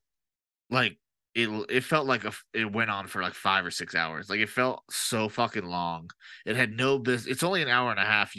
like 0.71 0.99
it 1.35 1.49
it 1.71 1.85
felt 1.85 2.07
like 2.07 2.25
a, 2.25 2.33
it 2.53 2.71
went 2.71 2.91
on 2.91 3.07
for 3.07 3.23
like 3.23 3.35
five 3.35 3.65
or 3.65 3.71
six 3.71 3.95
hours. 3.95 4.29
Like 4.29 4.41
it 4.41 4.49
felt 4.51 4.83
so 4.91 5.29
fucking 5.29 5.65
long. 5.65 6.11
It 6.45 6.57
had 6.57 6.73
no 6.73 6.99
business. 6.99 7.33
It's 7.33 7.43
only 7.43 7.63
an 7.63 7.69
hour 7.69 7.91
and 7.91 8.01
a 8.01 8.05
half. 8.05 8.35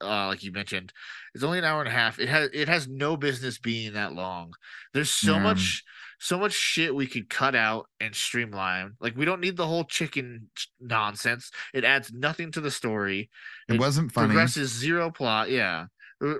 Uh, 0.00 0.26
like 0.28 0.42
you 0.42 0.52
mentioned, 0.52 0.92
it's 1.34 1.44
only 1.44 1.58
an 1.58 1.64
hour 1.64 1.80
and 1.80 1.88
a 1.88 1.92
half. 1.92 2.18
It 2.18 2.28
has 2.28 2.50
it 2.52 2.68
has 2.68 2.88
no 2.88 3.16
business 3.16 3.58
being 3.58 3.92
that 3.94 4.14
long. 4.14 4.52
There's 4.94 5.10
so 5.10 5.34
Yeah. 5.34 5.42
much 5.42 5.84
so 6.20 6.38
much 6.38 6.52
shit 6.52 6.94
we 6.94 7.06
could 7.06 7.28
cut 7.28 7.54
out 7.54 7.88
and 8.00 8.14
streamline. 8.14 8.92
Like 9.00 9.16
we 9.16 9.24
don't 9.24 9.40
need 9.40 9.56
the 9.56 9.66
whole 9.66 9.84
chicken 9.84 10.48
nonsense. 10.80 11.50
It 11.74 11.84
adds 11.84 12.12
nothing 12.12 12.52
to 12.52 12.60
the 12.60 12.70
story 12.70 13.28
it 13.68 13.74
it 13.74 13.80
wasn't 13.80 14.12
funny 14.12 14.28
progresses 14.28 14.70
zero 14.70 15.10
plot. 15.10 15.50
Yeah, 15.50 15.86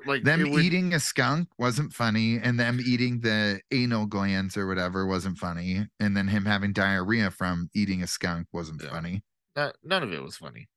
like 0.07 0.23
them 0.23 0.51
would- 0.51 0.63
eating 0.63 0.95
a 0.95 1.01
skunk 1.01 1.49
wasn't 1.59 1.93
funny 1.93 2.39
and 2.39 2.59
them 2.59 2.79
eating 2.85 3.21
the 3.21 3.61
anal 3.73 4.07
glands 4.07 4.57
or 4.57 4.67
whatever 4.67 5.07
wasn't 5.07 5.37
funny 5.37 5.87
and 5.99 6.17
then 6.17 6.29
him 6.29 6.45
having 6.45 6.73
diarrhea 6.73 7.31
from 7.31 7.69
eating 7.75 8.03
a 8.03 8.07
skunk 8.07 8.47
wasn't 8.53 8.81
Yeah. 8.83 8.91
funny 8.91 9.23
not- 9.57 9.75
none 9.83 10.03
of 10.03 10.13
it 10.13 10.23
was 10.23 10.37
funny. 10.37 10.69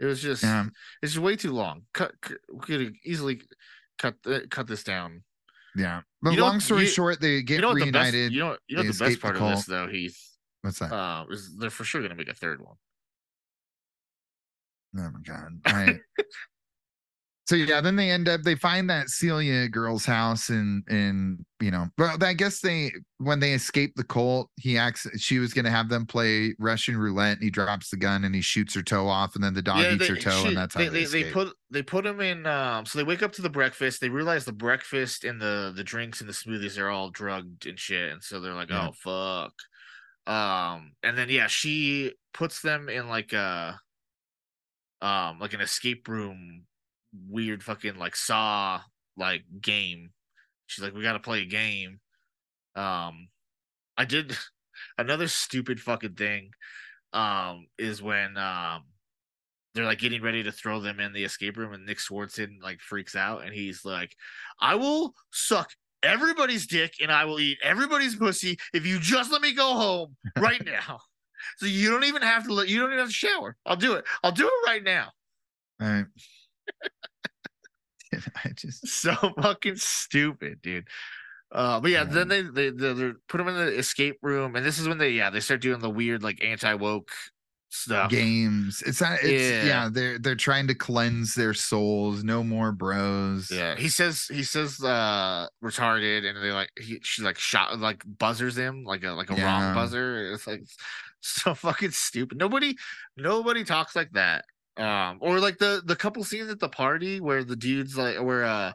It 0.00 0.04
was 0.06 0.20
just 0.22 0.44
um, 0.44 0.72
it's 1.02 1.16
way 1.18 1.34
too 1.34 1.52
long. 1.52 1.82
Cut, 1.94 2.12
cut 2.20 2.38
we 2.52 2.60
could 2.60 2.94
easily 3.04 3.40
cut 3.98 4.14
the, 4.22 4.46
cut 4.50 4.66
this 4.68 4.84
down. 4.84 5.24
yeah 5.74 6.02
but 6.22 6.34
You 6.34 6.40
long 6.40 6.60
story 6.60 6.82
you- 6.82 6.88
short 6.88 7.20
they 7.20 7.42
get 7.42 7.56
you 7.56 7.60
know 7.62 7.68
what 7.70 7.80
the 7.80 7.90
best 7.90 8.12
reunited 8.12 8.32
you 8.32 8.40
know 8.40 8.56
you 8.68 8.76
know 8.76 8.82
the 8.82 8.88
best 8.88 8.98
the 8.98 9.16
part 9.16 9.36
of 9.36 9.42
this 9.56 9.64
though, 9.66 9.86
Heath, 9.88 10.18
what's 10.62 10.78
that 10.80 10.92
uh, 10.92 11.24
is 11.30 11.56
they're 11.56 11.70
for 11.70 11.84
sure 11.84 12.02
gonna 12.02 12.14
make 12.16 12.28
a 12.28 12.34
third 12.34 12.60
one. 12.60 12.76
oh 14.98 15.10
my 15.10 15.20
god 15.24 15.60
I, 15.66 16.00
so 17.48 17.56
yeah 17.56 17.80
then 17.80 17.96
they 17.96 18.10
end 18.10 18.28
up 18.28 18.42
they 18.42 18.54
find 18.54 18.90
that 18.90 19.08
celia 19.08 19.68
girl's 19.68 20.04
house 20.04 20.50
and 20.50 20.84
and 20.88 21.44
you 21.60 21.70
know 21.70 21.86
well 21.96 22.16
i 22.22 22.34
guess 22.34 22.60
they 22.60 22.92
when 23.16 23.40
they 23.40 23.52
escape 23.52 23.92
the 23.96 24.04
cult 24.04 24.50
he 24.56 24.76
acts 24.76 25.06
she 25.16 25.38
was 25.38 25.54
going 25.54 25.64
to 25.64 25.70
have 25.70 25.88
them 25.88 26.04
play 26.04 26.54
russian 26.58 26.96
roulette 26.96 27.36
and 27.36 27.42
he 27.42 27.50
drops 27.50 27.88
the 27.90 27.96
gun 27.96 28.24
and 28.24 28.34
he 28.34 28.40
shoots 28.42 28.74
her 28.74 28.82
toe 28.82 29.08
off 29.08 29.34
and 29.34 29.42
then 29.42 29.54
the 29.54 29.62
dog 29.62 29.78
eats 29.80 29.98
they, 29.98 30.14
her 30.14 30.16
toe 30.20 30.42
she- 30.42 30.48
and 30.48 30.56
that's 30.56 30.74
how 30.74 30.80
they, 30.80 30.88
they, 30.88 31.04
they, 31.04 31.22
they 31.22 31.30
put 31.32 31.54
they 31.70 31.82
put 31.82 32.04
them 32.04 32.20
in. 32.20 32.46
Um, 32.46 32.86
so 32.86 32.98
they 32.98 33.04
wake 33.04 33.22
up 33.22 33.32
to 33.32 33.42
the 33.42 33.50
breakfast. 33.50 34.00
They 34.00 34.08
realize 34.08 34.46
the 34.46 34.52
breakfast 34.52 35.24
and 35.24 35.38
the 35.40 35.70
the 35.76 35.84
drinks 35.84 36.20
and 36.20 36.28
the 36.28 36.32
smoothies 36.32 36.78
are 36.78 36.88
all 36.88 37.10
drugged 37.10 37.66
and 37.66 37.78
shit, 37.78 38.10
and 38.10 38.22
so 38.22 38.40
they're 38.40 38.54
like, 38.54 38.70
Yeah. 38.70 38.88
"Oh 38.88 38.92
fuck." 38.92 39.52
Um, 40.32 40.92
and 41.02 41.16
then 41.16 41.28
yeah, 41.28 41.46
she 41.46 42.12
puts 42.32 42.62
them 42.62 42.88
in 42.88 43.08
like 43.08 43.32
a 43.34 43.78
um 45.02 45.38
like 45.40 45.52
an 45.52 45.60
escape 45.60 46.08
room, 46.08 46.64
weird 47.28 47.62
fucking 47.62 47.96
like 47.96 48.16
saw 48.16 48.80
like 49.16 49.42
game. 49.60 50.10
She's 50.66 50.84
like, 50.84 50.94
"We 50.94 51.02
got 51.02 51.14
to 51.14 51.20
play 51.20 51.42
a 51.42 51.46
game." 51.46 52.00
Um, 52.74 53.28
I 53.96 54.04
did 54.04 54.36
another 54.98 55.28
stupid 55.28 55.80
fucking 55.80 56.14
thing. 56.14 56.50
Um, 57.12 57.68
is 57.78 58.02
when 58.02 58.36
um 58.36 58.84
they're 59.74 59.84
like 59.84 59.98
getting 59.98 60.22
ready 60.22 60.42
to 60.42 60.52
throw 60.52 60.80
them 60.80 61.00
in 61.00 61.12
the 61.12 61.24
escape 61.24 61.56
room 61.56 61.72
and 61.72 61.86
Nick 61.86 61.98
Swardson 61.98 62.60
like 62.62 62.80
freaks 62.80 63.14
out 63.14 63.44
and 63.44 63.52
he's 63.52 63.84
like, 63.84 64.14
I 64.60 64.74
will 64.74 65.14
suck 65.32 65.70
everybody's 66.02 66.66
dick 66.66 66.94
and 67.00 67.12
I 67.12 67.24
will 67.24 67.38
eat 67.38 67.58
everybody's 67.62 68.16
pussy 68.16 68.58
if 68.72 68.86
you 68.86 68.98
just 68.98 69.30
let 69.30 69.42
me 69.42 69.52
go 69.52 69.74
home 69.74 70.16
right 70.38 70.64
now. 70.64 70.98
So 71.58 71.66
you 71.66 71.90
don't 71.90 72.04
even 72.04 72.22
have 72.22 72.44
to 72.46 72.52
let 72.52 72.68
you 72.68 72.80
don't 72.80 72.88
even 72.88 72.98
have 72.98 73.08
to 73.08 73.14
shower. 73.14 73.56
I'll 73.66 73.76
do 73.76 73.94
it. 73.94 74.04
I'll 74.24 74.32
do 74.32 74.46
it 74.46 74.66
right 74.66 74.82
now. 74.82 75.12
All 75.80 75.88
right. 75.88 76.06
I 78.44 78.50
just 78.54 78.86
So 79.02 79.14
fucking 79.40 79.76
stupid, 79.76 80.62
dude. 80.62 80.88
Uh, 81.50 81.80
but 81.80 81.90
yeah, 81.90 82.04
then 82.04 82.28
they 82.28 82.42
they 82.42 82.70
they 82.70 82.92
they 82.92 83.10
put 83.28 83.38
them 83.38 83.48
in 83.48 83.54
the 83.54 83.78
escape 83.78 84.18
room, 84.22 84.54
and 84.54 84.64
this 84.66 84.78
is 84.78 84.86
when 84.86 84.98
they 84.98 85.10
yeah 85.10 85.30
they 85.30 85.40
start 85.40 85.62
doing 85.62 85.80
the 85.80 85.88
weird 85.90 86.22
like 86.22 86.44
anti 86.44 86.74
woke 86.74 87.10
stuff. 87.70 88.10
games. 88.10 88.82
It's 88.84 89.00
not. 89.00 89.18
It's 89.22 89.42
yeah. 89.42 89.64
Yeah. 89.64 89.88
They're 89.90 90.18
they're 90.18 90.34
trying 90.34 90.66
to 90.68 90.74
cleanse 90.74 91.34
their 91.34 91.54
souls. 91.54 92.22
No 92.22 92.42
more 92.44 92.72
bros. 92.72 93.50
Yeah, 93.50 93.76
he 93.76 93.88
says 93.88 94.26
he 94.30 94.42
says 94.42 94.78
uh 94.84 95.46
retarded, 95.64 96.26
and 96.28 96.36
they 96.42 96.52
like 96.52 96.70
he 96.78 97.00
she 97.02 97.22
like 97.22 97.38
shot 97.38 97.78
like 97.78 98.02
buzzers 98.18 98.56
him 98.56 98.84
like 98.84 99.02
a 99.04 99.12
like 99.12 99.30
a 99.30 99.34
Yeah. 99.34 99.44
wrong 99.44 99.74
buzzer. 99.74 100.32
It's 100.34 100.46
like 100.46 100.64
so 101.20 101.54
fucking 101.54 101.92
stupid. 101.92 102.36
Nobody 102.36 102.76
nobody 103.16 103.64
talks 103.64 103.96
like 103.96 104.10
that. 104.12 104.44
Um, 104.78 105.18
or 105.20 105.40
like 105.40 105.58
the 105.58 105.82
the 105.84 105.96
couple 105.96 106.22
scenes 106.24 106.50
at 106.50 106.60
the 106.60 106.68
party 106.68 107.20
where 107.20 107.42
the 107.44 107.56
dudes 107.56 107.96
like 107.98 108.20
where 108.22 108.44
uh 108.44 108.72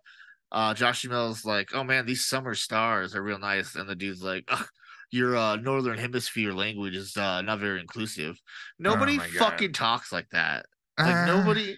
uh 0.52 0.74
Josh 0.74 1.04
Duhamel's 1.06 1.46
like, 1.46 1.70
oh 1.74 1.84
man, 1.84 2.06
these 2.06 2.26
summer 2.26 2.54
stars 2.56 3.16
are 3.16 3.24
real 3.24 3.40
nice, 3.40 3.76
and 3.76 3.88
the 3.90 3.96
dude's 3.96 4.22
like. 4.24 4.50
Your 5.12 5.36
uh, 5.38 5.58
northern 5.58 6.00
hemisphere 6.00 6.54
language 6.54 6.96
is 6.96 7.16
uh, 7.16 7.44
not 7.44 7.60
very 7.60 7.80
inclusive. 7.80 8.36
Nobody 8.80 9.20
Oh 9.20 9.24
fucking 9.38 9.74
talks 9.74 10.12
like 10.12 10.28
that. 10.32 10.66
Like 10.98 11.14
Uh, 11.14 11.26
nobody. 11.28 11.78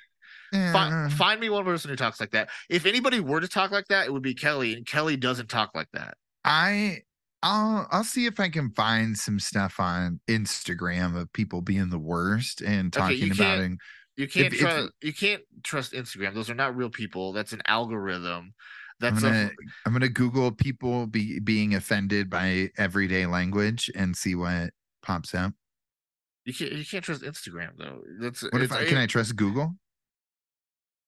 Fi- 0.53 1.09
find 1.09 1.41
me 1.41 1.49
one 1.49 1.65
person 1.65 1.89
who 1.89 1.97
talks 1.97 2.21
like 2.21 2.31
that. 2.31 2.49
If 2.69 2.85
anybody 2.85 3.19
were 3.19 3.41
to 3.41 3.47
talk 3.49 3.71
like 3.71 3.87
that, 3.89 4.05
it 4.05 4.13
would 4.13 4.21
be 4.21 4.35
Kelly, 4.35 4.73
and 4.73 4.85
Kelly 4.85 5.17
doesn't 5.17 5.49
talk 5.49 5.71
like 5.75 5.89
that. 5.91 6.15
I 6.45 6.99
I'll 7.43 7.89
I'll 7.91 8.05
see 8.05 8.25
if 8.25 8.39
I 8.39 8.47
can 8.47 8.71
find 8.71 9.17
some 9.17 9.41
stuff 9.41 9.81
on 9.81 10.21
Instagram 10.29 11.19
of 11.19 11.33
people 11.33 11.61
being 11.61 11.89
the 11.89 11.99
worst 11.99 12.61
and 12.61 12.95
Okay, 12.95 13.17
talking 13.19 13.31
about 13.31 13.57
can't- 13.57 13.73
it. 13.73 13.79
You 14.17 14.27
can't 14.27 14.53
if- 14.53 14.59
trust. 14.59 14.89
You 15.01 15.13
can't 15.13 15.41
trust 15.63 15.93
Instagram. 15.93 16.33
Those 16.33 16.49
are 16.49 16.55
not 16.55 16.75
real 16.75 16.89
people. 16.89 17.33
That's 17.33 17.53
an 17.53 17.61
algorithm. 17.67 18.53
I'm 19.01 19.09
That's 19.11 19.21
gonna 19.23 19.45
a 19.47 19.51
I'm 19.85 19.91
gonna 19.93 20.07
Google 20.07 20.51
people 20.53 21.05
be, 21.07 21.39
being 21.39 21.75
offended 21.75 22.29
by 22.29 22.71
everyday 22.77 23.25
language 23.25 23.91
and 23.93 24.15
see 24.15 24.35
what 24.35 24.71
pops 25.01 25.35
up. 25.35 25.51
you 26.45 26.53
can't 26.53 26.71
you 26.71 26.85
can't 26.85 27.03
trust 27.03 27.21
Instagram 27.23 27.71
though. 27.77 28.01
That's 28.21 28.41
What 28.43 28.61
if 28.61 28.71
I 28.71 28.85
can 28.85 28.97
I 28.97 29.05
trust 29.05 29.35
Google? 29.35 29.75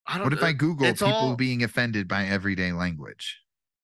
I 0.06 0.16
don't. 0.16 0.26
What 0.26 0.34
if 0.34 0.44
I 0.44 0.52
Google 0.54 0.92
people 0.92 1.08
all- 1.08 1.36
being 1.36 1.64
offended 1.64 2.08
by 2.08 2.26
everyday 2.26 2.72
language? 2.74 3.40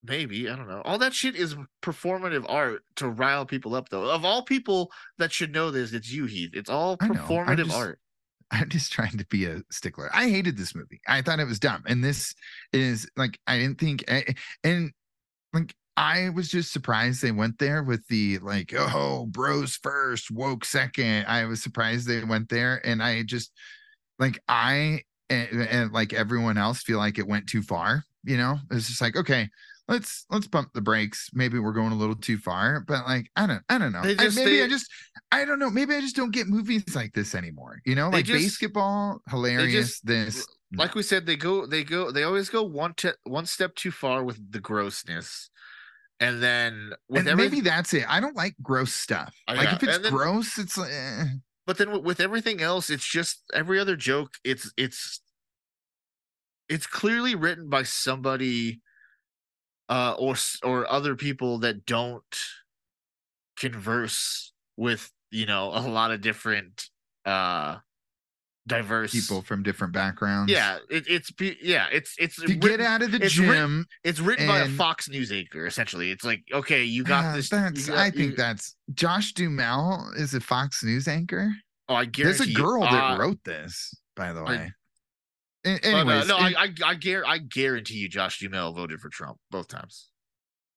maybe 0.05 0.49
I 0.49 0.57
don't 0.57 0.67
know. 0.67 0.81
All 0.83 0.97
that 0.97 1.13
shit 1.13 1.33
is 1.37 1.55
performative 1.81 2.45
art 2.49 2.83
to 2.97 3.07
rile 3.07 3.45
people 3.45 3.73
up, 3.73 3.87
though. 3.87 4.09
Of 4.11 4.25
all 4.25 4.43
people 4.43 4.91
that 5.17 5.31
should 5.31 5.53
know 5.53 5.71
this, 5.71 5.93
it's 5.93 6.11
you, 6.11 6.25
Heath. 6.25 6.49
It's 6.53 6.69
all. 6.69 6.97
I'm 6.99 7.13
performative 7.15 7.65
just- 7.67 7.73
art. 7.77 7.99
I'm 8.53 8.69
just 8.69 8.91
trying 8.91 9.17
to 9.17 9.25
be 9.25 9.45
a 9.45 9.61
stickler. 9.71 10.09
I 10.13 10.29
hated 10.29 10.57
this 10.57 10.75
movie. 10.75 11.01
I 11.07 11.21
thought 11.21 11.39
it 11.39 11.47
was 11.47 11.59
dumb. 11.59 11.83
And 11.87 12.03
this 12.03 12.35
is 12.71 13.09
like, 13.17 13.39
I 13.47 13.57
didn't 13.57 13.79
think, 13.79 14.03
eh, 14.07 14.33
and 14.63 14.91
like, 15.53 15.73
I 15.97 16.29
was 16.29 16.49
just 16.49 16.71
surprised 16.71 17.21
they 17.21 17.31
went 17.31 17.57
there 17.57 17.83
with 17.83 18.07
the 18.07 18.37
like, 18.39 18.73
oh, 18.77 19.25
bros 19.25 19.75
first, 19.75 20.31
woke 20.31 20.65
second. 20.65 21.25
I 21.27 21.45
was 21.45 21.63
surprised 21.63 22.07
they 22.07 22.23
went 22.23 22.49
there. 22.49 22.79
And 22.85 23.01
I 23.01 23.23
just, 23.23 23.51
like, 24.19 24.39
I, 24.47 25.01
and, 25.29 25.49
and 25.67 25.91
like 25.91 26.13
everyone 26.13 26.57
else, 26.57 26.83
feel 26.83 26.99
like 26.99 27.17
it 27.17 27.27
went 27.27 27.47
too 27.47 27.63
far. 27.63 28.03
You 28.23 28.37
know, 28.37 28.57
it's 28.71 28.87
just 28.87 29.01
like, 29.01 29.15
okay, 29.15 29.49
let's 29.87 30.25
let's 30.29 30.47
bump 30.47 30.69
the 30.73 30.81
brakes. 30.81 31.29
Maybe 31.33 31.59
we're 31.59 31.73
going 31.73 31.91
a 31.91 31.95
little 31.95 32.15
too 32.15 32.37
far, 32.37 32.83
but 32.87 33.05
like 33.05 33.29
I 33.35 33.47
don't 33.47 33.63
I 33.69 33.77
don't 33.77 33.91
know. 33.91 34.01
They 34.01 34.17
I- 34.17 34.29
maybe 34.29 34.57
they- 34.57 34.63
I 34.63 34.67
just 34.67 34.89
I 35.31 35.45
don't 35.45 35.59
know. 35.59 35.69
Maybe 35.69 35.95
I 35.95 36.01
just 36.01 36.15
don't 36.15 36.31
get 36.31 36.47
movies 36.47 36.95
like 36.95 37.13
this 37.13 37.35
anymore. 37.35 37.81
You 37.85 37.95
know, 37.95 38.09
like 38.09 38.25
just- 38.25 38.43
basketball, 38.43 39.21
hilarious. 39.29 39.73
Just, 39.73 40.05
this 40.05 40.47
Like 40.75 40.95
we 40.95 41.03
said, 41.03 41.25
they 41.25 41.35
go, 41.35 41.65
they 41.65 41.83
go, 41.83 42.11
they 42.11 42.23
always 42.23 42.49
go 42.49 42.63
one 42.63 42.93
te- 42.95 43.11
one 43.23 43.45
step 43.45 43.75
too 43.75 43.91
far 43.91 44.23
with 44.23 44.39
the 44.51 44.59
grossness, 44.59 45.49
and 46.19 46.41
then 46.41 46.93
with 47.09 47.27
and 47.27 47.37
maybe 47.37 47.61
that's 47.61 47.93
it. 47.93 48.05
I 48.09 48.19
don't 48.19 48.35
like 48.35 48.55
gross 48.61 48.93
stuff. 48.93 49.35
Oh, 49.47 49.53
like 49.53 49.73
if 49.73 49.83
it's 49.83 49.99
then- 49.99 50.11
gross, 50.11 50.57
it's 50.57 50.77
like 50.77 50.91
eh. 50.91 51.25
but 51.67 51.77
then 51.77 51.91
with, 51.91 52.03
with 52.03 52.19
everything 52.19 52.61
else, 52.61 52.89
it's 52.89 53.05
just 53.05 53.43
every 53.53 53.79
other 53.79 53.95
joke. 53.95 54.31
It's 54.43 54.71
it's 54.77 55.21
it's 56.69 56.87
clearly 56.87 57.35
written 57.35 57.69
by 57.69 57.83
somebody, 57.83 58.81
uh, 59.89 60.15
or 60.17 60.35
or 60.63 60.89
other 60.91 61.15
people 61.15 61.59
that 61.59 61.85
don't 61.85 62.23
converse 63.57 64.51
with 64.77 65.11
you 65.31 65.45
know 65.45 65.69
a 65.73 65.81
lot 65.87 66.11
of 66.11 66.21
different 66.21 66.89
uh 67.25 67.77
diverse 68.65 69.11
people 69.11 69.41
from 69.41 69.61
different 69.61 69.91
backgrounds. 69.93 70.51
Yeah, 70.51 70.77
it, 70.89 71.03
it's 71.07 71.31
yeah, 71.61 71.87
it's 71.91 72.15
it's 72.17 72.37
To 72.37 72.47
get 72.55 72.63
written, 72.71 72.85
out 72.85 73.01
of 73.01 73.11
the 73.11 73.21
it's 73.23 73.33
gym. 73.33 73.49
written- 73.49 73.85
it's 74.05 74.19
written 74.21 74.47
by 74.47 74.59
a 74.59 74.69
Fox 74.69 75.09
News 75.09 75.31
anchor. 75.33 75.65
Essentially, 75.67 76.11
it's 76.11 76.23
like 76.23 76.43
okay, 76.53 76.83
you 76.83 77.03
got 77.03 77.25
Ah, 77.25 77.35
this. 77.35 77.51
you 77.51 77.57
got- 77.57 77.89
I 77.97 78.09
think 78.09 78.31
you- 78.31 78.35
that's 78.37 78.75
Josh 78.93 79.33
Duhamel 79.33 80.11
is 80.15 80.33
a 80.33 80.39
Fox 80.39 80.81
News 80.83 81.07
anchor. 81.09 81.51
Oh, 81.89 81.95
I 81.95 82.05
There's 82.05 82.37
guarantee 82.37 82.43
a 82.43 82.47
you- 82.47 82.55
girl 82.55 82.81
that 82.83 82.93
uh, 83.13 83.17
wrote 83.17 83.43
this, 83.43 83.93
by 84.15 84.31
the 84.31 84.43
way. 84.45 84.71
A- 85.65 85.79
but, 85.81 85.85
uh, 85.85 85.87
Anyways, 85.89 86.27
no, 86.27 86.37
it- 86.37 86.55
I 86.57 86.63
I 86.65 86.91
I, 86.91 86.95
guar- 86.95 87.25
I 87.25 87.37
guarantee 87.37 87.95
you, 87.95 88.09
Josh 88.09 88.39
Duhamel 88.39 88.73
voted 88.73 88.99
for 88.99 89.09
Trump 89.09 89.37
both 89.51 89.67
times. 89.67 90.09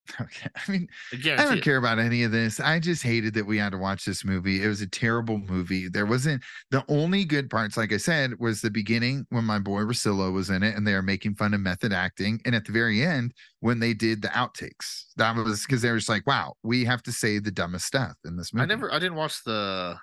okay. 0.21 0.49
I 0.55 0.71
mean, 0.71 0.89
I 1.13 1.33
I 1.33 1.37
don't 1.45 1.59
it. 1.59 1.65
care 1.65 1.79
about 1.79 1.99
any 1.99 2.23
of 2.23 2.31
this. 2.31 2.61
I 2.61 2.79
just 2.79 3.03
hated 3.03 3.35
that 3.35 3.45
we 3.45 3.59
had 3.59 3.73
to 3.73 3.79
watch 3.79 4.05
this 4.05 4.25
movie. 4.25 4.63
It 4.63 4.69
was 4.69 4.81
a 4.81 4.87
terrible 4.87 5.39
movie. 5.39 5.89
There 5.89 6.07
wasn't 6.07 6.45
the 6.71 6.85
only 6.87 7.25
good 7.25 7.51
parts, 7.51 7.77
like 7.77 7.93
I 7.93 7.97
said, 7.97 8.39
was 8.39 8.61
the 8.61 8.71
beginning 8.71 9.27
when 9.31 9.43
my 9.43 9.59
boy 9.59 9.81
Russillo 9.81 10.33
was 10.33 10.49
in 10.49 10.63
it 10.63 10.77
and 10.77 10.87
they 10.87 10.95
were 10.95 11.03
making 11.03 11.35
fun 11.35 11.55
of 11.55 11.61
method 11.61 11.93
acting. 11.93 12.41
And 12.45 12.55
at 12.55 12.65
the 12.65 12.71
very 12.71 13.03
end, 13.03 13.35
when 13.59 13.81
they 13.81 13.95
did 13.95 14.23
the 14.23 14.29
outtakes, 14.29 15.07
that 15.17 15.35
was 15.35 15.63
because 15.67 15.83
they 15.83 15.91
were 15.91 15.97
just 15.97 16.09
like, 16.09 16.25
wow, 16.25 16.55
we 16.63 16.85
have 16.85 17.03
to 17.03 17.11
say 17.11 17.41
the 17.41 17.51
dumbest 17.51 17.87
stuff 17.87 18.15
in 18.25 18.37
this 18.37 18.55
movie. 18.55 18.63
I 18.63 18.67
never. 18.67 18.93
I 18.95 19.01
didn't 19.01 19.17
watch 19.17 19.43
the. 19.43 19.97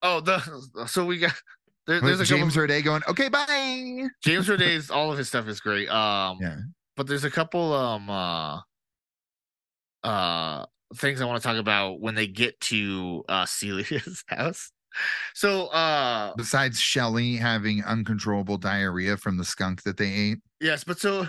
Oh, 0.00 0.20
the 0.20 0.40
so 0.86 1.04
we 1.04 1.18
got 1.18 1.34
there, 1.88 1.96
With 1.96 2.04
there's 2.04 2.20
a 2.20 2.24
James 2.24 2.54
couple, 2.54 2.68
Roday 2.68 2.84
going, 2.84 3.02
okay, 3.08 3.28
bye. 3.28 4.06
James 4.22 4.46
Roday's 4.48 4.90
all 4.90 5.10
of 5.10 5.18
his 5.18 5.26
stuff 5.28 5.48
is 5.48 5.58
great. 5.58 5.88
Um, 5.88 6.38
Yeah. 6.40 6.58
but 6.96 7.06
there's 7.08 7.24
a 7.24 7.30
couple 7.30 7.72
um 7.72 8.08
uh 8.08 8.60
uh 10.04 10.64
things 10.96 11.20
I 11.20 11.24
want 11.24 11.42
to 11.42 11.46
talk 11.48 11.56
about 11.58 12.00
when 12.00 12.14
they 12.14 12.26
get 12.28 12.60
to 12.62 13.24
uh 13.28 13.44
Celia's 13.44 14.22
house. 14.28 14.70
So 15.34 15.66
uh 15.66 16.34
Besides 16.36 16.80
Shelly 16.80 17.36
having 17.36 17.82
uncontrollable 17.84 18.58
diarrhea 18.58 19.16
from 19.16 19.36
the 19.36 19.44
skunk 19.44 19.82
that 19.82 19.96
they 19.96 20.10
ate. 20.12 20.38
yes, 20.60 20.84
but 20.84 20.98
so 21.00 21.26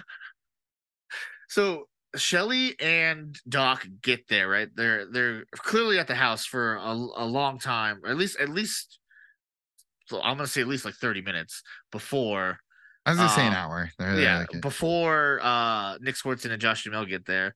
so 1.49 1.85
Shelly 2.15 2.79
and 2.79 3.37
Doc 3.47 3.87
get 4.01 4.27
there, 4.27 4.47
right? 4.49 4.69
They're 4.75 5.05
they're 5.11 5.45
clearly 5.55 5.99
at 5.99 6.07
the 6.07 6.15
house 6.15 6.45
for 6.45 6.75
a, 6.75 6.91
a 6.91 7.25
long 7.25 7.59
time, 7.59 8.01
or 8.03 8.09
at 8.09 8.17
least 8.17 8.39
at 8.39 8.49
least 8.49 8.98
I'm 10.11 10.37
gonna 10.37 10.47
say 10.47 10.61
at 10.61 10.67
least 10.67 10.85
like 10.85 10.95
30 10.95 11.21
minutes 11.21 11.61
before 11.91 12.59
I 13.05 13.11
was 13.11 13.17
gonna 13.17 13.29
say 13.29 13.41
an 13.47 13.53
Um, 13.53 13.55
hour. 13.55 13.91
They're- 13.97 14.15
they're 14.15 14.23
yeah, 14.23 14.37
like- 14.51 14.61
before 14.61 15.39
uh 15.41 15.97
Nick 15.99 16.15
Swardson 16.15 16.51
and 16.51 16.61
Josh 16.61 16.83
Duhamel 16.83 17.05
get 17.05 17.25
there. 17.25 17.53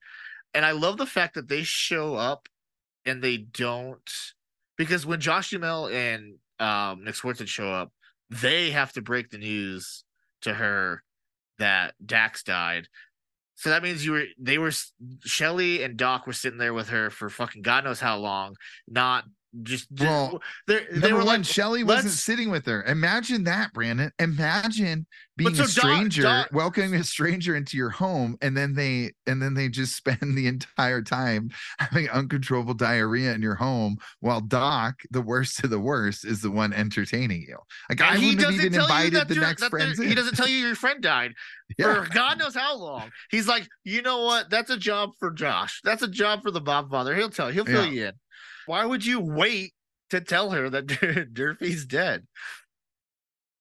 And 0.54 0.64
I 0.64 0.70
love 0.72 0.96
the 0.96 1.06
fact 1.06 1.34
that 1.34 1.48
they 1.48 1.64
show 1.64 2.14
up 2.14 2.48
and 3.04 3.22
they 3.22 3.36
don't 3.38 4.10
because 4.76 5.04
when 5.06 5.20
Josh 5.20 5.50
Duhamel 5.50 5.88
and 5.88 6.38
um 6.60 7.04
Nick 7.04 7.14
Swardson 7.16 7.46
show 7.48 7.70
up, 7.70 7.92
they 8.30 8.70
have 8.70 8.92
to 8.94 9.02
break 9.02 9.30
the 9.30 9.38
news 9.38 10.04
to 10.42 10.54
her 10.54 11.02
that 11.58 11.94
Dax 12.04 12.42
died. 12.42 12.88
So 13.56 13.70
that 13.70 13.82
means 13.82 14.04
you 14.04 14.12
were 14.12 14.24
they 14.38 14.58
were 14.58 14.72
Shelly 15.24 15.82
and 15.84 15.96
Doc 15.96 16.26
were 16.26 16.32
sitting 16.32 16.58
there 16.58 16.74
with 16.74 16.88
her 16.88 17.10
for 17.10 17.28
fucking 17.30 17.62
God 17.62 17.84
knows 17.84 18.00
how 18.00 18.16
long, 18.18 18.56
not 18.88 19.24
just 19.62 19.86
Well, 19.98 20.42
they're, 20.66 20.86
they 20.92 20.98
Number 21.00 21.16
were 21.16 21.24
one, 21.24 21.38
like 21.40 21.44
Shelly 21.44 21.84
wasn't 21.84 22.12
sitting 22.14 22.50
with 22.50 22.66
her. 22.66 22.82
Imagine 22.84 23.44
that, 23.44 23.72
Brandon. 23.72 24.10
Imagine 24.18 25.06
being 25.36 25.54
so 25.54 25.64
a 25.64 25.66
stranger, 25.66 26.22
Doc- 26.22 26.48
welcoming 26.52 26.94
a 26.94 27.04
stranger 27.04 27.56
into 27.56 27.76
your 27.76 27.90
home, 27.90 28.36
and 28.40 28.56
then 28.56 28.74
they 28.74 29.12
and 29.26 29.40
then 29.42 29.54
they 29.54 29.68
just 29.68 29.96
spend 29.96 30.36
the 30.36 30.46
entire 30.46 31.02
time 31.02 31.50
having 31.78 32.08
uncontrollable 32.10 32.74
diarrhea 32.74 33.32
in 33.32 33.42
your 33.42 33.54
home, 33.56 33.96
while 34.20 34.40
Doc, 34.40 34.94
the 35.10 35.22
worst 35.22 35.62
of 35.64 35.70
the 35.70 35.80
worst, 35.80 36.24
is 36.24 36.40
the 36.40 36.50
one 36.50 36.72
entertaining 36.72 37.42
you. 37.48 37.58
Like 37.88 38.00
I 38.00 38.16
he 38.16 38.26
wouldn't 38.28 38.40
doesn't 38.42 38.60
even 38.60 38.72
tell 38.72 38.88
you 38.88 38.94
invited 38.94 39.14
that 39.14 39.28
the 39.28 39.34
next 39.40 39.64
friends 39.64 39.98
he 39.98 40.14
doesn't 40.14 40.36
tell 40.36 40.48
you 40.48 40.56
your 40.58 40.74
friend 40.74 41.02
died 41.02 41.32
Yeah. 41.78 42.04
for 42.04 42.10
God 42.12 42.38
knows 42.38 42.54
how 42.54 42.76
long. 42.76 43.10
He's 43.30 43.48
like, 43.48 43.66
you 43.84 44.02
know 44.02 44.24
what? 44.24 44.50
That's 44.50 44.70
a 44.70 44.76
job 44.76 45.10
for 45.18 45.30
Josh. 45.32 45.80
That's 45.82 46.02
a 46.02 46.08
job 46.08 46.42
for 46.42 46.50
the 46.50 46.60
Bob 46.60 46.90
father. 46.90 47.14
He'll 47.16 47.30
tell. 47.30 47.48
You. 47.50 47.54
He'll 47.64 47.64
fill 47.64 47.84
Yeah. 47.86 47.90
you 47.90 48.06
in. 48.06 48.12
Why 48.66 48.84
would 48.84 49.04
you 49.04 49.20
wait 49.20 49.72
to 50.10 50.20
tell 50.20 50.50
her 50.50 50.68
that 50.70 50.86
Durfee's 51.32 51.86
dead? 51.86 52.26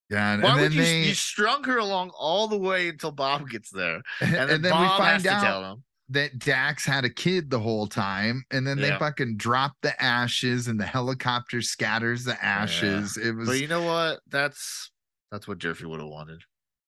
Yeah, 0.10 0.34
and, 0.34 0.44
Why 0.44 0.62
would 0.62 0.74
you? 0.74 0.82
they 0.82 1.04
You 1.04 1.14
strung 1.14 1.64
her 1.64 1.78
along 1.78 2.12
all 2.18 2.48
the 2.48 2.58
way 2.58 2.90
until 2.90 3.12
Bob 3.12 3.50
gets 3.50 3.72
there, 3.72 4.02
and, 4.22 4.36
and 4.36 4.50
then, 4.50 4.62
then 4.62 4.72
Bob 4.72 4.82
we 4.82 4.88
has 4.88 4.98
find 4.98 5.24
to 5.24 5.30
out 5.32 5.44
tell 5.44 5.72
him. 5.72 5.84
that 6.10 6.38
Dax 6.40 6.86
had 6.86 7.06
a 7.06 7.10
kid 7.10 7.50
the 7.50 7.60
whole 7.60 7.88
time, 7.88 8.44
and 8.52 8.68
then 8.68 8.80
they 8.80 8.92
fucking 8.98 9.38
drop 9.38 9.74
the 9.82 10.00
ashes, 10.02 10.68
and 10.68 10.80
the 10.80 10.86
helicopter 10.86 11.62
scatters 11.62 12.24
the 12.26 12.44
ashes. 12.44 13.18
It 13.18 13.36
was 13.36 13.48
But 13.48 13.60
you 13.60 13.68
know 13.68 13.84
what? 13.84 14.20
That's 14.28 14.92
that's 15.32 15.48
what 15.48 15.58
Durfee 15.58 15.86
would 15.86 16.00
have 16.00 16.10
wanted. 16.10 16.42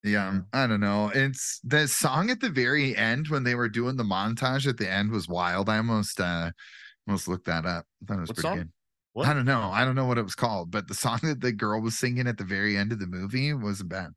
Yeah, 0.04 0.42
I 0.54 0.68
don't 0.68 0.82
know. 0.82 1.12
It's 1.16 1.60
the 1.64 1.88
song 1.88 2.30
at 2.30 2.40
the 2.40 2.52
very 2.52 2.96
end 2.96 3.30
when 3.30 3.44
they 3.44 3.56
were 3.56 3.70
doing 3.70 3.96
the 3.96 4.04
montage 4.04 4.68
at 4.68 4.78
the 4.78 4.88
end 4.88 5.10
was 5.10 5.28
wild. 5.28 5.68
I 5.68 5.78
almost 5.78 6.22
uh 6.22 6.52
almost 7.08 7.28
look 7.28 7.46
that 7.46 7.66
up. 7.66 7.86
I 8.02 8.06
thought 8.06 8.18
it 8.18 8.22
was 8.22 8.32
What 8.32 8.38
pretty 8.38 8.50
song? 8.50 8.58
good. 8.58 8.72
What? 9.14 9.30
I 9.30 9.34
don't 9.34 9.46
know. 9.46 9.62
I 9.72 9.86
don't 9.86 9.96
know 9.96 10.06
what 10.06 10.18
it 10.18 10.24
was 10.24 10.36
called, 10.36 10.72
but 10.72 10.88
the 10.88 10.94
song 10.94 11.20
that 11.24 11.42
the 11.42 11.52
girl 11.52 11.82
was 11.82 11.98
singing 11.98 12.28
at 12.28 12.38
the 12.38 12.44
very 12.44 12.78
end 12.78 12.92
of 12.92 13.00
the 13.00 13.08
movie 13.08 13.54
wasn't 13.54 13.90
bad. 13.90 14.14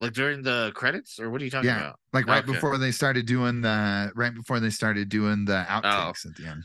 Like 0.00 0.12
during 0.12 0.42
the 0.42 0.72
credits, 0.74 1.18
or 1.18 1.30
what 1.30 1.40
are 1.40 1.44
you 1.44 1.50
talking 1.50 1.68
Yeah. 1.68 1.78
about? 1.78 1.98
Like 2.12 2.26
right 2.28 2.44
Okay. 2.44 2.54
before 2.54 2.78
they 2.78 2.92
started 2.92 3.26
doing 3.26 3.60
the 3.62 4.12
right 4.14 4.32
before 4.34 4.60
they 4.60 4.70
started 4.70 5.08
doing 5.08 5.46
the 5.46 5.64
outtakes 5.68 6.24
at 6.26 6.36
the 6.36 6.46
end. 6.46 6.64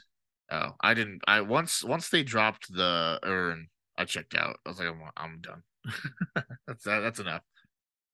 Oh, 0.51 0.75
I 0.81 0.93
didn't. 0.93 1.21
I 1.27 1.41
once 1.41 1.83
once 1.83 2.09
they 2.09 2.23
dropped 2.23 2.73
the 2.73 3.19
urn, 3.23 3.67
I 3.97 4.05
checked 4.05 4.35
out. 4.35 4.59
I 4.65 4.69
was 4.69 4.79
like, 4.79 4.87
I'm, 4.87 5.01
I'm 5.15 5.41
done. 5.41 5.63
that's 6.67 6.83
that, 6.85 6.99
that's 7.01 7.19
enough. 7.19 7.43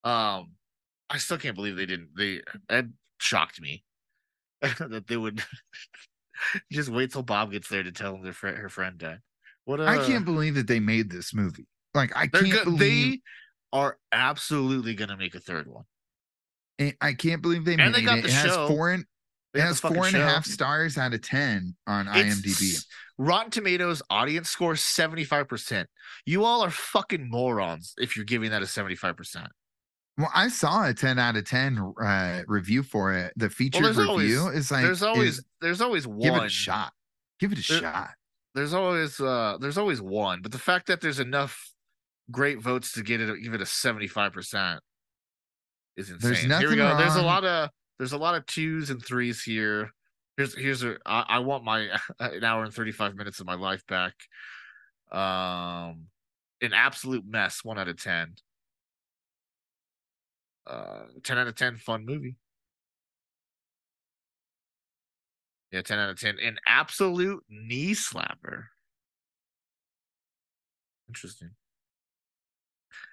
Um, 0.03 0.55
I 1.09 1.17
still 1.19 1.37
can't 1.37 1.55
believe 1.55 1.75
they 1.77 1.85
didn't. 1.85 2.11
They 2.17 2.41
that 2.69 2.85
shocked 3.19 3.61
me 3.61 3.85
that 4.79 5.05
they 5.07 5.17
would 5.17 5.43
just 6.71 6.89
wait 6.89 7.11
till 7.11 7.23
Bob 7.23 7.51
gets 7.51 7.67
there 7.69 7.83
to 7.83 7.91
tell 7.91 8.13
them 8.13 8.23
their 8.23 8.33
friend, 8.33 8.57
her 8.57 8.69
friend 8.69 8.97
died. 8.97 9.19
What 9.65 9.79
a, 9.79 9.83
I 9.83 9.97
uh, 9.97 10.05
can't 10.07 10.25
believe 10.25 10.55
that 10.55 10.67
they 10.67 10.79
made 10.79 11.09
this 11.09 11.33
movie. 11.33 11.67
Like 11.93 12.11
I 12.15 12.27
can't 12.27 12.51
go- 12.51 12.63
believe 12.65 12.79
they 13.13 13.21
are 13.73 13.97
absolutely 14.11 14.93
gonna 14.95 15.17
make 15.17 15.35
a 15.35 15.39
third 15.39 15.67
one. 15.67 15.85
I 17.01 17.13
can't 17.13 17.41
believe 17.41 17.63
they 17.65 17.73
And 17.75 17.93
made 17.93 17.95
they 17.95 18.01
got 18.01 18.17
it. 18.19 18.23
the 18.23 18.27
It 18.27 18.33
has 18.33 18.51
show. 18.51 18.67
four 18.67 18.91
and 18.91 19.05
it 19.53 19.61
has 19.61 19.79
four 19.79 20.05
and 20.05 20.15
a 20.15 20.19
half 20.19 20.45
stars 20.45 20.97
out 20.97 21.13
of 21.13 21.21
ten 21.21 21.75
on 21.87 22.07
IMDb. 22.07 22.83
Rotten 23.17 23.49
Tomatoes 23.49 24.01
audience 24.09 24.49
score 24.49 24.73
75%. 24.73 25.85
You 26.25 26.43
all 26.43 26.61
are 26.61 26.69
fucking 26.69 27.29
morons 27.29 27.93
if 27.97 28.17
you're 28.17 28.25
giving 28.25 28.51
that 28.51 28.61
a 28.61 28.65
75%. 28.65 29.47
Well, 30.17 30.31
I 30.33 30.47
saw 30.47 30.87
a 30.87 30.93
10 30.93 31.19
out 31.19 31.35
of 31.35 31.43
10 31.45 31.93
uh, 32.01 32.43
review 32.47 32.83
for 32.83 33.13
it. 33.13 33.33
The 33.35 33.49
featured 33.49 33.83
there's 33.83 33.97
review 33.97 34.39
always- 34.39 34.55
is 34.57 34.71
like, 34.71 34.83
there's 34.83 35.03
always 35.03 35.37
is- 35.39 35.45
there's 35.61 35.81
always 35.81 36.07
one. 36.07 36.19
give 36.21 36.35
it 36.35 36.45
a 36.45 36.49
shot. 36.49 36.93
Give 37.39 37.51
it 37.51 37.59
a 37.59 37.67
There- 37.67 37.81
shot. 37.81 38.11
There's 38.53 38.73
always 38.73 39.19
uh 39.19 39.57
there's 39.59 39.77
always 39.77 40.01
one, 40.01 40.41
but 40.41 40.53
the 40.53 40.57
fact 40.57 40.87
that 40.87 41.01
there's 41.01 41.19
enough 41.19 41.69
great 42.31 42.61
votes 42.61 42.93
to 42.93 43.03
get 43.03 43.19
it 43.19 43.41
give 43.43 43.53
it 43.53 43.59
a 43.59 43.65
75%. 43.65 44.79
is 45.97 46.09
insane. 46.09 46.19
There's 46.21 46.39
Here 46.39 46.69
we 46.69 46.75
nothing 46.77 46.77
go. 46.77 46.97
There's 46.97 47.15
a 47.17 47.21
lot 47.21 47.43
of 47.43 47.69
there's 47.99 48.13
a 48.13 48.17
lot 48.17 48.35
of 48.35 48.45
twos 48.45 48.89
and 48.89 49.03
threes 49.05 49.43
here. 49.43 49.91
Here's 50.37 50.55
here's 50.57 50.83
a 50.83 50.95
I, 51.05 51.25
I 51.27 51.39
want 51.39 51.65
my 51.65 51.89
an 52.21 52.45
hour 52.45 52.63
and 52.63 52.73
35 52.73 53.15
minutes 53.15 53.41
of 53.41 53.45
my 53.45 53.55
life 53.55 53.85
back. 53.87 54.13
Um 55.11 56.07
an 56.61 56.73
absolute 56.73 57.25
mess, 57.27 57.63
one 57.65 57.77
out 57.77 57.89
of 57.89 58.01
ten. 58.01 58.35
Uh 60.67 61.03
10 61.23 61.37
out 61.37 61.47
of 61.47 61.55
10 61.55 61.77
fun 61.77 62.05
movie. 62.05 62.35
Yeah, 65.71 65.81
10 65.81 65.99
out 65.99 66.09
of 66.09 66.19
10. 66.19 66.37
An 66.39 66.57
absolute 66.67 67.43
knee 67.49 67.93
slapper. 67.93 68.65
Interesting. 71.07 71.51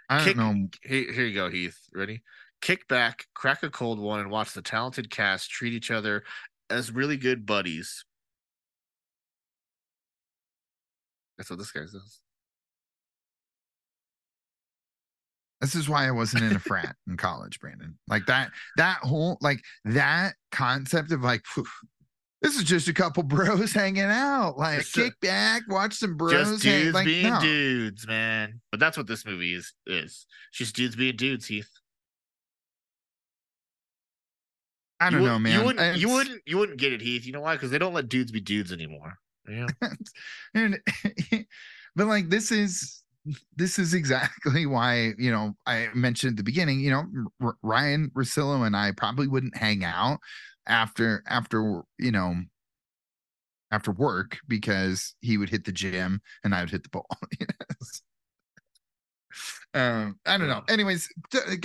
I 0.08 0.24
don't 0.24 0.36
know. 0.36 0.68
Here, 0.82 1.12
here 1.12 1.26
you 1.26 1.34
go, 1.34 1.50
Heath. 1.50 1.78
Ready? 1.94 2.22
Kick 2.60 2.86
back, 2.86 3.26
crack 3.34 3.62
a 3.62 3.70
cold 3.70 3.98
one, 3.98 4.20
and 4.20 4.30
watch 4.30 4.52
the 4.52 4.62
talented 4.62 5.10
cast 5.10 5.50
treat 5.50 5.72
each 5.72 5.90
other 5.90 6.22
as 6.70 6.92
really 6.92 7.16
good 7.16 7.44
buddies. 7.44 8.04
That's 11.36 11.50
what 11.50 11.58
this 11.58 11.72
guy 11.72 11.86
says. 11.86 12.21
This 15.62 15.76
is 15.76 15.88
why 15.88 16.08
I 16.08 16.10
wasn't 16.10 16.42
in 16.42 16.56
a 16.56 16.58
frat 16.58 16.96
in 17.08 17.16
college, 17.16 17.60
Brandon. 17.60 17.96
Like 18.08 18.26
that, 18.26 18.50
that 18.76 18.98
whole 18.98 19.38
like 19.40 19.60
that 19.84 20.34
concept 20.50 21.12
of 21.12 21.22
like, 21.22 21.46
phew, 21.46 21.64
this 22.42 22.56
is 22.56 22.64
just 22.64 22.88
a 22.88 22.92
couple 22.92 23.22
bros 23.22 23.72
hanging 23.72 24.02
out. 24.02 24.58
Like 24.58 24.80
Just 24.80 24.96
a- 24.96 25.02
kick 25.04 25.20
back, 25.20 25.62
watch 25.68 25.94
some 25.94 26.16
bros. 26.16 26.32
Just 26.32 26.64
hang- 26.64 26.82
dudes 26.82 26.94
like, 26.94 27.06
being 27.06 27.32
no. 27.32 27.40
dudes, 27.40 28.06
man. 28.08 28.60
But 28.72 28.80
that's 28.80 28.96
what 28.96 29.06
this 29.06 29.24
movie 29.24 29.54
is. 29.54 29.72
Is 29.86 30.26
just 30.52 30.74
dudes 30.74 30.96
being 30.96 31.16
dudes, 31.16 31.46
Heath. 31.46 31.70
I 35.00 35.10
don't 35.10 35.24
know, 35.24 35.38
man. 35.38 35.58
You 35.58 35.64
wouldn't. 35.64 35.96
You 35.96 36.08
wouldn't. 36.08 36.42
You 36.44 36.58
wouldn't 36.58 36.78
get 36.78 36.92
it, 36.92 37.00
Heath. 37.00 37.24
You 37.24 37.32
know 37.32 37.40
why? 37.40 37.54
Because 37.54 37.70
they 37.70 37.78
don't 37.78 37.94
let 37.94 38.08
dudes 38.08 38.32
be 38.32 38.40
dudes 38.40 38.72
anymore. 38.72 39.14
Yeah. 39.48 39.66
and 40.54 40.80
but 41.96 42.06
like 42.06 42.28
this 42.28 42.52
is 42.52 43.01
this 43.56 43.78
is 43.78 43.94
exactly 43.94 44.66
why 44.66 45.12
you 45.18 45.30
know 45.30 45.54
I 45.66 45.88
mentioned 45.94 46.32
at 46.32 46.36
the 46.36 46.42
beginning. 46.42 46.80
You 46.80 46.90
know, 46.90 47.04
R- 47.40 47.56
Ryan 47.62 48.10
Russillo 48.14 48.66
and 48.66 48.76
I 48.76 48.92
probably 48.92 49.28
wouldn't 49.28 49.56
hang 49.56 49.84
out 49.84 50.18
after 50.66 51.22
after 51.28 51.82
you 51.98 52.12
know 52.12 52.34
after 53.70 53.90
work 53.92 54.38
because 54.48 55.14
he 55.20 55.38
would 55.38 55.48
hit 55.48 55.64
the 55.64 55.72
gym 55.72 56.20
and 56.44 56.54
I 56.54 56.60
would 56.60 56.70
hit 56.70 56.82
the 56.82 56.90
ball. 56.90 57.06
yes. 57.40 58.02
Um, 59.74 60.18
I 60.26 60.36
don't 60.36 60.48
know. 60.48 60.62
Anyways, 60.68 61.08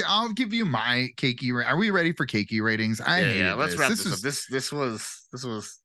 I'll 0.08 0.32
give 0.32 0.54
you 0.54 0.64
my 0.66 1.10
cakey. 1.18 1.52
Ra- 1.54 1.70
Are 1.70 1.76
we 1.76 1.90
ready 1.90 2.14
for 2.14 2.26
cakey 2.26 2.62
ratings? 2.62 3.02
I 3.02 3.20
yeah, 3.20 3.34
yeah. 3.34 3.54
Let's 3.54 3.74
this. 3.74 3.80
wrap 3.80 3.90
this 3.90 4.00
this, 4.00 4.06
was 4.06 4.14
up. 4.14 4.20
This 4.22 4.46
this 4.48 4.72
was 4.72 5.28
this 5.34 5.44
was 5.44 5.80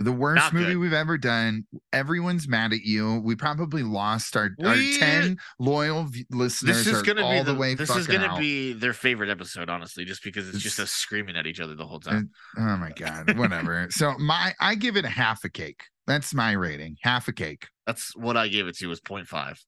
the 0.00 0.12
worst 0.12 0.36
Not 0.36 0.52
movie 0.52 0.66
good. 0.72 0.78
we've 0.78 0.92
ever 0.92 1.18
done. 1.18 1.66
Everyone's 1.92 2.46
mad 2.48 2.72
at 2.72 2.82
you. 2.82 3.20
We 3.24 3.34
probably 3.34 3.82
lost 3.82 4.36
our, 4.36 4.50
our 4.64 4.74
10 4.76 5.36
loyal 5.58 6.04
v- 6.04 6.24
listeners 6.30 6.84
this 6.84 6.94
is 6.94 7.02
gonna 7.02 7.22
all 7.24 7.32
be 7.32 7.38
the, 7.42 7.52
the 7.52 7.58
way 7.58 7.74
this 7.74 7.90
is 7.94 8.06
gonna 8.06 8.36
be 8.38 8.72
their 8.74 8.92
favorite 8.92 9.30
episode, 9.30 9.68
honestly, 9.68 10.04
just 10.04 10.22
because 10.22 10.48
it's, 10.48 10.58
just 10.60 10.78
us 10.78 10.90
screaming 10.90 11.36
at 11.36 11.46
each 11.46 11.60
other 11.60 11.74
the 11.74 11.86
whole 11.86 12.00
time. 12.00 12.30
Oh 12.56 12.76
my 12.76 12.90
god, 12.96 13.36
whatever. 13.38 13.88
so 13.90 14.14
my 14.18 14.54
I 14.60 14.74
give 14.76 14.96
it 14.96 15.04
a 15.04 15.08
half 15.08 15.44
a 15.44 15.48
cake. 15.48 15.82
That's 16.06 16.32
my 16.32 16.52
rating. 16.52 16.96
Half 17.02 17.28
a 17.28 17.32
cake. 17.32 17.66
That's 17.86 18.14
what 18.16 18.36
I 18.36 18.48
gave 18.48 18.66
it 18.66 18.76
to 18.78 18.86
was 18.88 19.00
0.5. 19.00 19.58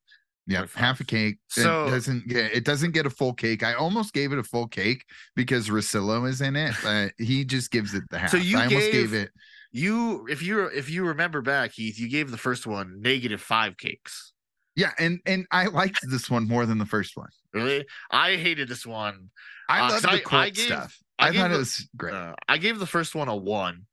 Yeah, 0.47 0.65
half 0.75 1.01
a 1.01 1.05
cake. 1.05 1.39
So- 1.49 1.87
it 1.87 1.91
doesn't 1.91 2.29
get 2.29 2.53
it 2.53 2.65
doesn't 2.65 2.93
get 2.93 3.07
a 3.07 3.11
full 3.11 3.35
cake. 3.35 3.63
I 3.63 3.75
almost 3.75 4.13
gave 4.15 4.33
it 4.33 4.39
a 4.39 4.43
full 4.43 4.67
cake 4.69 5.05
because 5.37 5.69
Russillo 5.69 6.29
is 6.29 6.41
in 6.41 6.57
it, 6.57 6.75
but 6.83 7.13
he 7.19 7.45
just 7.45 7.71
gives 7.71 7.95
it 7.95 8.05
the 8.11 8.19
half. 8.19 8.31
So 8.31 8.37
you 8.37 8.59
I 8.59 8.65
almost 8.65 8.87
gave- 8.87 8.93
gave 8.93 9.15
it 9.15 9.31
You, 9.73 10.27
if 10.29 10.43
you 10.43 10.67
if 10.67 10.91
you 10.91 11.05
remember 11.07 11.43
back, 11.43 11.73
Heath, 11.73 11.99
you 11.99 12.09
gave 12.09 12.31
the 12.31 12.37
first 12.39 12.67
one 12.67 13.01
negative 13.01 13.41
five 13.41 13.77
cakes. 13.77 14.33
yeah, 14.75 14.91
and 14.99 15.21
and 15.27 15.47
I 15.53 15.67
liked 15.67 16.01
this 16.09 16.29
one 16.29 16.49
more 16.49 16.67
than 16.67 16.79
the 16.79 16.87
first 16.87 17.17
one. 17.17 17.29
Really, 17.55 17.87
I 18.11 18.37
hated 18.37 18.69
this 18.69 18.85
one. 18.87 19.31
I 19.69 19.81
Uh, 19.83 20.01
the 20.01 20.09
I- 20.11 20.37
I 20.39 20.51
gave- 20.51 20.65
stuff. 20.67 20.97
I 21.19 21.29
I, 21.29 21.33
thought 21.33 21.49
the- 21.51 21.55
it 21.55 21.59
was 21.59 21.89
great. 21.97 22.15
Uh, 22.15 22.35
I 22.49 22.59
gave 22.59 22.79
the 22.79 22.87
first 22.87 23.15
one 23.15 23.29
a 23.29 23.37
one, 23.37 23.87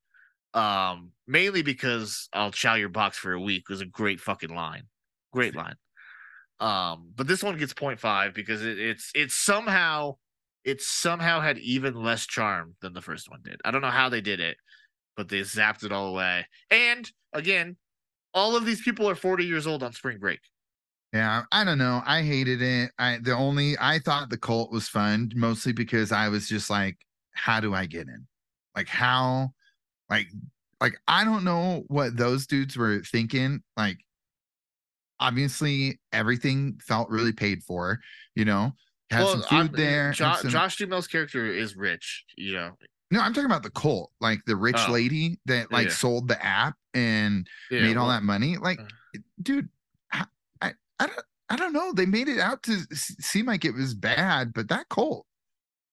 um, 0.56 1.12
mainly 1.28 1.62
because 1.62 2.28
"I'll 2.34 2.52
chow 2.52 2.74
your 2.76 2.90
box 2.90 3.18
for 3.18 3.34
a 3.34 3.40
week" 3.40 3.70
was 3.70 3.82
a 3.82 3.86
great 3.86 4.20
fucking 4.20 4.54
line, 4.56 4.84
great 5.32 5.56
line. 5.56 5.76
Um, 6.60 7.12
but 7.16 7.28
this 7.28 7.44
one 7.44 7.58
gets 7.58 7.74
0.5 7.74 8.34
because 8.34 8.66
it, 8.66 8.80
it's 8.80 9.12
it's 9.14 9.36
somehow 9.36 10.16
it 10.64 10.82
somehow 10.82 11.40
had 11.40 11.60
even 11.60 11.94
less 11.94 12.26
charm 12.26 12.76
than 12.82 12.94
the 12.94 13.02
first 13.02 13.30
one 13.30 13.42
did. 13.44 13.62
I 13.64 13.70
don't 13.72 13.82
know 13.82 13.92
how 13.92 14.10
they 14.10 14.22
did 14.22 14.40
it, 14.40 14.58
but 15.18 15.28
they 15.28 15.42
zapped 15.42 15.84
it 15.84 15.92
all 15.92 16.10
away. 16.10 16.46
And 16.70 17.12
again, 17.34 17.76
all 18.34 18.56
of 18.56 18.66
these 18.66 18.82
people 18.82 19.10
are 19.10 19.16
40 19.16 19.44
years 19.44 19.68
old 19.68 19.84
on 19.84 19.92
spring 19.92 20.20
break. 20.20 20.40
Yeah, 21.12 21.44
I 21.52 21.64
don't 21.64 21.80
know. 21.80 22.02
I 22.06 22.22
hated 22.22 22.62
it. 22.62 22.92
I 23.00 23.18
the 23.22 23.32
only 23.34 23.76
I 23.80 24.00
thought 24.00 24.30
the 24.30 24.38
cult 24.38 24.72
was 24.72 24.88
fun 24.88 25.32
mostly 25.36 25.74
because 25.74 26.12
I 26.12 26.28
was 26.30 26.48
just 26.48 26.70
like, 26.70 26.98
how 27.34 27.60
do 27.60 27.74
I 27.74 27.86
get 27.86 28.08
in? 28.08 28.28
Like 28.76 28.88
how 28.88 29.50
like 30.10 30.28
like 30.80 30.94
I 31.08 31.24
don't 31.24 31.44
know 31.44 31.84
what 31.88 32.16
those 32.18 32.46
dudes 32.46 32.78
were 32.78 33.02
thinking. 33.02 33.62
Like 33.76 33.98
obviously 35.20 36.00
everything 36.12 36.78
felt 36.86 37.10
really 37.10 37.34
paid 37.34 37.64
for, 37.64 38.00
you 38.36 38.46
know. 38.46 38.74
Had 39.10 39.26
some 39.28 39.42
food 39.44 39.56
I'm- 39.56 39.72
there. 39.72 40.12
Jo- 40.12 40.36
some- 40.42 40.52
Josh 40.52 40.78
Duhamel's 40.78 41.08
character 41.08 41.46
is 41.46 41.76
rich, 41.78 42.26
you 42.36 42.54
know. 42.54 42.72
No, 43.12 43.22
I'm 43.22 43.34
talking 43.34 43.46
about 43.50 43.64
the 43.64 43.70
cult, 43.72 44.12
like 44.22 44.40
the 44.46 44.56
rich 44.56 44.76
Oh. 44.88 44.92
lady 44.92 45.40
that 45.46 45.72
like 45.72 45.88
Yeah. 45.88 45.94
sold 45.94 46.28
the 46.28 46.44
app 46.46 46.76
and 46.94 47.48
Yeah, 47.72 47.82
made 47.82 47.98
all 47.98 48.08
well, 48.08 48.16
that 48.18 48.24
money. 48.24 48.58
Like, 48.58 48.80
uh. 48.80 49.20
dude, 49.42 49.70
I, 50.12 50.26
I, 50.62 50.74
I 51.00 51.08
don't, 51.08 51.20
I 51.50 51.56
don't 51.56 51.74
know. 51.74 51.94
They 51.94 52.06
made 52.06 52.28
it 52.28 52.40
out 52.40 52.64
to 52.64 52.80
seem 52.94 53.46
like 53.46 53.64
it 53.66 53.74
was 53.74 53.94
bad, 53.94 54.52
but 54.54 54.68
that 54.70 54.90
cult, 54.90 55.26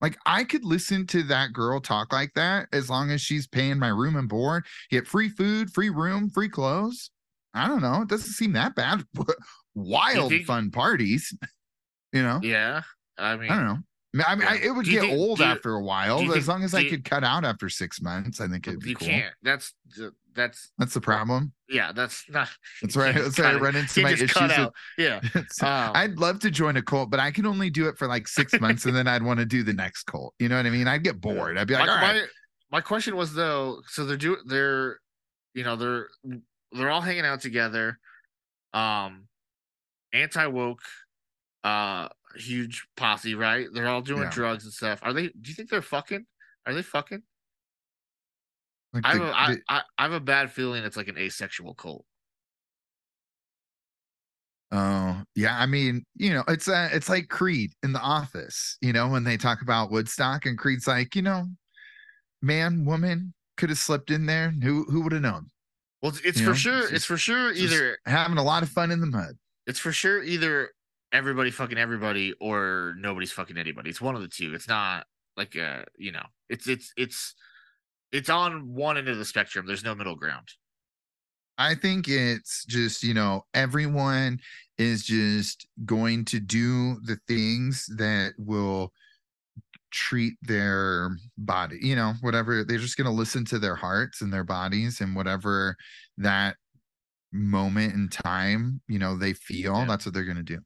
like, 0.01 0.19
I 0.27 0.43
could 0.45 0.65
listen 0.65 1.07
to 1.09 1.23
that 1.25 1.53
girl 1.53 1.81
talk 1.81 2.13
like 2.13 2.35
that 2.35 2.69
as 2.73 2.91
long 2.91 3.11
as 3.11 3.21
she's 3.21 3.47
paying 3.47 3.79
my 3.79 3.89
room 3.89 4.17
and 4.17 4.29
board, 4.29 4.65
get 4.91 5.07
free 5.07 5.29
food, 5.29 5.71
free 5.73 5.91
room, 5.91 6.29
free 6.31 6.49
clothes. 6.49 7.11
I 7.55 7.69
don't 7.69 7.83
know. 7.83 8.03
It 8.03 8.09
doesn't 8.09 8.33
seem 8.33 8.53
that 8.55 8.75
bad. 8.75 9.05
Wild 9.75 10.31
think- 10.31 10.47
fun 10.47 10.71
parties, 10.73 11.33
you 12.13 12.23
know. 12.23 12.41
Yeah, 12.43 12.83
I 13.17 13.37
mean, 13.37 13.51
I 13.51 13.57
don't 13.57 13.67
know. 13.67 13.79
I 14.27 14.35
mean, 14.35 14.39
mean, 14.41 14.49
I, 14.49 14.57
it 14.65 14.71
would 14.71 14.87
get 14.87 15.01
think- 15.03 15.13
old 15.19 15.39
you- 15.41 15.45
after 15.45 15.75
a 15.75 15.83
while, 15.83 16.21
as 16.21 16.33
think- 16.33 16.47
long 16.47 16.63
as 16.63 16.75
I 16.75 16.81
you- 16.81 16.91
could 16.91 17.05
cut 17.05 17.25
out 17.25 17.45
after 17.45 17.69
six 17.69 18.01
months, 18.01 18.41
I 18.41 18.47
think 18.49 18.67
it'd 18.69 18.81
be 18.81 18.91
you 18.91 18.97
cool. 18.97 19.09
can't. 19.09 19.35
That's 19.43 19.73
that's 20.35 20.73
That's 20.79 20.95
the 20.95 21.01
problem. 21.01 21.53
yeah. 21.69 21.93
That's 21.93 22.25
not. 22.29 22.49
That's 22.83 22.97
right. 22.97 23.15
That's 23.15 23.39
where 23.39 23.49
I 23.49 23.55
run 23.55 23.77
into 23.77 24.03
my 24.03 24.13
issues. 24.13 24.35
with- 24.35 24.71
Yeah. 24.99 25.21
So, 25.51 25.67
Um, 25.67 25.93
I'd 25.95 26.19
love 26.19 26.41
to 26.41 26.51
join 26.51 26.77
a 26.77 26.83
cult, 26.83 27.09
but 27.11 27.21
I 27.21 27.31
can 27.31 27.47
only 27.47 27.71
do 27.71 27.87
it 27.89 27.97
for 27.99 28.07
like 28.09 28.27
six 28.29 28.53
months 28.61 28.85
and 28.85 28.95
then 28.97 29.07
I'd 29.07 29.23
want 29.23 29.39
to 29.41 29.47
do 29.47 29.63
the 29.63 29.73
next 29.73 30.05
cult. 30.05 30.35
You 30.41 30.49
know 30.49 30.57
what 30.57 30.67
I 30.67 30.71
mean? 30.71 30.89
I'd 30.89 31.05
get 31.05 31.21
bored. 31.21 31.57
I'd 31.57 31.67
be 31.69 31.75
like, 31.75 31.87
my, 31.87 31.93
all 31.93 31.99
right. 32.01 32.15
my, 32.71 32.79
my 32.79 32.81
question 32.81 33.15
was 33.17 33.33
though, 33.33 33.81
so 33.89 34.05
they're 34.05 34.17
do 34.17 34.37
they're, 34.47 34.99
you 35.55 35.63
know, 35.63 35.77
they're 35.77 36.09
they're 36.73 36.91
all 36.91 37.01
hanging 37.01 37.25
out 37.25 37.41
together, 37.41 38.01
um, 38.73 39.29
anti 40.13 40.47
woke, 40.47 40.83
uh, 41.63 42.09
huge 42.37 42.87
posse, 42.97 43.35
right? 43.35 43.67
They're 43.73 43.89
all 43.89 44.03
doing 44.03 44.23
Yeah. 44.23 44.31
drugs 44.31 44.65
and 44.65 44.73
stuff. 44.73 45.01
Are 45.03 45.13
they? 45.13 45.29
Do 45.29 45.49
you 45.51 45.55
think 45.55 45.71
they're 45.71 45.83
fucking? 45.83 46.27
Are 46.67 46.75
they 46.75 46.83
fucking? 46.83 47.23
Like 48.93 49.05
I 49.07 49.09
have, 49.13 49.19
the- 49.19 49.27
a, 49.27 49.33
I, 49.33 49.57
I, 49.69 49.83
I 49.99 50.03
have 50.05 50.13
a 50.13 50.21
bad 50.21 50.51
feeling 50.53 50.85
it's 50.85 50.97
like 50.97 51.09
an 51.09 51.19
asexual 51.19 51.75
cult. 51.75 52.05
oh, 54.73 55.23
yeah. 55.35 55.59
I 55.59 55.67
mean, 55.67 56.05
you 56.17 56.33
know, 56.33 56.45
it's 56.49 56.69
uh, 56.69 56.89
it's 56.93 57.09
like 57.09 57.29
Creed 57.29 57.73
in 57.83 57.93
the 57.93 58.01
office, 58.01 58.77
you 58.81 58.93
know, 58.93 59.09
when 59.09 59.25
they 59.25 59.37
talk 59.37 59.63
about 59.63 59.91
Woodstock 59.91 60.47
and 60.47 60.59
Creed's 60.59 60.87
like, 60.87 61.15
you 61.15 61.23
know, 61.23 61.47
man, 62.43 62.85
woman 62.85 63.35
could 63.57 63.69
have 63.71 63.79
slipped 63.79 64.11
in 64.11 64.27
there. 64.27 64.51
Who 64.63 64.85
who 64.85 65.03
would 65.03 65.13
have 65.13 65.23
known? 65.23 65.51
Well, 66.03 66.11
it's, 66.11 66.21
it's 66.21 66.39
You 66.41 66.45
for 66.47 66.51
know, 66.51 66.57
sure. 66.57 66.79
it's 66.81 66.93
It's, 66.93 67.05
for 67.05 67.17
sure 67.17 67.53
either 67.53 67.99
having 68.07 68.37
a 68.39 68.43
lot 68.45 68.63
of 68.63 68.69
fun 68.69 68.91
in 68.91 69.01
the 69.01 69.07
mud. 69.07 69.35
it's 69.67 69.79
for 69.79 69.93
sure 69.93 70.23
either 70.23 70.71
everybody 71.15 71.51
fucking 71.51 71.79
everybody 71.79 72.35
or 72.41 72.95
nobody's 72.99 73.33
fucking 73.33 73.57
anybody. 73.57 73.89
It's 73.89 74.01
one 74.01 74.17
of 74.17 74.21
the 74.21 74.29
two. 74.29 74.53
It's 74.53 74.69
not 74.69 75.07
like 75.37 75.57
uh 75.57 75.85
you 75.97 76.13
know, 76.13 76.27
it's 76.51 76.69
it's 76.69 76.93
it's 76.97 77.35
it's 78.13 78.29
on 78.29 78.75
one 78.75 78.99
end 78.99 79.09
of 79.09 79.17
the 79.17 79.25
spectrum. 79.25 79.67
There's 79.67 79.85
no 79.85 79.95
middle 79.95 80.17
ground. 80.17 80.49
I 81.57 81.77
think 81.77 82.09
it's 82.09 82.65
just, 82.65 83.05
you 83.05 83.15
know, 83.15 83.45
everyone 83.55 84.41
is 84.77 85.05
just 85.05 85.69
going 85.85 86.25
to 86.27 86.41
do 86.41 86.97
the 87.05 87.17
things 87.29 87.87
that 87.97 88.33
will 88.39 88.93
treat 89.93 90.35
their 90.43 91.17
body, 91.39 91.79
you 91.81 91.95
know, 91.95 92.15
whatever. 92.23 92.65
They're 92.65 92.79
just 92.79 92.97
going 92.97 93.07
to 93.07 93.13
listen 93.13 93.45
to 93.47 93.61
their 93.61 93.77
hearts 93.77 94.21
and 94.21 94.33
their 94.33 94.43
bodies 94.43 95.01
and 95.01 95.15
whatever 95.15 95.77
that 96.19 96.57
moment 97.33 97.95
in 97.95 98.09
time, 98.09 98.81
you 98.89 98.99
know, 98.99 99.17
they 99.17 99.33
feel, 99.33 99.77
Yeah. 99.77 99.87
that's 99.87 100.05
what 100.07 100.13
they're 100.15 100.25
going 100.25 100.37
to 100.37 100.43
do. 100.43 100.59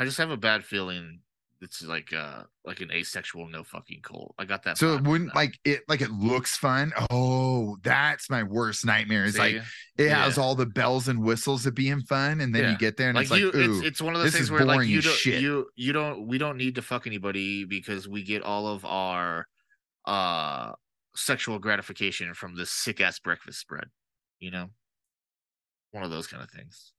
I 0.00 0.04
just 0.06 0.16
have 0.18 0.30
a 0.30 0.36
bad 0.36 0.64
feeling 0.64 1.20
it's 1.62 1.84
like 1.84 2.10
uh 2.14 2.44
like 2.64 2.80
an 2.80 2.90
asexual 2.90 3.46
no 3.48 3.62
fucking 3.62 4.00
cult. 4.02 4.34
I 4.38 4.46
got 4.46 4.62
that. 4.62 4.78
So 4.78 4.94
it 4.94 5.04
wouldn't 5.04 5.34
like 5.34 5.58
it 5.64 5.82
like 5.88 6.00
it 6.00 6.10
looks 6.10 6.56
fun. 6.56 6.90
Oh, 7.10 7.76
that's 7.82 8.30
my 8.30 8.42
worst 8.42 8.86
nightmare. 8.86 9.26
Like 9.26 9.34
See? 9.34 9.60
it 9.98 10.10
has 10.10 10.38
all 10.38 10.54
the 10.54 10.64
bells 10.64 11.08
and 11.08 11.22
whistles 11.22 11.66
of 11.66 11.74
being 11.74 12.00
fun, 12.00 12.40
and 12.40 12.54
then 12.54 12.62
Yeah. 12.62 12.70
you 12.70 12.78
get 12.78 12.96
there 12.96 13.10
and 13.10 13.16
like 13.16 13.24
it's 13.24 13.30
like, 13.30 13.40
you, 13.40 13.50
ooh, 13.54 13.78
it's 13.78 13.86
it's 13.86 14.00
one 14.00 14.14
of 14.14 14.22
those 14.22 14.32
things 14.32 14.50
where 14.50 14.64
like 14.64 14.88
you 14.88 15.02
don't 15.02 15.14
shit. 15.14 15.42
you 15.42 15.68
you 15.76 15.92
don't 15.92 16.26
we 16.26 16.38
don't 16.38 16.56
need 16.56 16.76
to 16.76 16.82
fuck 16.82 17.06
anybody 17.06 17.66
because 17.66 18.08
we 18.08 18.22
get 18.22 18.42
all 18.42 18.66
of 18.66 18.86
our 18.86 19.46
uh 20.06 20.72
sexual 21.14 21.58
gratification 21.58 22.32
from 22.32 22.56
this 22.56 22.70
sick 22.70 23.02
ass 23.02 23.18
breakfast 23.18 23.60
spread. 23.60 23.84
You 24.38 24.50
know, 24.50 24.70
one 25.90 26.04
of 26.04 26.10
those 26.10 26.26
kind 26.26 26.42
of 26.42 26.50
things. 26.50 26.92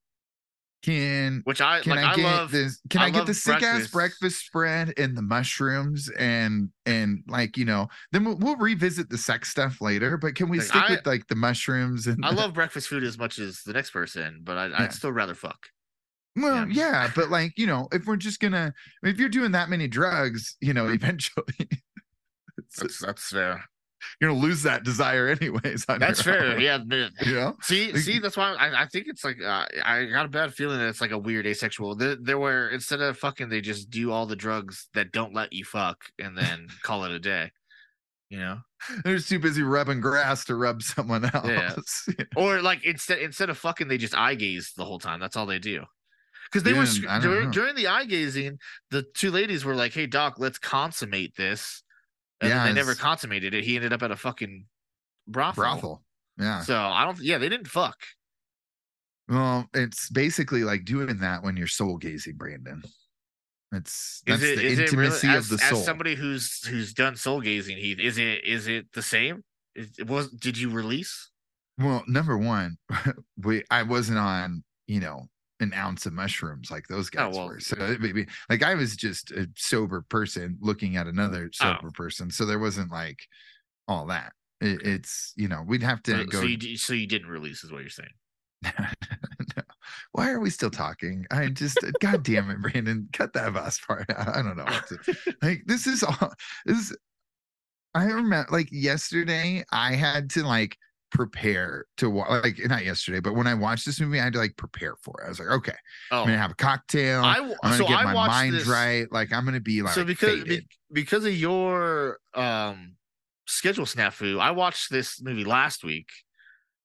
Can 0.84 1.41
Which 1.43 1.61
I 1.61 1.82
can 1.82 1.91
like. 1.95 2.05
I 2.05 2.11
I, 2.11 2.15
get 2.15 2.23
love. 2.23 2.51
this? 2.51 2.79
Can 2.89 3.01
I 3.01 3.05
I, 3.05 3.09
get 3.11 3.25
the 3.25 3.34
sick 3.34 3.55
ass 3.55 3.61
breakfast. 3.61 3.93
breakfast 3.93 4.45
spread 4.45 4.93
and 4.97 5.15
the 5.17 5.21
mushrooms 5.21 6.09
and 6.17 6.69
and 6.86 7.23
like 7.27 7.57
you 7.57 7.65
know? 7.65 7.88
Then 8.11 8.23
we'll, 8.25 8.38
we'll 8.38 8.55
revisit 8.57 9.09
the 9.09 9.17
sex 9.17 9.49
stuff 9.49 9.79
later. 9.82 10.17
But 10.17 10.36
can 10.36 10.49
we 10.49 10.57
Like, 10.59 10.67
stick 10.67 10.84
I- 10.84 10.91
with 10.91 11.05
like 11.05 11.27
the 11.27 11.36
mushrooms 11.36 12.07
and? 12.07 12.23
I 12.25 12.32
the- 12.32 12.38
love 12.38 12.53
breakfast 12.53 12.88
food 12.88 13.03
as 13.03 13.17
much 13.17 13.38
as 13.39 13.61
the 13.65 13.73
next 13.73 13.91
person, 13.91 14.41
but 14.43 14.57
I, 14.57 14.67
Yeah. 14.67 14.75
I'd 14.79 14.93
still 14.93 15.11
rather 15.11 15.36
fuck. 15.36 15.67
Well, 16.36 16.67
Yeah. 16.67 16.89
yeah, 17.05 17.11
but 17.15 17.29
like 17.38 17.53
you 17.57 17.67
know, 17.67 17.88
if 17.91 18.05
we're 18.05 18.15
just 18.17 18.39
gonna, 18.39 18.73
if 19.03 19.17
you're 19.19 19.29
doing 19.29 19.51
that 19.51 19.69
many 19.69 19.88
drugs, 19.88 20.55
you 20.61 20.73
know, 20.73 20.88
eventually, 20.89 21.45
That's 22.77 22.99
that's 22.99 23.29
fair. 23.29 23.63
You're 24.20 24.30
gonna 24.32 24.41
lose 24.41 24.64
that 24.64 24.84
desire 24.84 25.28
anyways. 25.28 25.86
That's 25.88 26.22
fair. 26.22 26.43
own, 26.54 26.60
Yeah. 26.62 26.80
man. 26.86 27.12
You 27.26 27.36
know, 27.36 27.56
See, 27.62 27.95
see, 27.97 28.20
that's 28.20 28.38
why 28.38 28.54
I, 28.54 28.84
I 28.84 28.86
think 28.88 29.06
it's 29.08 29.24
like 29.24 29.38
uh, 29.41 29.66
I 29.84 30.06
got 30.06 30.26
a 30.26 30.30
bad 30.30 30.54
feeling 30.54 30.80
that 30.80 30.88
it's 30.88 31.02
like 31.02 31.12
a 31.12 31.18
weird 31.18 31.45
asexual. 31.45 31.95
There, 31.95 32.16
there 32.22 32.39
were 32.39 32.70
instead 32.70 33.02
of 33.02 33.18
fucking, 33.18 33.49
they 33.49 33.62
just 33.62 33.89
do 33.89 34.12
all 34.12 34.26
the 34.26 34.36
drugs 34.36 34.88
that 34.93 35.12
don't 35.12 35.34
let 35.34 35.54
you 35.54 35.64
fuck 35.66 35.97
and 36.20 36.38
then 36.38 36.68
call 36.84 37.04
it 37.06 37.12
a 37.12 37.20
day. 37.20 37.52
You 38.30 38.39
know, 38.39 38.58
they're 39.04 39.18
just 39.18 39.28
too 39.28 39.39
busy 39.39 39.62
rubbing 39.62 39.99
grass 39.99 40.45
to 40.45 40.56
rub 40.56 40.82
someone 40.82 41.26
else. 41.34 42.08
Yeah. 42.18 42.24
or 42.38 42.62
like 42.62 42.86
instead 42.86 43.20
instead 43.20 43.49
of 43.49 43.58
fucking, 43.58 43.89
they 43.89 43.97
just 43.97 44.16
eye 44.16 44.36
gaze 44.36 44.72
the 44.78 44.86
whole 44.86 44.99
time. 44.99 45.20
That's 45.20 45.36
all 45.36 45.45
they 45.45 45.60
do. 45.60 45.84
Because 46.49 46.64
they 46.64 46.72
were 46.74 46.80
Yeah, 46.86 47.18
sc- 47.20 47.22
during, 47.22 47.52
during 47.52 47.76
the 47.76 47.88
eye 47.88 48.06
gazing, 48.06 48.58
the 48.89 49.04
two 49.16 49.32
ladies 49.32 49.64
were 49.66 49.76
like, 49.76 49.93
"Hey, 49.93 50.06
doc, 50.08 50.36
let's 50.38 50.60
consummate 50.60 51.36
this," 51.36 51.84
and 52.41 52.49
Yeah, 52.49 52.65
they 52.65 52.73
never 52.73 52.95
consummated 52.95 53.53
it. 53.53 53.63
He 53.63 53.75
ended 53.75 53.93
up 53.93 54.03
at 54.03 54.11
a 54.11 54.15
fucking 54.15 54.65
brothel. 55.27 55.63
Brothel. 55.63 56.03
Yeah. 56.37 56.61
So 56.61 56.75
I 56.77 57.05
don't. 57.05 57.19
Yeah, 57.19 57.37
they 57.37 57.49
didn't 57.49 57.67
fuck. 57.67 57.97
Well, 59.29 59.67
it's 59.73 60.09
basically 60.09 60.63
like 60.63 60.83
doing 60.83 61.17
that 61.19 61.43
when 61.43 61.55
you're 61.55 61.67
soul 61.67 61.97
gazing, 61.97 62.35
Brandon. 62.35 62.83
It's 63.71 64.21
that's 64.25 64.41
it 64.41 64.57
the 64.57 64.65
it 64.65 64.69
really 64.69 64.83
intimacy 64.83 65.27
as, 65.29 65.45
of 65.45 65.59
the 65.59 65.65
soul. 65.65 65.79
as 65.79 65.85
somebody 65.85 66.15
who's 66.15 66.65
who's 66.67 66.93
done 66.93 67.15
soul 67.15 67.39
gazing? 67.39 67.77
He 67.77 67.91
is 67.93 68.17
it 68.17 68.43
is 68.43 68.67
it 68.67 68.87
the 68.93 69.01
same? 69.01 69.43
Is, 69.75 69.97
it 69.97 70.07
was 70.07 70.29
did 70.29 70.57
you 70.57 70.69
release? 70.69 71.29
Well, 71.77 72.03
number 72.07 72.37
one, 72.37 72.77
we 73.37 73.63
I 73.71 73.83
wasn't 73.83 74.17
on, 74.17 74.63
you 74.87 74.99
know, 74.99 75.27
an 75.62 75.74
ounce 75.74 76.05
of 76.05 76.14
mushrooms 76.14 76.70
like 76.70 76.88
those 76.88 77.09
oh, 77.14 77.18
guys 77.18 77.36
Oh, 77.36 77.38
well, 77.39 77.47
were. 77.47 77.59
So 77.59 77.76
me- 77.99 78.26
like 78.49 78.64
I 78.64 78.76
was 78.76 78.95
just 78.95 79.32
a 79.32 79.47
sober 79.55 80.01
person 80.09 80.57
looking 80.59 80.97
at 80.97 81.05
mm, 81.05 81.09
another 81.12 81.49
Oh. 81.62 81.76
sober 81.76 81.91
person. 81.91 82.30
So 82.32 82.45
there 82.45 82.59
wasn't 82.59 82.91
like 82.91 83.20
all 83.88 84.07
that. 84.07 84.34
It, 84.59 84.82
it's 84.86 85.34
you 85.38 85.47
know 85.47 85.64
we'd 85.66 85.84
have 85.84 86.03
to 86.03 86.12
So, 86.18 86.26
go. 86.26 86.39
so 86.41 86.45
you 86.47 86.78
so 86.78 86.93
you 86.93 87.07
didn't 87.07 87.30
release 87.30 87.64
is 87.64 87.72
what 87.72 87.82
you're 87.82 87.89
saying. 87.89 88.09
no. 88.64 89.64
Why 90.12 90.30
are 90.30 90.39
we 90.39 90.49
still 90.49 90.70
talking? 90.70 91.26
I 91.32 91.47
just 91.47 91.78
God 91.99 92.24
damn 92.24 92.49
it, 92.49 92.62
Brandon, 92.62 93.07
cut 93.14 93.34
that 93.34 93.53
last 93.53 93.86
part 93.88 94.05
out. 94.12 94.36
I 94.36 94.41
don't 94.41 94.57
know 94.57 94.66
to 94.66 95.36
like. 95.41 95.64
This 95.66 95.88
is 95.88 96.03
all 96.03 96.34
this. 96.66 96.95
I 97.93 98.05
remember 98.05 98.45
like 98.51 98.70
yesterday, 98.72 99.64
I 99.72 99.93
had 99.95 100.30
to 100.32 100.43
like 100.43 100.78
prepare 101.12 101.86
to 101.97 102.09
watch 102.09 102.30
like 102.43 102.57
not 102.66 102.84
yesterday, 102.84 103.20
but 103.20 103.36
when 103.36 103.47
I 103.47 103.53
watched 103.53 103.86
this 103.86 103.99
movie, 103.99 104.20
I 104.20 104.24
had 104.24 104.34
to 104.34 104.39
like 104.39 104.55
prepare 104.57 104.95
for 105.03 105.22
it. 105.22 105.26
I 105.26 105.30
was 105.30 105.39
like, 105.39 105.49
okay, 105.49 105.76
Oh, 106.12 106.22
I'm 106.22 106.28
gonna 106.28 106.38
have 106.38 106.51
a 106.51 106.55
cocktail. 106.55 107.24
I 107.24 107.38
I'm 107.38 107.53
gonna 107.62 107.78
so 107.78 107.88
get 107.88 107.97
I 107.99 108.03
my 108.05 108.14
watched 108.14 108.32
mind 108.32 108.55
this, 108.55 108.68
right. 108.68 109.12
Like 109.12 109.32
I'm 109.34 109.45
gonna 109.45 109.59
be 109.59 109.82
like 109.82 109.93
so 109.93 110.03
because 110.03 110.43
be- 110.43 110.68
because 110.91 111.26
of 111.26 111.36
your 111.36 112.18
um 112.34 112.95
schedule 113.47 113.86
snafu, 113.86 114.39
I 114.39 114.51
watched 114.51 114.89
this 114.89 115.22
movie 115.22 115.45
last 115.45 115.84
week. 115.84 116.07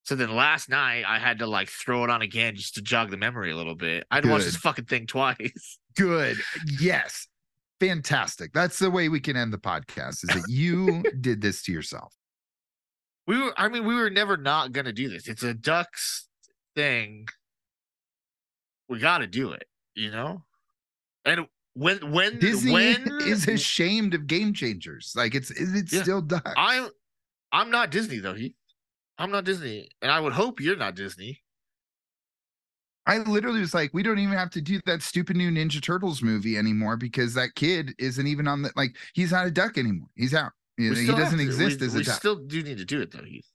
So 0.05 0.15
then 0.15 0.35
last 0.37 0.69
night 0.69 1.05
I 1.07 1.19
had 1.19 1.41
to 1.41 1.47
like 1.47 1.69
throw 1.69 2.05
it 2.05 2.11
on 2.11 2.23
again 2.23 2.55
just 2.55 2.75
to 2.75 2.83
jog 2.83 3.11
the 3.11 3.17
memory 3.17 3.51
a 3.51 3.57
little 3.57 3.75
bit. 3.75 4.07
I 4.11 4.17
had 4.17 4.25
to 4.25 4.31
watch 4.31 4.45
this 4.45 4.57
fucking 4.57 4.85
thing 4.85 5.07
twice. 5.07 5.79
good. 5.97 6.37
Yes. 6.81 7.27
Fantastic. 7.81 8.53
That's 8.53 8.79
the 8.79 8.91
way 8.91 9.09
we 9.09 9.21
can 9.21 9.37
end 9.37 9.53
the 9.53 9.59
podcast 9.59 10.25
is 10.25 10.31
that 10.33 10.45
you 10.49 11.03
did 11.21 11.41
this 11.41 11.63
to 11.65 11.73
yourself. 11.73 12.15
We 13.27 13.41
were 13.43 13.53
I 13.57 13.69
mean 13.69 13.85
we 13.87 13.95
were 13.95 14.11
never 14.11 14.37
not 14.37 14.73
gonna 14.73 14.93
do 14.93 15.09
this. 15.09 15.29
It's 15.29 15.43
a 15.43 15.55
ducks 15.55 16.29
thing. 16.75 17.27
We 18.89 18.99
gotta 18.99 19.27
do 19.27 19.53
it, 19.53 19.67
you 19.95 20.11
know? 20.11 20.45
And 21.25 21.47
when 21.75 22.13
when 22.13 22.39
Disney 22.39 22.73
when 22.73 23.07
is 23.23 23.49
ashamed 23.49 24.15
of 24.15 24.27
game 24.27 24.55
changers. 24.55 25.13
Like 25.17 25.35
it's 25.35 25.51
it's 25.51 25.93
Yeah. 25.93 26.03
still 26.03 26.21
ducks. 26.23 26.53
I'm 26.57 26.89
I'm 27.53 27.71
not 27.71 27.91
Disney 27.91 28.19
though, 28.19 28.35
Heath. 28.35 28.55
I'm 29.19 29.31
not 29.31 29.45
Disney. 29.45 29.89
And 30.03 30.11
I 30.11 30.21
would 30.21 30.33
hope 30.33 30.61
you're 30.61 30.77
not 30.77 30.95
Disney. 30.95 31.43
I 33.09 33.19
literally 33.19 33.61
was 33.61 33.73
like, 33.73 33.95
we 33.95 34.03
don't 34.03 34.19
even 34.19 34.35
have 34.37 34.51
to 34.51 34.61
do 34.61 34.81
that 34.87 35.01
stupid 35.01 35.37
new 35.37 35.51
Ninja 35.51 35.81
Turtles 35.81 36.23
movie 36.23 36.59
anymore 36.59 36.97
because 36.97 37.35
that 37.35 37.55
kid 37.55 37.95
isn't 37.99 38.27
even 38.27 38.49
on 38.49 38.63
the 38.63 38.73
like 38.77 38.97
he's 39.15 39.31
not 39.33 39.47
a 39.47 39.51
duck 39.51 39.79
anymore. 39.79 40.09
He's 40.17 40.35
out. 40.35 40.53
You 40.79 40.91
know, 40.91 41.01
he 41.01 41.07
doesn't 41.07 41.41
exist 41.41 41.81
we, 41.81 41.87
as 41.87 41.95
a 41.95 41.99
we 41.99 42.05
duck. 42.05 42.17
still 42.17 42.37
do 42.37 42.63
need 42.63 42.79
to 42.79 42.85
do 42.85 43.01
it 43.01 43.11
though, 43.11 43.25
Heath. 43.25 43.47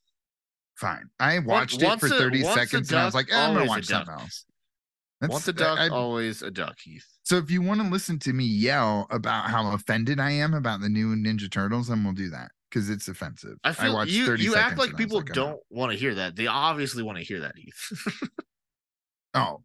Fine. 0.76 1.09
I 1.19 1.39
watched 1.39 1.82
it 1.82 1.99
for 1.99 2.07
a- 2.07 2.09
30 2.09 2.43
once 2.43 2.55
a 2.55 2.59
seconds 2.59 2.91
and 2.91 2.99
I 2.99 3.05
was 3.05 3.13
like, 3.13 3.32
eh, 3.32 3.38
I'm 3.39 3.53
gonna 3.53 3.67
watch 3.67 3.86
something 3.86 4.13
else. 4.13 4.45
Once 5.22 5.47
a 5.47 5.51
That's- 5.53 5.78
duck, 5.78 5.91
I- 5.91 5.95
always 5.95 6.41
a 6.41 6.49
duck, 6.49 6.80
Heath. 6.80 7.05
so 7.24 7.38
if 7.38 7.51
you 7.51 7.61
want 7.61 7.80
to 7.82 7.88
listen 7.88 8.17
to 8.19 8.34
me 8.34 8.43
yell 8.43 9.05
about 9.11 9.49
how 9.51 9.72
offended 9.74 10.19
I 10.19 10.32
am 10.32 10.55
about 10.55 10.82
the 10.82 10.89
new 10.89 11.15
Ninja 11.15 11.51
Turtles, 11.51 11.89
then 11.89 12.03
we'll 12.03 12.13
do 12.13 12.32
that 12.32 12.49
because 12.69 12.89
it's 12.89 13.07
offensive. 13.07 13.57
I 13.63 13.74
feel 13.74 13.93
watched 13.93 14.11
you, 14.11 14.26
30 14.26 14.43
you 14.43 14.51
seconds 14.53 14.65
You 14.65 14.72
act 14.72 14.80
like 14.80 14.95
I 14.95 14.97
people 14.97 15.19
I'm 15.19 15.26
don't 15.26 15.59
want 15.69 15.91
to 15.91 15.97
hear 15.99 16.15
that. 16.15 16.36
They 16.36 16.47
obviously 16.47 17.03
want 17.03 17.19
to 17.19 17.24
hear 17.24 17.41
that, 17.41 17.55
Heath. 17.55 18.30
Oh, 19.34 19.63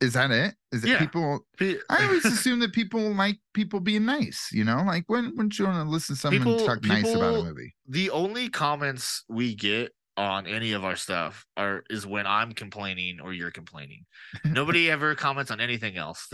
is 0.00 0.14
that 0.14 0.30
it? 0.30 0.54
Is 0.72 0.84
it 0.84 0.90
Yeah. 0.90 0.98
people? 0.98 1.46
I 1.60 1.76
always 2.06 2.24
assume 2.34 2.58
that 2.60 2.72
people 2.72 3.12
like 3.14 3.38
people 3.54 3.80
being 3.80 4.04
nice. 4.04 4.48
You 4.52 4.64
know, 4.64 4.82
like 4.86 5.04
when 5.08 5.36
when 5.36 5.50
you 5.52 5.64
want 5.66 5.84
to 5.86 5.90
listen 5.90 6.14
to 6.16 6.20
someone 6.20 6.42
People- 6.42 6.66
talk 6.66 6.82
nice 6.84 7.08
about 7.14 7.34
a 7.34 7.42
movie. 7.44 7.74
the 7.88 8.10
only 8.10 8.48
comments 8.48 9.24
we 9.28 9.54
get 9.54 9.92
on 10.16 10.46
any 10.46 10.72
of 10.72 10.84
our 10.84 10.96
stuff 10.96 11.46
are 11.56 11.82
is 11.90 12.06
when 12.06 12.26
I'm 12.26 12.52
complaining 12.52 13.20
or 13.20 13.32
you're 13.32 13.50
complaining. 13.50 14.04
Nobody 14.44 14.90
ever 14.90 15.14
comments 15.14 15.50
on 15.50 15.60
anything 15.60 15.96
else. 15.96 16.26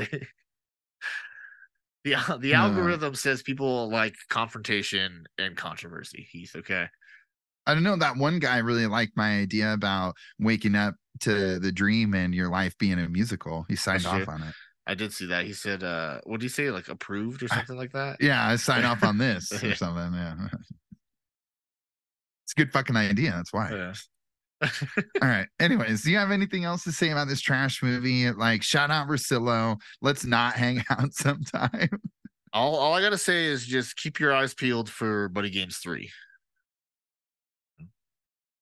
the 2.04 2.14
uh, 2.14 2.36
the 2.38 2.52
No. 2.52 2.58
algorithm 2.58 3.14
says 3.14 3.42
people 3.42 3.90
like 3.90 4.14
confrontation 4.28 5.24
and 5.38 5.56
controversy. 5.56 6.26
Heath, 6.30 6.54
okay. 6.56 6.86
I 7.68 7.74
don't 7.74 7.82
know. 7.82 7.96
That 7.96 8.16
one 8.16 8.38
guy 8.38 8.58
really 8.58 8.86
liked 8.86 9.16
my 9.16 9.40
idea 9.40 9.72
about 9.72 10.14
waking 10.38 10.76
up 10.76 10.94
to 11.20 11.58
the 11.58 11.72
dream 11.72 12.14
and 12.14 12.34
your 12.34 12.48
life 12.48 12.76
being 12.78 12.98
a 12.98 13.08
musical. 13.08 13.64
He 13.68 13.76
signed 13.76 14.00
That's 14.00 14.06
off 14.06 14.24
true. 14.24 14.34
on 14.34 14.42
it. 14.42 14.54
I 14.86 14.94
did 14.94 15.12
see 15.12 15.26
that. 15.26 15.44
He 15.44 15.52
said, 15.52 15.82
uh, 15.82 16.20
what 16.24 16.40
did 16.40 16.44
he 16.44 16.48
say? 16.48 16.70
Like 16.70 16.88
approved 16.88 17.42
or 17.42 17.48
something 17.48 17.76
like 17.76 17.92
that? 17.92 18.18
Yeah, 18.20 18.46
I 18.46 18.56
signed 18.56 18.86
off 18.86 19.02
on 19.02 19.18
this 19.18 19.50
or 19.64 19.74
something. 19.74 20.14
Yeah. 20.14 20.34
It's 22.44 22.52
a 22.52 22.60
good 22.60 22.72
fucking 22.72 22.96
idea. 22.96 23.32
That's 23.32 23.52
why. 23.52 23.70
Yeah. 23.72 23.94
All 25.22 25.28
right. 25.28 25.48
Anyways, 25.58 26.02
do 26.02 26.10
you 26.12 26.18
have 26.18 26.30
anything 26.30 26.64
else 26.64 26.84
to 26.84 26.92
say 26.92 27.10
about 27.10 27.28
this 27.28 27.40
trash 27.40 27.82
movie? 27.82 28.30
Like, 28.30 28.62
shout 28.62 28.90
out 28.90 29.08
Russillo. 29.08 29.76
Let's 30.00 30.24
not 30.24 30.54
hang 30.56 30.84
out 30.88 31.12
sometime. 31.12 31.90
all, 32.52 32.76
all 32.76 32.94
I 32.94 33.02
gotta 33.02 33.18
say 33.18 33.46
is 33.46 33.66
just 33.66 33.96
keep 33.96 34.20
your 34.20 34.32
eyes 34.32 34.54
peeled 34.54 34.88
for 34.88 35.28
Buddy 35.28 35.50
Games 35.50 35.78
3. 35.78 36.08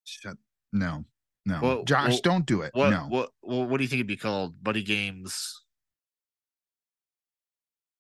Shut. 0.05 0.36
No, 0.72 1.05
no. 1.47 1.59
Well, 1.62 1.84
Josh, 1.84 2.11
well, 2.11 2.20
don't 2.22 2.47
do 2.47 2.62
it. 2.62 2.70
What 2.74 2.90
no. 2.90 3.07
what 3.09 3.30
well, 3.42 3.66
what 3.66 3.78
do 3.78 3.84
you 3.84 3.88
think 3.88 3.99
it'd 4.01 4.07
be 4.07 4.16
called? 4.16 4.62
Buddy 4.62 4.82
Games 4.82 5.62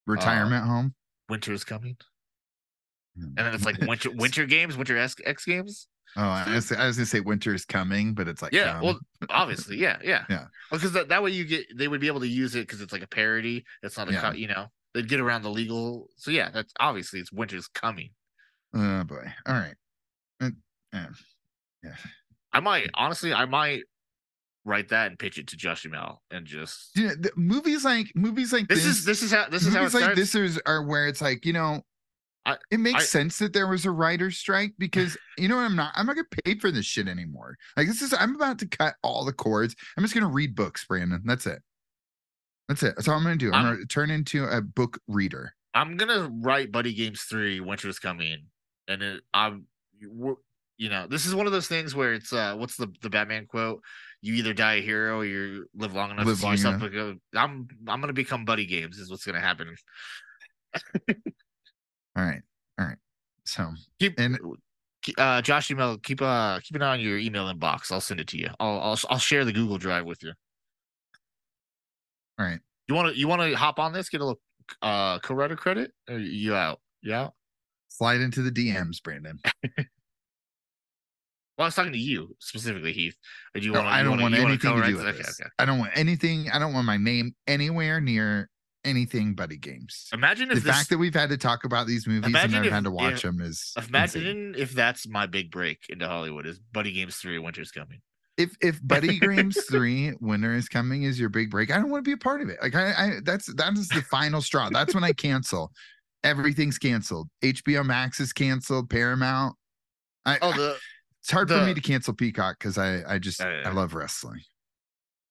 Retirement 0.06 0.64
home. 0.66 0.94
Winter 1.28 1.52
is 1.52 1.64
coming. 1.64 1.96
And 3.16 3.36
then 3.36 3.54
it's 3.54 3.64
like 3.64 3.78
winter 3.80 4.10
winter 4.14 4.44
games, 4.44 4.76
winter 4.76 4.98
X, 4.98 5.14
X 5.24 5.44
games. 5.44 5.86
Oh, 6.16 6.22
I 6.22 6.54
was, 6.54 6.70
I 6.72 6.86
was 6.86 6.96
gonna 6.96 7.06
say 7.06 7.20
winter 7.20 7.54
is 7.54 7.64
coming, 7.64 8.12
but 8.14 8.28
it's 8.28 8.42
like 8.42 8.52
Yeah, 8.52 8.74
come. 8.74 8.82
well, 8.82 8.98
obviously, 9.30 9.78
yeah, 9.78 9.98
yeah, 10.02 10.24
Yeah. 10.30 10.44
Because 10.70 10.92
that, 10.92 11.08
that 11.08 11.22
way 11.22 11.30
you 11.30 11.44
get 11.44 11.66
they 11.76 11.88
would 11.88 12.00
be 12.00 12.06
able 12.08 12.20
to 12.20 12.28
use 12.28 12.54
it 12.54 12.66
because 12.66 12.80
it's 12.80 12.92
like 12.92 13.02
a 13.02 13.08
parody. 13.08 13.64
It's 13.82 13.96
not 13.96 14.08
a 14.08 14.12
Yeah. 14.12 14.20
co- 14.20 14.36
you 14.36 14.48
know 14.48 14.66
they'd 14.94 15.08
get 15.08 15.20
around 15.20 15.42
the 15.42 15.50
legal. 15.50 16.08
So 16.16 16.30
yeah, 16.30 16.50
that's 16.52 16.72
obviously 16.78 17.20
it's 17.20 17.32
winter's 17.32 17.68
coming. 17.68 18.10
oh 18.74 19.04
boy. 19.04 19.32
All 19.46 19.54
right. 19.54 19.74
Uh, 20.40 20.50
yeah. 20.92 21.06
yeah. 21.82 21.96
I 22.54 22.60
might 22.60 22.88
honestly, 22.94 23.32
I 23.34 23.44
might 23.44 23.82
write 24.64 24.88
that 24.88 25.08
and 25.08 25.18
pitch 25.18 25.38
it 25.38 25.48
to 25.48 25.56
Josh 25.56 25.82
Duhamel 25.82 26.22
and 26.30 26.46
just 26.46 26.96
You 26.96 27.08
know, 27.08 27.14
the 27.16 27.30
movies 27.36 27.84
like 27.84 28.10
movies 28.14 28.52
like 28.52 28.66
this 28.68 28.84
this, 28.84 28.98
is 28.98 29.04
this 29.04 29.22
is 29.22 29.30
how 29.30 29.48
this 29.50 29.66
is 29.66 29.74
how 29.74 29.80
it 29.80 29.92
like 29.92 30.02
starts. 30.04 30.16
this 30.18 30.34
is 30.34 30.58
are 30.64 30.82
where 30.84 31.06
it's 31.06 31.20
like 31.20 31.44
you 31.44 31.52
know 31.52 31.82
I- 32.46 32.56
it 32.70 32.78
makes 32.80 33.02
I- 33.02 33.06
sense 33.06 33.38
that 33.40 33.52
there 33.52 33.66
was 33.66 33.84
a 33.84 33.90
writer's 33.90 34.38
strike 34.38 34.72
because 34.78 35.18
you 35.36 35.48
know 35.48 35.56
what 35.56 35.62
i'm 35.64 35.76
not 35.76 35.92
i'm 35.96 36.06
not 36.06 36.16
gonna 36.16 36.28
pay 36.44 36.58
for 36.58 36.70
this 36.70 36.86
shit 36.86 37.08
anymore. 37.08 37.56
Like 37.76 37.88
this 37.88 38.00
is 38.00 38.14
i'm 38.18 38.34
about 38.36 38.58
to 38.60 38.66
cut 38.66 38.94
all 39.02 39.24
the 39.26 39.32
cords. 39.34 39.74
I'm 39.98 40.04
just 40.04 40.14
gonna 40.14 40.28
read 40.28 40.54
books 40.54 40.84
brandon. 40.86 41.20
That's 41.26 41.46
it. 41.46 41.60
That's 42.68 42.82
it. 42.82 42.94
That's 42.96 43.06
all 43.08 43.16
i'm 43.16 43.22
gonna 43.22 43.36
do. 43.36 43.52
I'm, 43.52 43.66
I'm- 43.66 43.74
gonna 43.74 43.86
turn 43.86 44.10
into 44.10 44.44
a 44.46 44.62
book 44.62 44.98
reader. 45.08 45.54
I'm 45.74 45.96
gonna 45.98 46.30
write 46.40 46.70
Buddy 46.72 46.94
Games 46.94 47.22
Three. 47.22 47.58
Winter's 47.60 47.98
coming, 47.98 48.46
and 48.88 49.02
it, 49.02 49.22
I'm, 49.34 49.66
you 50.76 50.88
know, 50.90 51.06
this 51.06 51.24
is 51.26 51.34
one 51.34 51.46
of 51.46 51.52
those 51.52 51.68
things 51.68 51.94
where 51.94 52.14
it's 52.14 52.32
uh, 52.32 52.54
what's 52.56 52.76
the 52.76 52.92
the 53.02 53.10
Batman 53.10 53.46
quote? 53.46 53.80
You 54.22 54.34
either 54.34 54.54
die 54.54 54.74
a 54.76 54.82
hero 54.82 55.18
or 55.20 55.24
you 55.24 55.66
live 55.74 55.94
long 55.94 56.10
enough 56.10 56.26
Live 56.26 56.36
to 56.36 56.42
see 56.42 56.48
yourself. 56.50 56.82
a, 56.82 57.14
I'm 57.34 57.68
I'm 57.86 58.00
gonna 58.00 58.12
become 58.12 58.44
Buddy 58.44 58.66
Games. 58.66 58.98
Is 58.98 59.10
what's 59.10 59.24
gonna 59.26 59.40
happen. 59.40 59.74
all 62.16 62.24
right 62.24 62.40
all 62.78 62.86
right 62.86 62.96
so 63.44 63.70
Keep 64.00 64.18
And- 64.18 64.38
uh, 65.18 65.42
Josh 65.42 65.70
email. 65.70 65.98
Keep 65.98 66.22
uh 66.22 66.58
keep 66.60 66.74
an 66.76 66.82
eye 66.82 66.92
on 66.94 67.00
your 67.00 67.18
email 67.18 67.52
inbox. 67.52 67.92
I'll 67.92 68.00
send 68.00 68.18
it 68.20 68.28
to 68.28 68.38
you. 68.38 68.48
I'll 68.58 68.80
I'll 68.80 68.98
I'll 69.10 69.18
share 69.18 69.44
the 69.44 69.52
Google 69.52 69.76
Drive 69.78 70.06
with 70.06 70.22
you. 70.22 70.32
all 72.38 72.46
right 72.46 72.58
You 72.88 72.94
want 72.94 73.12
to 73.12 73.18
you 73.18 73.28
want 73.28 73.42
to 73.42 73.54
hop 73.54 73.78
on 73.78 73.92
this? 73.92 74.08
Get 74.08 74.22
a 74.22 74.24
little 74.24 74.40
uh 74.80 75.18
co-writer 75.18 75.56
credit? 75.56 75.92
Or 76.08 76.18
you 76.18 76.54
out? 76.54 76.80
You 77.02 77.12
out? 77.14 77.34
slide 77.88 78.20
into 78.20 78.42
the 78.42 78.50
dms 78.50 79.00
brandon 79.04 79.38
Well, 81.56 81.64
I 81.64 81.68
was 81.68 81.74
talking 81.74 81.92
to 81.92 81.98
you 81.98 82.34
specifically, 82.40 82.92
Heath. 82.92 83.16
Or 83.54 83.60
do 83.60 83.66
you 83.66 83.72
No, 83.72 83.80
want? 83.82 83.92
i 83.94 84.02
don't 84.02 84.20
want 84.20 84.34
anything 84.34 84.58
to 84.58 84.86
do 84.86 84.96
with 84.96 85.06
okay, 85.06 85.18
this 85.18 85.40
okay. 85.40 85.48
i 85.58 85.64
don't 85.64 85.78
want 85.78 85.92
anything 85.94 86.48
i 86.52 86.58
don't 86.58 86.72
want 86.72 86.84
my 86.86 86.96
name 86.96 87.34
anywhere 87.46 88.00
near 88.00 88.50
anything 88.84 89.34
buddy 89.34 89.56
games 89.56 90.08
Imagine 90.12 90.48
the 90.48 90.56
this. 90.56 90.64
fact 90.64 90.90
that 90.90 90.98
we've 90.98 91.14
had 91.14 91.30
to 91.30 91.36
talk 91.38 91.64
about 91.64 91.86
these 91.86 92.06
movies 92.06 92.26
Imagine 92.28 92.56
and 92.56 92.66
I've 92.66 92.72
had 92.72 92.84
to 92.84 92.90
watch 92.90 93.14
if- 93.14 93.22
them 93.22 93.40
is 93.40 93.72
insane. 93.76 93.88
Imagine 93.88 94.54
if 94.58 94.72
that's 94.72 95.06
my 95.08 95.26
big 95.26 95.50
break 95.50 95.78
into 95.88 96.06
Hollywood 96.08 96.46
is 96.46 96.58
Buddy 96.58 96.92
Games 96.92 97.16
Three: 97.16 97.38
Winter's 97.38 97.70
Coming. 97.70 98.00
if 98.36 98.54
if 98.60 98.80
Buddy 98.86 99.18
Games 99.20 99.56
three 99.70 100.12
Winter 100.20 100.54
is 100.54 100.68
coming 100.68 101.04
is 101.04 101.18
your 101.20 101.28
big 101.30 101.50
break. 101.50 101.70
I 101.70 101.76
don't 101.78 101.88
want 101.88 102.04
to 102.04 102.08
be 102.08 102.12
a 102.12 102.16
part 102.18 102.42
of 102.42 102.48
it. 102.50 102.58
Like 102.60 102.74
I, 102.74 102.90
I 102.92 103.10
that's 103.22 103.46
that 103.54 103.72
is 103.78 103.88
the 103.88 104.02
final 104.02 104.42
straw. 104.42 104.68
That's 104.70 104.92
when 104.94 105.04
I 105.04 105.12
cancel. 105.12 105.70
Everything's 106.24 106.78
canceled. 106.78 107.28
HBO 107.42 107.84
Max 107.86 108.18
is 108.20 108.32
canceled. 108.32 108.90
Paramount. 108.90 109.54
I, 110.26 110.38
Oh, 110.42 110.52
the 110.52 110.76
it's 111.24 111.32
hard 111.32 111.48
for 111.48 111.64
me 111.64 111.72
to 111.72 111.80
cancel 111.80 112.12
Peacock 112.12 112.58
because 112.58 112.76
I 112.76 113.00
I 113.08 113.18
just. 113.18 113.40
I 113.40 113.70
love 113.70 113.94
wrestling. 113.94 114.42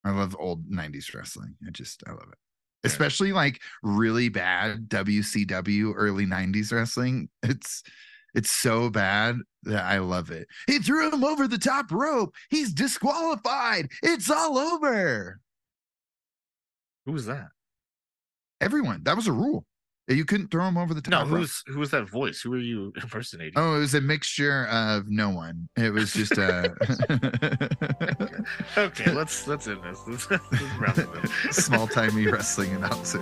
I 0.04 0.10
love 0.10 0.36
old 0.40 0.68
'90s 0.68 1.14
wrestling. 1.14 1.54
I 1.68 1.70
just 1.70 2.04
I 2.08 2.14
love 2.14 2.30
it. 2.32 2.38
Yeah. 2.84 2.88
Especially 2.88 3.32
like 3.32 3.62
really 3.84 4.28
bad 4.30 4.90
WCW 4.90 5.94
early 5.96 6.26
'90s 6.26 6.74
wrestling. 6.74 7.30
It's 7.44 7.84
it's 8.34 8.50
so 8.50 8.90
bad 8.90 9.38
that 9.66 9.86
I 9.86 10.00
love 10.00 10.32
it. 10.32 10.48
He 10.66 10.80
threw 10.80 11.12
him 11.12 11.24
over 11.24 11.48
the 11.48 11.60
top 11.60 11.92
rope. 11.92 12.34
He's 12.50 12.74
disqualified. 12.74 13.92
It's 14.02 14.32
all 14.32 14.58
over. 14.58 15.40
who 17.06 17.12
was 17.12 17.28
that? 17.28 17.50
Everyone. 18.62 19.04
That 19.04 19.16
was 19.16 19.28
a 19.28 19.32
rule. 19.32 19.68
You 20.10 20.26
couldn't 20.26 20.50
throw 20.52 20.68
him 20.68 20.78
over 20.78 20.94
the 20.94 21.02
No, 21.10 21.20
top 21.20 21.30
rope. 21.30 21.40
who's 21.40 21.64
who 21.68 21.80
was 21.80 21.92
that 21.92 22.10
voice? 22.10 22.42
Who 22.42 22.54
are 22.54 22.58
you 22.60 22.92
impersonating? 23.02 23.54
Oh, 23.56 23.76
it 23.78 23.80
was 23.80 23.94
a 23.94 24.02
mixture 24.02 24.66
of 24.68 25.08
no 25.08 25.30
one. 25.30 25.70
It 25.78 25.94
was 25.94 26.12
just 26.14 26.38
uh, 26.38 26.70
a 27.10 28.46
Okay, 28.78 29.12
let's 29.14 29.48
let's 29.48 29.68
end 29.68 29.80
this. 29.84 30.00
Let's, 30.08 30.30
let's 30.30 30.64
wrap 30.78 30.98
small 31.52 31.88
timey 31.88 32.28
wrestling 32.28 32.76
announcer. 32.76 33.22